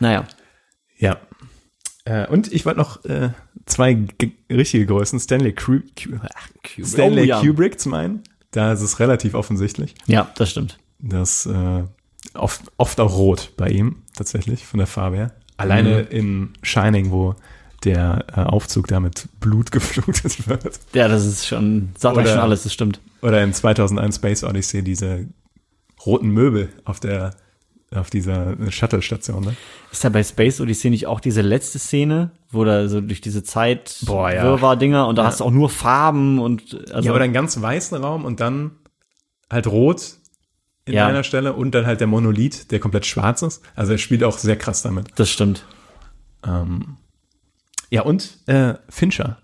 Naja. 0.00 0.26
Ja. 0.98 1.18
Äh, 2.04 2.26
und 2.28 2.52
ich 2.52 2.66
wollte 2.66 2.78
noch 2.80 3.04
äh, 3.04 3.30
zwei 3.66 3.96
richtige 4.50 4.86
Größen, 4.86 5.18
Stanley, 5.20 5.52
Kru 5.52 5.80
Ku 5.80 6.10
ach, 6.22 6.48
Stanley 6.84 7.22
Oh, 7.22 7.24
ja. 7.24 7.40
Kubrick 7.40 7.80
zum 7.80 7.94
einen. 7.94 8.22
Da 8.50 8.72
ist 8.72 8.82
es 8.82 9.00
relativ 9.00 9.34
offensichtlich. 9.34 9.94
Ja, 10.06 10.30
das 10.36 10.50
stimmt. 10.50 10.78
Das 11.00 11.46
äh, 11.46 11.82
oft, 12.34 12.62
oft 12.76 13.00
auch 13.00 13.16
rot 13.16 13.52
bei 13.56 13.68
ihm, 13.68 13.96
tatsächlich, 14.16 14.64
von 14.66 14.78
der 14.78 14.86
Farbe 14.86 15.16
her. 15.16 15.32
Alleine 15.56 16.02
Mhm. 16.02 16.16
in 16.16 16.50
Shining, 16.62 17.10
wo 17.10 17.34
der 17.84 18.24
äh, 18.34 18.40
Aufzug 18.40 18.86
da 18.88 19.00
mit 19.00 19.28
Blut 19.40 19.70
geflutet 19.72 20.46
wird. 20.48 20.78
Ja, 20.94 21.08
das 21.08 21.24
ist 21.26 21.46
schon, 21.46 21.90
sagt 21.98 22.16
Oder- 22.16 22.26
schon 22.26 22.38
alles, 22.38 22.62
das 22.64 22.72
stimmt. 22.72 23.00
Oder 23.22 23.42
in 23.42 23.52
2001 23.54 24.16
Space 24.16 24.44
Odyssey 24.44 24.82
diese 24.82 25.26
roten 26.04 26.28
Möbel 26.28 26.68
auf 26.84 27.00
der 27.00 27.34
auf 27.94 28.10
dieser 28.10 28.54
Shuttle-Station. 28.70 29.44
Ne? 29.44 29.56
Ist 29.92 30.04
da 30.04 30.08
bei 30.08 30.22
Space 30.22 30.60
Odyssey 30.60 30.90
nicht 30.90 31.06
auch 31.06 31.20
diese 31.20 31.40
letzte 31.42 31.78
Szene, 31.78 32.30
wo 32.50 32.64
da 32.64 32.88
so 32.88 33.00
durch 33.00 33.20
diese 33.20 33.42
Zeit 33.42 33.98
Boah, 34.06 34.30
ja. 34.32 34.42
Wirrwarr-Dinger 34.44 35.06
und 35.06 35.16
da 35.16 35.24
hast 35.26 35.40
du 35.40 35.44
auch 35.44 35.50
nur 35.50 35.70
Farben 35.70 36.38
und 36.38 36.90
also 36.92 37.08
Ja, 37.08 37.14
oder 37.14 37.24
einen 37.24 37.32
ganz 37.32 37.60
weißen 37.60 37.96
Raum 38.02 38.24
und 38.24 38.40
dann 38.40 38.72
halt 39.50 39.66
rot 39.66 40.14
in 40.86 40.94
Ja. 40.94 41.06
einer 41.06 41.22
Stelle 41.24 41.52
und 41.54 41.72
dann 41.74 41.86
halt 41.86 42.00
der 42.00 42.06
Monolith, 42.06 42.70
der 42.70 42.78
komplett 42.80 43.06
schwarz 43.06 43.42
ist. 43.42 43.62
Also 43.74 43.92
er 43.92 43.98
spielt 43.98 44.22
auch 44.24 44.36
sehr 44.38 44.56
krass 44.56 44.82
damit. 44.82 45.08
das 45.16 45.30
stimmt. 45.30 45.64
Ähm, 46.46 46.96
ja, 47.90 48.02
und 48.02 48.38
äh, 48.46 48.74
Fincher. 48.88 49.38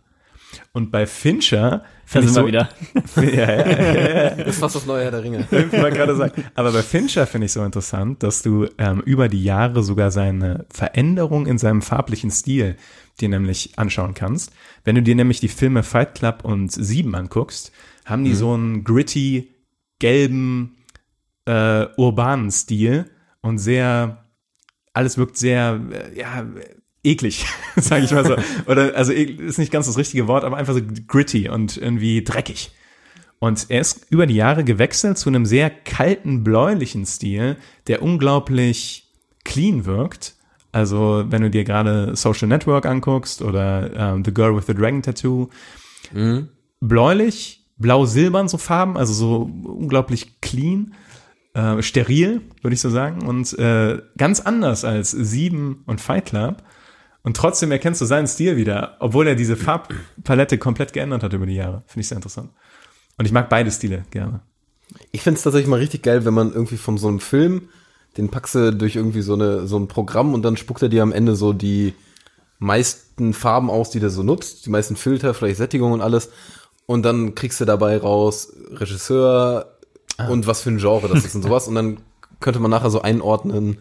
Und 0.73 0.91
bei 0.91 1.07
Fincher 1.07 1.71
Da 1.71 1.85
finde 2.05 2.29
sind 2.29 2.47
ich 2.47 2.53
wir 2.53 2.69
so, 3.15 3.17
wieder. 3.17 3.37
ja, 3.37 4.31
ja, 4.31 4.31
Das 4.31 4.49
ist 4.49 4.59
fast 4.61 4.77
das 4.77 4.87
neue 4.87 5.05
Herr 5.05 5.11
der 5.11 5.23
Ringe. 5.23 5.47
Ich 5.51 5.73
wollte 5.73 5.97
gerade 5.97 6.17
sagen. 6.17 6.45
Aber 6.55 6.73
bei 6.73 6.83
Fincher 6.83 7.27
finde 7.27 7.47
ich 7.47 7.53
so 7.53 7.65
interessant, 7.65 8.23
dass 8.23 8.43
du 8.43 8.67
ähm, 8.79 9.01
über 9.01 9.29
die 9.29 9.43
Jahre 9.43 9.83
sogar 9.83 10.11
seine 10.11 10.67
Veränderung 10.73 11.47
in 11.47 11.59
seinem 11.59 11.83
farblichen 11.83 12.31
Stil 12.31 12.77
dir 13.21 13.29
nämlich 13.29 13.79
anschauen 13.79 14.15
kannst. 14.15 14.53
Wenn 14.85 14.95
du 14.95 15.03
dir 15.03 15.15
nämlich 15.15 15.41
die 15.41 15.49
Filme 15.49 15.83
Fight 15.83 16.15
Club 16.15 16.45
und 16.45 16.73
Sieben 16.73 17.15
anguckst, 17.15 17.73
haben 18.05 18.25
die 18.25 18.35
so 18.35 18.55
einen 18.55 18.83
gritty, 18.85 19.55
gelben, 19.99 20.77
äh, 21.45 21.87
urbanen 21.97 22.51
Stil 22.51 23.11
und 23.43 23.59
sehr, 23.59 24.25
alles 24.93 25.19
wirkt 25.19 25.37
sehr, 25.37 25.81
äh, 25.93 26.19
ja, 26.19 26.47
eklig, 27.03 27.47
sage 27.77 28.05
ich 28.05 28.11
mal 28.13 28.25
so. 28.27 28.37
Oder, 28.71 28.95
also 28.97 29.13
ek- 29.13 29.39
ist 29.41 29.59
nicht 29.59 29.73
ganz 29.73 29.87
das 29.87 29.97
richtige 29.99 30.27
Wort, 30.29 30.45
aber 30.45 30.57
einfach 30.57 30.75
so 30.75 30.81
gritty 31.07 31.49
und 31.49 31.77
irgendwie 31.77 32.23
dreckig. 32.23 32.73
Und 33.39 33.67
er 33.71 33.81
ist 33.81 34.07
über 34.11 34.27
die 34.27 34.35
Jahre 34.35 34.65
gewechselt 34.65 35.17
zu 35.17 35.31
einem 35.31 35.47
sehr 35.47 35.71
kalten, 35.71 36.45
bläulichen 36.45 37.07
Stil, 37.07 37.57
der 37.87 38.03
unglaublich 38.03 39.09
clean 39.45 39.87
wirkt. 39.87 40.35
Also, 40.73 41.25
wenn 41.29 41.41
du 41.43 41.51
dir 41.51 41.65
gerade 41.65 42.15
Social 42.17 42.49
Network 42.49 42.85
anguckst 42.87 43.41
oder 43.43 43.91
ähm, 44.15 44.25
The 44.25 44.33
Girl 44.35 44.55
with 44.57 44.67
the 44.67 44.75
Dragon 44.75 45.03
Tattoo, 45.03 45.49
bläulich, 46.81 47.67
blau-silbern 47.79 48.49
so 48.49 48.59
Farben, 48.59 48.97
also 48.97 49.13
so 49.13 49.51
unglaublich 49.65 50.41
clean, 50.41 50.95
äh, 51.55 51.83
steril, 51.83 52.43
würde 52.63 52.75
ich 52.75 52.81
so 52.81 52.91
sagen, 52.91 53.27
und 53.27 53.59
äh, 53.59 54.01
ganz 54.19 54.41
anders 54.41 54.85
als 54.85 55.11
Sieben 55.11 55.83
und 55.87 56.01
Fight 56.01 56.27
Club. 56.27 56.63
Und 57.23 57.37
trotzdem 57.37 57.71
erkennst 57.71 58.01
du 58.01 58.07
seinen 58.07 58.27
Stil 58.27 58.57
wieder, 58.57 58.97
obwohl 58.99 59.27
er 59.27 59.35
diese 59.35 59.57
Farbpalette 59.57 60.59
komplett 60.59 60.93
geändert 60.93 61.23
hat 61.23 61.33
über 61.33 61.47
die 61.47 61.55
Jahre. 61.55 61.83
Finde 61.87 62.01
ich 62.01 62.09
sehr 62.09 62.17
interessant. 62.17 62.51
Und 63.19 63.27
ich 63.27 63.33
mag 63.33 63.51
beide 63.51 63.71
Stile 63.71 64.05
gerne. 64.11 64.41
Ich 65.13 65.23
find's 65.23 65.43
tatsächlich 65.43 65.69
mal 65.69 65.79
richtig 65.79 66.03
geil, 66.03 66.25
wenn 66.25 66.35
man 66.35 66.53
irgendwie 66.53 66.79
von 66.79 66.97
so 66.97 67.09
einem 67.09 67.21
Film, 67.21 67.69
den 68.17 68.31
packst 68.31 68.55
du 68.55 68.73
durch 68.73 68.97
irgendwie 68.97 69.23
so 69.23 69.35
eine 69.35 69.67
so 69.67 69.79
ein 69.79 69.87
Programm 69.87 70.35
und 70.35 70.43
dann 70.43 70.57
spuckt 70.57 70.83
er 70.83 70.89
dir 70.89 71.03
am 71.03 71.13
Ende 71.13 71.37
so 71.37 71.53
die 71.53 71.95
meisten 72.59 73.35
Farben 73.35 73.71
aus, 73.71 73.91
die 73.91 74.01
der 74.01 74.11
so 74.11 74.23
nutzt, 74.23 74.67
die 74.67 74.71
meisten 74.71 74.97
Filter, 74.97 75.35
vielleicht 75.35 75.59
Sättigung 75.59 75.93
und 75.93 76.01
alles. 76.01 76.31
Und 76.87 77.03
dann 77.05 77.35
kriegst 77.35 77.61
du 77.61 77.65
dabei 77.67 77.99
raus 77.99 78.53
Regisseur 78.71 79.77
und 80.29 80.47
was 80.47 80.63
für 80.63 80.71
ein 80.71 80.79
Genre 80.79 81.09
das 81.09 81.25
ist 81.25 81.35
und 81.35 81.43
sowas. 81.43 81.69
Und 81.69 81.75
dann 81.75 82.01
könnte 82.41 82.59
man 82.59 82.71
nachher 82.71 82.91
so 82.91 83.03
einordnen, 83.03 83.79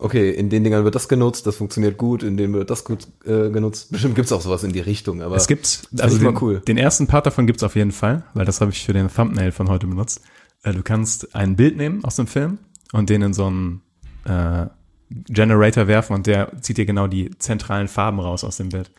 okay, 0.00 0.30
in 0.30 0.48
den 0.48 0.64
Dingern 0.64 0.84
wird 0.84 0.94
das 0.94 1.08
genutzt, 1.08 1.46
das 1.46 1.56
funktioniert 1.56 1.96
gut, 1.98 2.22
in 2.22 2.36
denen 2.36 2.54
wird 2.54 2.70
das 2.70 2.84
gut 2.84 3.06
äh, 3.24 3.50
genutzt. 3.50 3.92
Bestimmt 3.92 4.14
gibt's 4.14 4.32
auch 4.32 4.40
sowas 4.40 4.64
in 4.64 4.72
die 4.72 4.80
Richtung, 4.80 5.22
aber 5.22 5.36
Es 5.36 5.46
gibt, 5.46 5.88
das 5.92 6.00
also 6.00 6.16
mal 6.18 6.32
den, 6.32 6.42
cool. 6.42 6.60
den 6.66 6.78
ersten 6.78 7.06
Part 7.06 7.26
davon 7.26 7.46
gibt's 7.46 7.62
auf 7.62 7.76
jeden 7.76 7.92
Fall, 7.92 8.24
weil 8.34 8.44
das 8.44 8.60
habe 8.60 8.70
ich 8.70 8.84
für 8.84 8.92
den 8.92 9.08
Thumbnail 9.12 9.52
von 9.52 9.68
heute 9.68 9.86
benutzt. 9.86 10.22
Äh, 10.62 10.72
Du 10.72 10.82
kannst 10.82 11.34
ein 11.34 11.56
Bild 11.56 11.76
nehmen 11.76 12.04
aus 12.04 12.16
dem 12.16 12.26
Film 12.26 12.58
und 12.92 13.10
den 13.10 13.22
in 13.22 13.32
so 13.34 13.46
einen 13.46 13.82
äh, 14.24 14.66
Generator 15.10 15.86
werfen 15.88 16.14
und 16.14 16.26
der 16.26 16.52
zieht 16.60 16.78
dir 16.78 16.86
genau 16.86 17.06
die 17.06 17.30
zentralen 17.38 17.88
Farben 17.88 18.20
raus 18.20 18.44
aus 18.44 18.56
dem 18.56 18.68
Bild. 18.68 18.90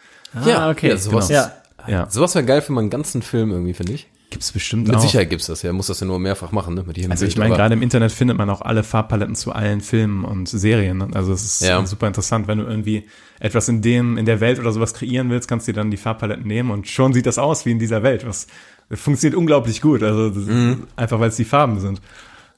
ja, 0.46 0.70
okay. 0.70 0.90
ja, 0.90 0.98
sowas, 0.98 1.28
Genau. 1.28 1.40
Ja. 1.40 1.54
Ja, 1.88 2.08
sowas 2.12 2.36
wäre 2.36 2.46
geil 2.46 2.62
für 2.62 2.74
meinen 2.74 2.92
ganzen 2.92 3.24
Film 3.24 3.50
irgendwie, 3.52 3.74
finde 3.74 3.94
ich. 3.94 4.08
Gibt's 4.32 4.52
bestimmt 4.52 4.88
Mit 4.88 4.98
auch. 4.98 5.02
Sicherheit 5.02 5.30
gibt's 5.30 5.46
das 5.46 5.62
ja, 5.62 5.72
muss 5.72 5.88
das 5.88 6.00
ja 6.00 6.08
nur 6.08 6.18
mehrfach 6.18 6.52
machen, 6.52 6.74
ne? 6.74 6.84
Mit 6.86 6.98
jedem 6.98 7.12
Also 7.12 7.26
ich 7.26 7.38
meine, 7.38 7.56
gerade 7.56 7.74
im 7.76 7.82
Internet 7.84 8.12
findet 8.12 8.38
man 8.38 8.50
auch 8.50 8.62
alle 8.62 8.84
Farbpaletten 8.84 9.36
zu 9.36 9.52
allen 9.52 9.82
Filmen 9.82 10.26
und 10.26 10.50
Serien. 10.50 10.98
ne? 10.98 11.10
Also 11.14 11.32
es 11.34 11.44
ist 11.44 11.62
Ja. 11.62 11.86
super 11.86 12.08
interessant, 12.08 12.48
wenn 12.48 12.58
du 12.58 12.64
irgendwie 12.66 13.08
etwas 13.40 13.68
in 13.70 13.82
dem, 13.84 14.18
in 14.18 14.26
der 14.26 14.40
Welt 14.40 14.58
oder 14.60 14.72
sowas 14.72 14.94
kreieren 14.96 15.30
willst, 15.30 15.48
kannst 15.48 15.68
du 15.68 15.74
dir 15.74 15.78
dann 15.80 15.92
die 15.92 15.98
Farbpaletten 15.98 16.48
nehmen 16.48 16.72
und 16.72 16.88
schon 16.88 17.14
sieht 17.14 17.28
das 17.28 17.38
aus 17.38 17.66
wie 17.66 17.72
in 17.72 17.80
dieser 17.80 18.02
Welt. 18.04 18.26
Was 18.26 18.48
funktioniert 18.92 19.38
unglaublich 19.38 19.82
gut. 19.82 20.02
Also 20.02 20.28
ist 20.40 20.50
einfach 20.96 21.20
weil 21.20 21.30
es 21.30 21.36
die 21.36 21.46
Farben 21.46 21.80
sind. 21.80 22.02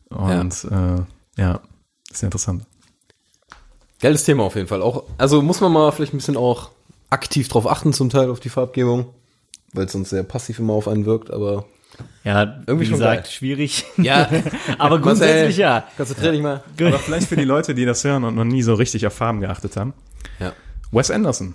Und 0.10 0.64
ja, 0.64 0.96
äh, 0.96 1.02
ja 1.38 1.62
sehr 2.12 2.28
interessant. 2.28 2.64
Geiles 4.00 4.24
Thema 4.26 4.44
auf 4.44 4.56
jeden 4.56 4.68
Fall. 4.68 4.82
Auch, 4.82 5.04
also 5.18 5.42
muss 5.42 5.62
man 5.62 5.72
mal 5.72 5.92
vielleicht 5.92 6.14
ein 6.14 6.18
bisschen 6.18 6.38
auch 6.38 6.72
aktiv 7.10 7.48
drauf 7.48 7.68
achten, 7.68 7.94
zum 7.94 8.10
Teil 8.10 8.30
auf 8.30 8.40
die 8.40 8.50
Farbgebung, 8.50 9.08
weil 9.74 9.86
es 9.86 9.92
sonst 9.92 10.10
sehr 10.12 10.24
passiv 10.24 10.60
immer 10.60 10.74
auf 10.74 10.88
einen 10.88 11.06
wirkt, 11.06 11.32
aber. 11.32 11.66
Ja, 12.24 12.62
Irgendwie 12.66 12.82
wie 12.82 12.86
schon 12.90 12.94
gesagt, 13.00 13.24
geil. 13.26 13.32
schwierig. 13.32 13.86
Ja, 13.98 14.28
Aber 14.80 15.00
grundsätzlich 15.00 15.58
ja. 15.58 15.88
Konzentrier 15.96 16.32
dich 16.32 16.42
mal. 16.42 16.64
Aber 16.80 16.98
vielleicht 16.98 17.28
für 17.28 17.36
die 17.36 17.44
Leute, 17.44 17.76
die 17.76 17.86
das 17.86 18.04
hören 18.04 18.24
und 18.24 18.34
noch 18.36 18.46
nie 18.46 18.64
so 18.64 18.74
richtig 18.74 19.06
auf 19.06 19.14
Farben 19.14 19.42
geachtet 19.42 19.78
haben. 19.78 19.94
Ja. 20.40 20.54
Wes 20.92 21.12
Anderson. 21.12 21.54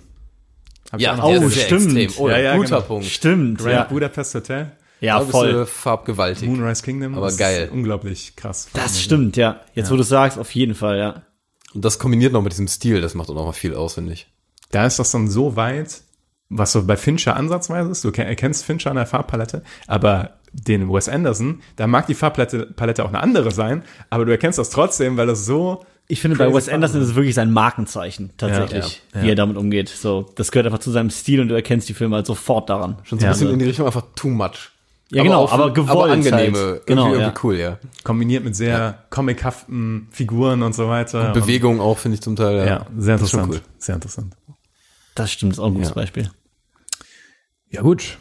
Hab 0.91 1.01
Ja, 1.01 1.21
auch 1.21 1.29
Oh, 1.29 1.49
stimmt. 1.49 2.17
Oh, 2.19 2.29
Ja, 2.29 2.37
ja, 2.37 2.55
guter 2.55 2.67
genau. 2.77 2.81
Punkt. 2.81 3.05
Stimmt, 3.07 3.57
Grand 3.59 3.73
ja. 3.73 3.83
Budapest 3.83 4.33
Hotel, 4.35 4.71
Ja, 5.01 5.15
Da 5.15 5.19
bist 5.19 5.31
voll. 5.31 5.51
du 5.51 5.65
farbgewaltig. 5.65 6.47
Moonrise 6.47 6.83
Kingdom. 6.83 7.15
Aber 7.15 7.25
das 7.27 7.37
geil. 7.37 7.65
Ist 7.65 7.71
unglaublich 7.73 8.35
krass. 8.37 8.69
Das 8.73 9.01
stimmt, 9.01 9.35
ja. 9.35 9.59
Jetzt, 9.75 9.91
wo 9.91 9.97
du 9.97 10.03
sagst, 10.03 10.39
auf 10.39 10.55
jeden 10.55 10.73
Fall, 10.73 10.97
ja. 10.99 11.21
Und 11.73 11.83
das 11.85 11.99
kombiniert 11.99 12.31
noch 12.33 12.41
mit 12.41 12.53
diesem 12.53 12.67
Stil, 12.69 13.01
das 13.01 13.13
macht 13.13 13.29
auch 13.29 13.35
noch 13.35 13.45
mal 13.45 13.51
viel 13.51 13.75
aus, 13.75 13.95
finde 13.95 14.13
ich. 14.13 14.27
Da 14.71 14.85
ist 14.85 14.99
das 14.99 15.11
dann 15.11 15.27
so 15.27 15.55
weit, 15.55 16.01
was 16.49 16.71
so 16.71 16.83
bei 16.85 16.97
Fincher 16.97 17.35
ansatzweise 17.35 17.89
ist. 17.91 18.03
Du 18.03 18.11
ke- 18.11 18.23
erkennst 18.25 18.65
Fincher 18.65 18.89
an 18.89 18.95
der 18.97 19.05
Farbpalette, 19.05 19.61
aber 19.87 20.31
den 20.51 20.91
Wes 20.91 21.07
Anderson, 21.07 21.61
da 21.75 21.85
mag 21.87 22.07
die 22.07 22.15
Farbpalette 22.15 22.65
Palette 22.75 23.03
auch 23.05 23.09
eine 23.09 23.19
andere 23.21 23.51
sein, 23.51 23.83
aber 24.09 24.25
du 24.25 24.31
erkennst 24.31 24.57
das 24.57 24.71
trotzdem, 24.71 25.15
weil 25.17 25.27
das 25.27 25.45
so 25.45 25.85
Ich 26.07 26.21
finde, 26.21 26.37
bei 26.37 26.51
Wes 26.51 26.67
Anderson 26.69 27.01
ist 27.01 27.09
es 27.09 27.15
wirklich 27.15 27.35
sein 27.35 27.51
Markenzeichen, 27.53 28.31
tatsächlich, 28.37 29.03
Ja, 29.13 29.17
ja, 29.19 29.21
wie 29.21 29.27
ja. 29.27 29.33
er 29.33 29.35
damit 29.35 29.57
umgeht. 29.57 29.89
So, 29.89 30.25
das 30.35 30.51
gehört 30.51 30.65
einfach 30.65 30.79
zu 30.79 30.89
seinem 30.89 31.11
Stil 31.11 31.39
und 31.41 31.49
du 31.49 31.53
erkennst 31.55 31.87
die 31.87 31.93
Filme 31.93 32.15
halt 32.15 32.25
sofort 32.25 32.67
daran. 32.69 32.97
Schon 33.03 33.19
so 33.19 33.25
Ja. 33.25 33.29
ein 33.31 33.33
bisschen 33.33 33.51
in 33.51 33.59
die 33.59 33.65
Richtung 33.65 33.85
einfach 33.85 34.03
too 34.15 34.29
much. 34.29 34.71
Ja, 35.11 35.21
genau, 35.23 35.43
auf- 35.43 35.53
aber 35.53 35.71
gewollt 35.71 35.89
Aber 35.91 36.11
angenehme, 36.13 36.57
halt. 36.57 36.85
Genau, 36.87 37.03
irgendwie, 37.05 37.19
ja. 37.19 37.25
irgendwie 37.27 37.39
cool, 37.43 37.55
ja. 37.57 37.77
kombiniert 38.03 38.43
mit 38.43 38.55
sehr 38.55 39.03
comichaften 39.11 40.07
Figuren 40.11 40.63
und 40.63 40.73
so 40.73 40.87
weiter. 40.87 41.31
Bewegung 41.31 41.79
auch, 41.79 41.99
finde 41.99 42.15
ich 42.15 42.21
zum 42.21 42.35
Teil. 42.35 42.59
Und, 42.61 42.65
ja, 42.67 42.85
sehr 42.97 43.13
Das 43.15 43.23
ist 43.23 43.29
schon 43.31 43.39
interessant. 43.41 43.65
Sehr 43.77 43.95
interessant. 43.95 44.33
Das 45.15 45.31
stimmt, 45.31 45.53
ist 45.53 45.59
auch 45.59 45.67
ein 45.67 45.73
gutes 45.73 45.89
Ja. 45.89 45.95
Beispiel. 45.95 46.29
Ja, 47.69 47.81
gut. 47.81 48.17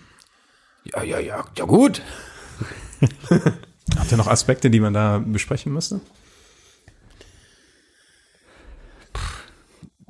Ja, 0.84 1.02
ja, 1.02 1.18
ja, 1.18 1.44
ja 1.56 1.64
gut. 1.64 2.02
Habt 3.98 4.10
ihr 4.10 4.18
noch 4.18 4.26
Aspekte, 4.26 4.70
die 4.70 4.80
man 4.80 4.92
da 4.92 5.22
besprechen 5.24 5.72
müsste? 5.72 6.00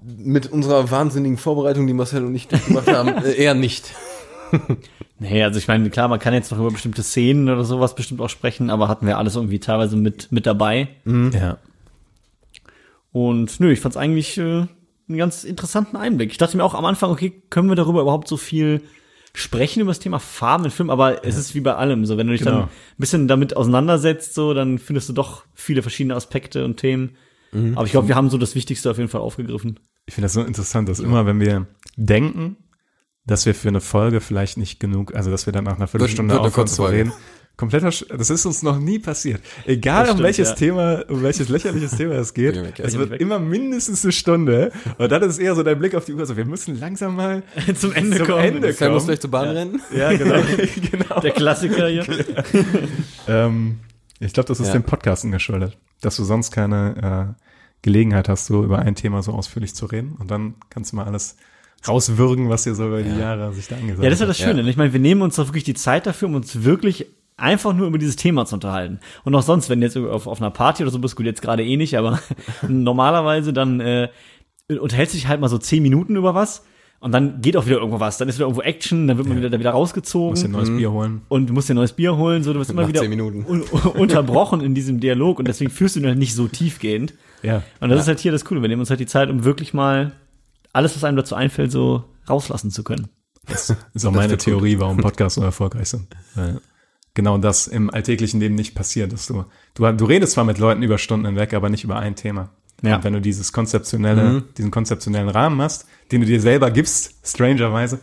Mit 0.02 0.46
unserer 0.46 0.90
wahnsinnigen 0.90 1.36
Vorbereitung, 1.36 1.86
die 1.86 1.92
Marcel 1.92 2.24
und 2.24 2.34
ich 2.34 2.48
gemacht 2.48 2.88
haben, 2.88 3.08
äh, 3.24 3.34
eher 3.34 3.54
nicht. 3.54 3.94
Nee, 5.20 5.42
also 5.42 5.58
ich 5.58 5.66
meine, 5.66 5.90
klar, 5.90 6.06
man 6.06 6.20
kann 6.20 6.32
jetzt 6.32 6.52
noch 6.52 6.60
über 6.60 6.70
bestimmte 6.70 7.02
Szenen 7.02 7.48
oder 7.48 7.64
sowas 7.64 7.96
bestimmt 7.96 8.20
auch 8.20 8.28
sprechen, 8.28 8.70
aber 8.70 8.86
hatten 8.86 9.04
wir 9.04 9.18
alles 9.18 9.34
irgendwie 9.34 9.58
teilweise 9.58 9.96
mit, 9.96 10.30
mit 10.30 10.46
dabei. 10.46 10.90
Ja. 11.04 11.58
Und 13.10 13.58
nö, 13.58 13.72
ich 13.72 13.80
fand's 13.80 13.96
eigentlich 13.96 14.38
äh, 14.38 14.42
einen 15.08 15.18
ganz 15.18 15.42
interessanten 15.42 15.96
Einblick. 15.96 16.30
Ich 16.30 16.38
dachte 16.38 16.56
mir 16.56 16.62
auch 16.62 16.74
am 16.74 16.84
Anfang, 16.84 17.10
okay, 17.10 17.42
können 17.50 17.68
wir 17.68 17.74
darüber 17.74 18.02
überhaupt 18.02 18.28
so 18.28 18.36
viel 18.36 18.82
sprechen 19.34 19.80
über 19.80 19.90
das 19.90 19.98
Thema 20.00 20.18
Farben 20.18 20.64
in 20.64 20.70
Filmen, 20.70 20.90
aber 20.90 21.24
es 21.24 21.36
ist 21.36 21.54
wie 21.54 21.60
bei 21.60 21.74
allem 21.74 22.04
so, 22.06 22.16
wenn 22.16 22.26
du 22.26 22.32
dich 22.32 22.42
Genau. 22.42 22.52
dann 22.52 22.62
ein 22.64 22.70
bisschen 22.96 23.28
damit 23.28 23.56
auseinandersetzt, 23.56 24.34
so, 24.34 24.54
dann 24.54 24.78
findest 24.78 25.08
du 25.08 25.12
doch 25.12 25.44
viele 25.54 25.82
verschiedene 25.82 26.14
Aspekte 26.16 26.64
und 26.64 26.76
Themen. 26.78 27.16
Aber 27.74 27.84
ich 27.86 27.92
glaube, 27.92 28.08
wir 28.08 28.14
haben 28.14 28.28
so 28.28 28.36
das 28.36 28.54
Wichtigste 28.54 28.90
auf 28.90 28.98
jeden 28.98 29.08
Fall 29.08 29.22
aufgegriffen. 29.22 29.80
Ich 30.06 30.14
finde 30.14 30.26
das 30.26 30.34
so 30.34 30.42
interessant, 30.42 30.88
dass 30.88 31.00
immer, 31.00 31.24
wenn 31.24 31.40
wir 31.40 31.66
denken, 31.96 32.56
dass 33.24 33.46
wir 33.46 33.54
für 33.54 33.68
eine 33.68 33.80
Folge 33.80 34.20
vielleicht 34.20 34.58
nicht 34.58 34.80
genug, 34.80 35.14
also 35.14 35.30
dass 35.30 35.46
wir 35.46 35.52
dann 35.52 35.64
nach 35.64 35.76
einer 35.76 35.86
Viertelstunde 35.86 36.38
aufhören 36.40 36.66
zu 36.66 36.76
Folge. 36.82 36.96
reden. 36.98 37.12
Kompletter, 37.58 37.88
Sch- 37.88 38.06
das 38.16 38.30
ist 38.30 38.46
uns 38.46 38.62
noch 38.62 38.78
nie 38.78 38.98
passiert. 38.98 39.42
Egal 39.66 40.02
Das 40.04 40.10
um 40.12 40.16
stimmt, 40.16 40.24
welches 40.26 40.48
ja. 40.50 40.54
Thema, 40.54 41.04
um 41.08 41.22
welches 41.22 41.48
lächerliches 41.50 41.90
Thema 41.96 42.14
es 42.14 42.32
geht, 42.32 42.56
ja. 42.56 42.62
es 42.78 42.96
wird 42.96 43.10
weg. 43.10 43.20
immer 43.20 43.38
mindestens 43.38 44.04
eine 44.04 44.12
Stunde. 44.12 44.72
Und 44.96 45.12
dann 45.12 45.22
ist 45.24 45.38
eher 45.38 45.54
so 45.56 45.62
dein 45.62 45.78
Blick 45.78 45.94
auf 45.94 46.04
die 46.06 46.14
Uhr, 46.14 46.24
so 46.24 46.36
wir 46.36 46.44
müssen 46.46 46.78
langsam 46.78 47.16
mal 47.16 47.42
Zum 47.78 47.92
Ende 47.92 48.16
zum 48.18 48.26
kommen. 48.28 48.38
Ende 48.44 48.60
Marcel 48.68 48.90
muss 48.90 49.02
kommen. 49.02 49.06
gleich 49.08 49.20
zur 49.20 49.30
Bahn 49.30 49.48
rennen. 49.48 49.82
Ja, 49.94 50.12
genau. 50.16 50.40
genau. 50.90 51.20
Der 51.20 51.32
Klassiker 51.32 51.88
hier. 51.88 52.06
Ähm, 53.26 53.80
ich 54.20 54.32
glaube, 54.32 54.46
das 54.48 54.60
ist 54.60 54.68
Ja. 54.68 54.72
dem 54.74 54.82
Podcasten 54.84 55.30
geschuldet, 55.32 55.76
dass 56.00 56.16
du 56.16 56.24
sonst 56.24 56.50
keine 56.50 57.34
äh, 57.36 57.42
Gelegenheit 57.82 58.28
hast, 58.28 58.46
so 58.46 58.64
über 58.64 58.78
ein 58.80 58.94
Thema 58.94 59.22
so 59.22 59.32
ausführlich 59.32 59.74
zu 59.74 59.86
reden. 59.86 60.16
Und 60.18 60.30
dann 60.30 60.54
kannst 60.70 60.92
du 60.92 60.96
mal 60.96 61.04
alles 61.04 61.36
rauswürgen, 61.86 62.48
was 62.48 62.64
dir 62.64 62.74
so 62.74 62.88
über 62.88 63.02
die 63.02 63.16
Jahre 63.16 63.52
sich 63.52 63.68
da 63.68 63.76
angesagt 63.76 64.02
Ja, 64.02 64.10
das 64.10 64.16
ist 64.16 64.20
ja 64.20 64.26
hat. 64.26 64.30
das 64.30 64.38
Schöne. 64.38 64.62
ne? 64.64 64.70
Ich 64.70 64.76
meine, 64.76 64.92
wir 64.92 65.00
nehmen 65.00 65.22
uns 65.22 65.36
doch 65.36 65.46
wirklich 65.48 65.64
die 65.64 65.74
Zeit 65.74 66.06
dafür, 66.06 66.28
um 66.28 66.34
uns 66.34 66.64
wirklich 66.64 67.06
einfach 67.38 67.72
nur 67.72 67.86
über 67.86 67.98
dieses 67.98 68.16
Thema 68.16 68.44
zu 68.44 68.56
unterhalten. 68.56 69.00
Und 69.24 69.34
auch 69.34 69.42
sonst, 69.42 69.70
wenn 69.70 69.80
du 69.80 69.86
jetzt 69.86 69.96
auf, 69.96 70.26
auf 70.26 70.40
einer 70.40 70.50
Party 70.50 70.82
oder 70.82 70.92
so 70.92 70.98
bist, 70.98 71.16
gut, 71.16 71.24
jetzt 71.24 71.42
gerade 71.42 71.64
eh 71.64 71.76
nicht, 71.76 71.96
aber 71.96 72.20
normalerweise 72.68 73.52
dann 73.52 73.80
äh, 73.80 74.08
unterhältst 74.68 75.14
du 75.14 75.18
dich 75.18 75.28
halt 75.28 75.40
mal 75.40 75.48
so 75.48 75.58
zehn 75.58 75.82
Minuten 75.82 76.16
über 76.16 76.34
was 76.34 76.64
und 77.00 77.12
dann 77.12 77.40
geht 77.40 77.56
auch 77.56 77.66
wieder 77.66 77.76
irgendwo 77.76 78.00
was. 78.00 78.18
Dann 78.18 78.28
ist 78.28 78.36
wieder 78.36 78.46
irgendwo 78.46 78.62
Action, 78.62 79.06
dann 79.06 79.16
wird 79.16 79.28
man 79.28 79.38
wieder, 79.38 79.50
da 79.50 79.58
wieder 79.58 79.72
Musst 79.72 79.94
dir 79.94 80.00
ein 80.00 80.04
rausgezogen 80.04 80.50
neues 80.52 80.68
Bier 80.68 80.90
holen. 80.90 81.22
und 81.28 81.48
du 81.48 81.52
musst 81.52 81.68
dir 81.68 81.74
ein 81.74 81.76
neues 81.76 81.92
Bier 81.92 82.16
holen, 82.16 82.42
so 82.42 82.52
du 82.52 82.58
wirst 82.58 82.70
immer 82.70 82.88
wieder 82.88 83.00
zehn 83.00 83.10
Minuten. 83.10 83.44
un 83.46 83.62
unterbrochen 83.94 84.60
in 84.60 84.74
diesem 84.74 84.98
Dialog 85.00 85.38
und 85.38 85.46
deswegen 85.46 85.70
führst 85.70 85.96
du 85.96 86.00
ihn 86.00 86.06
halt 86.06 86.18
nicht 86.18 86.34
so 86.34 86.48
tiefgehend. 86.48 87.14
Ja. 87.42 87.62
Und 87.80 87.90
das 87.90 88.00
ist 88.02 88.08
halt 88.08 88.18
hier 88.18 88.32
das 88.32 88.44
Coole. 88.44 88.62
Wir 88.62 88.68
nehmen 88.68 88.80
uns 88.80 88.90
halt 88.90 89.00
die 89.00 89.06
Zeit, 89.06 89.30
um 89.30 89.44
wirklich 89.44 89.72
mal 89.72 90.12
alles, 90.72 90.96
was 90.96 91.04
einem 91.04 91.16
dazu 91.16 91.36
einfällt, 91.36 91.70
so 91.70 92.04
rauslassen 92.28 92.70
zu 92.72 92.82
können. 92.82 93.08
Das 93.46 93.74
ist 93.94 94.04
auch 94.04 94.10
meine 94.10 94.30
wird 94.30 94.40
gut. 94.40 94.52
Theorie, 94.52 94.78
warum 94.78 94.98
Podcasts 94.98 95.36
so 95.36 95.42
erfolgreich 95.42 95.88
sind. 95.88 96.08
Weil 96.34 96.60
genau 97.18 97.36
das 97.36 97.66
im 97.66 97.90
alltäglichen 97.90 98.38
Leben 98.38 98.54
nicht 98.54 98.76
passiert. 98.76 99.12
Dass 99.12 99.26
du, 99.26 99.44
du, 99.74 99.92
du 99.92 100.04
redest 100.04 100.34
zwar 100.34 100.44
mit 100.44 100.58
Leuten 100.58 100.84
über 100.84 100.98
Stunden 100.98 101.26
hinweg, 101.26 101.52
aber 101.52 101.68
nicht 101.68 101.82
über 101.82 101.98
ein 101.98 102.14
Thema. 102.14 102.50
Ja. 102.80 102.94
Und 102.94 103.02
wenn 103.02 103.12
du 103.12 103.20
dieses 103.20 103.52
konzeptionelle, 103.52 104.44
diesen 104.56 104.70
konzeptionellen 104.70 105.28
Rahmen 105.28 105.60
hast, 105.60 105.88
den 106.12 106.20
du 106.20 106.28
dir 106.28 106.40
selber 106.40 106.70
gibst, 106.70 107.16
strangerweise, 107.26 107.98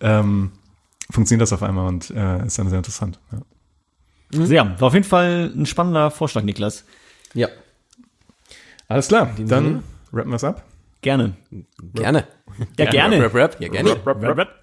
ähm, 0.00 0.52
funktioniert 1.10 1.42
das 1.42 1.52
auf 1.52 1.64
einmal 1.64 1.88
und 1.88 2.10
äh, 2.10 2.46
ist 2.46 2.56
dann 2.56 2.68
sehr 2.68 2.78
interessant. 2.78 3.18
Ja. 3.32 4.46
Sehr, 4.46 4.80
war 4.80 4.86
auf 4.86 4.94
jeden 4.94 5.06
Fall 5.06 5.52
ein 5.56 5.66
spannender 5.66 6.12
Vorschlag, 6.12 6.44
Niklas. 6.44 6.84
Ja, 7.34 7.48
Alles 8.86 9.08
klar, 9.08 9.34
dann 9.38 9.82
rappen 10.12 10.30
wir 10.30 10.36
es 10.36 10.44
ab. 10.44 10.62
Gerne. 11.00 11.34
gerne. 11.94 12.28
Ja, 12.78 12.84
gerne. 12.84 13.16
Rap, 13.16 13.34
rap, 13.34 13.54
rap. 13.54 13.60
Ja, 13.60 13.68
gerne. 13.68 13.90
Rap, 14.06 14.38
rap. 14.38 14.61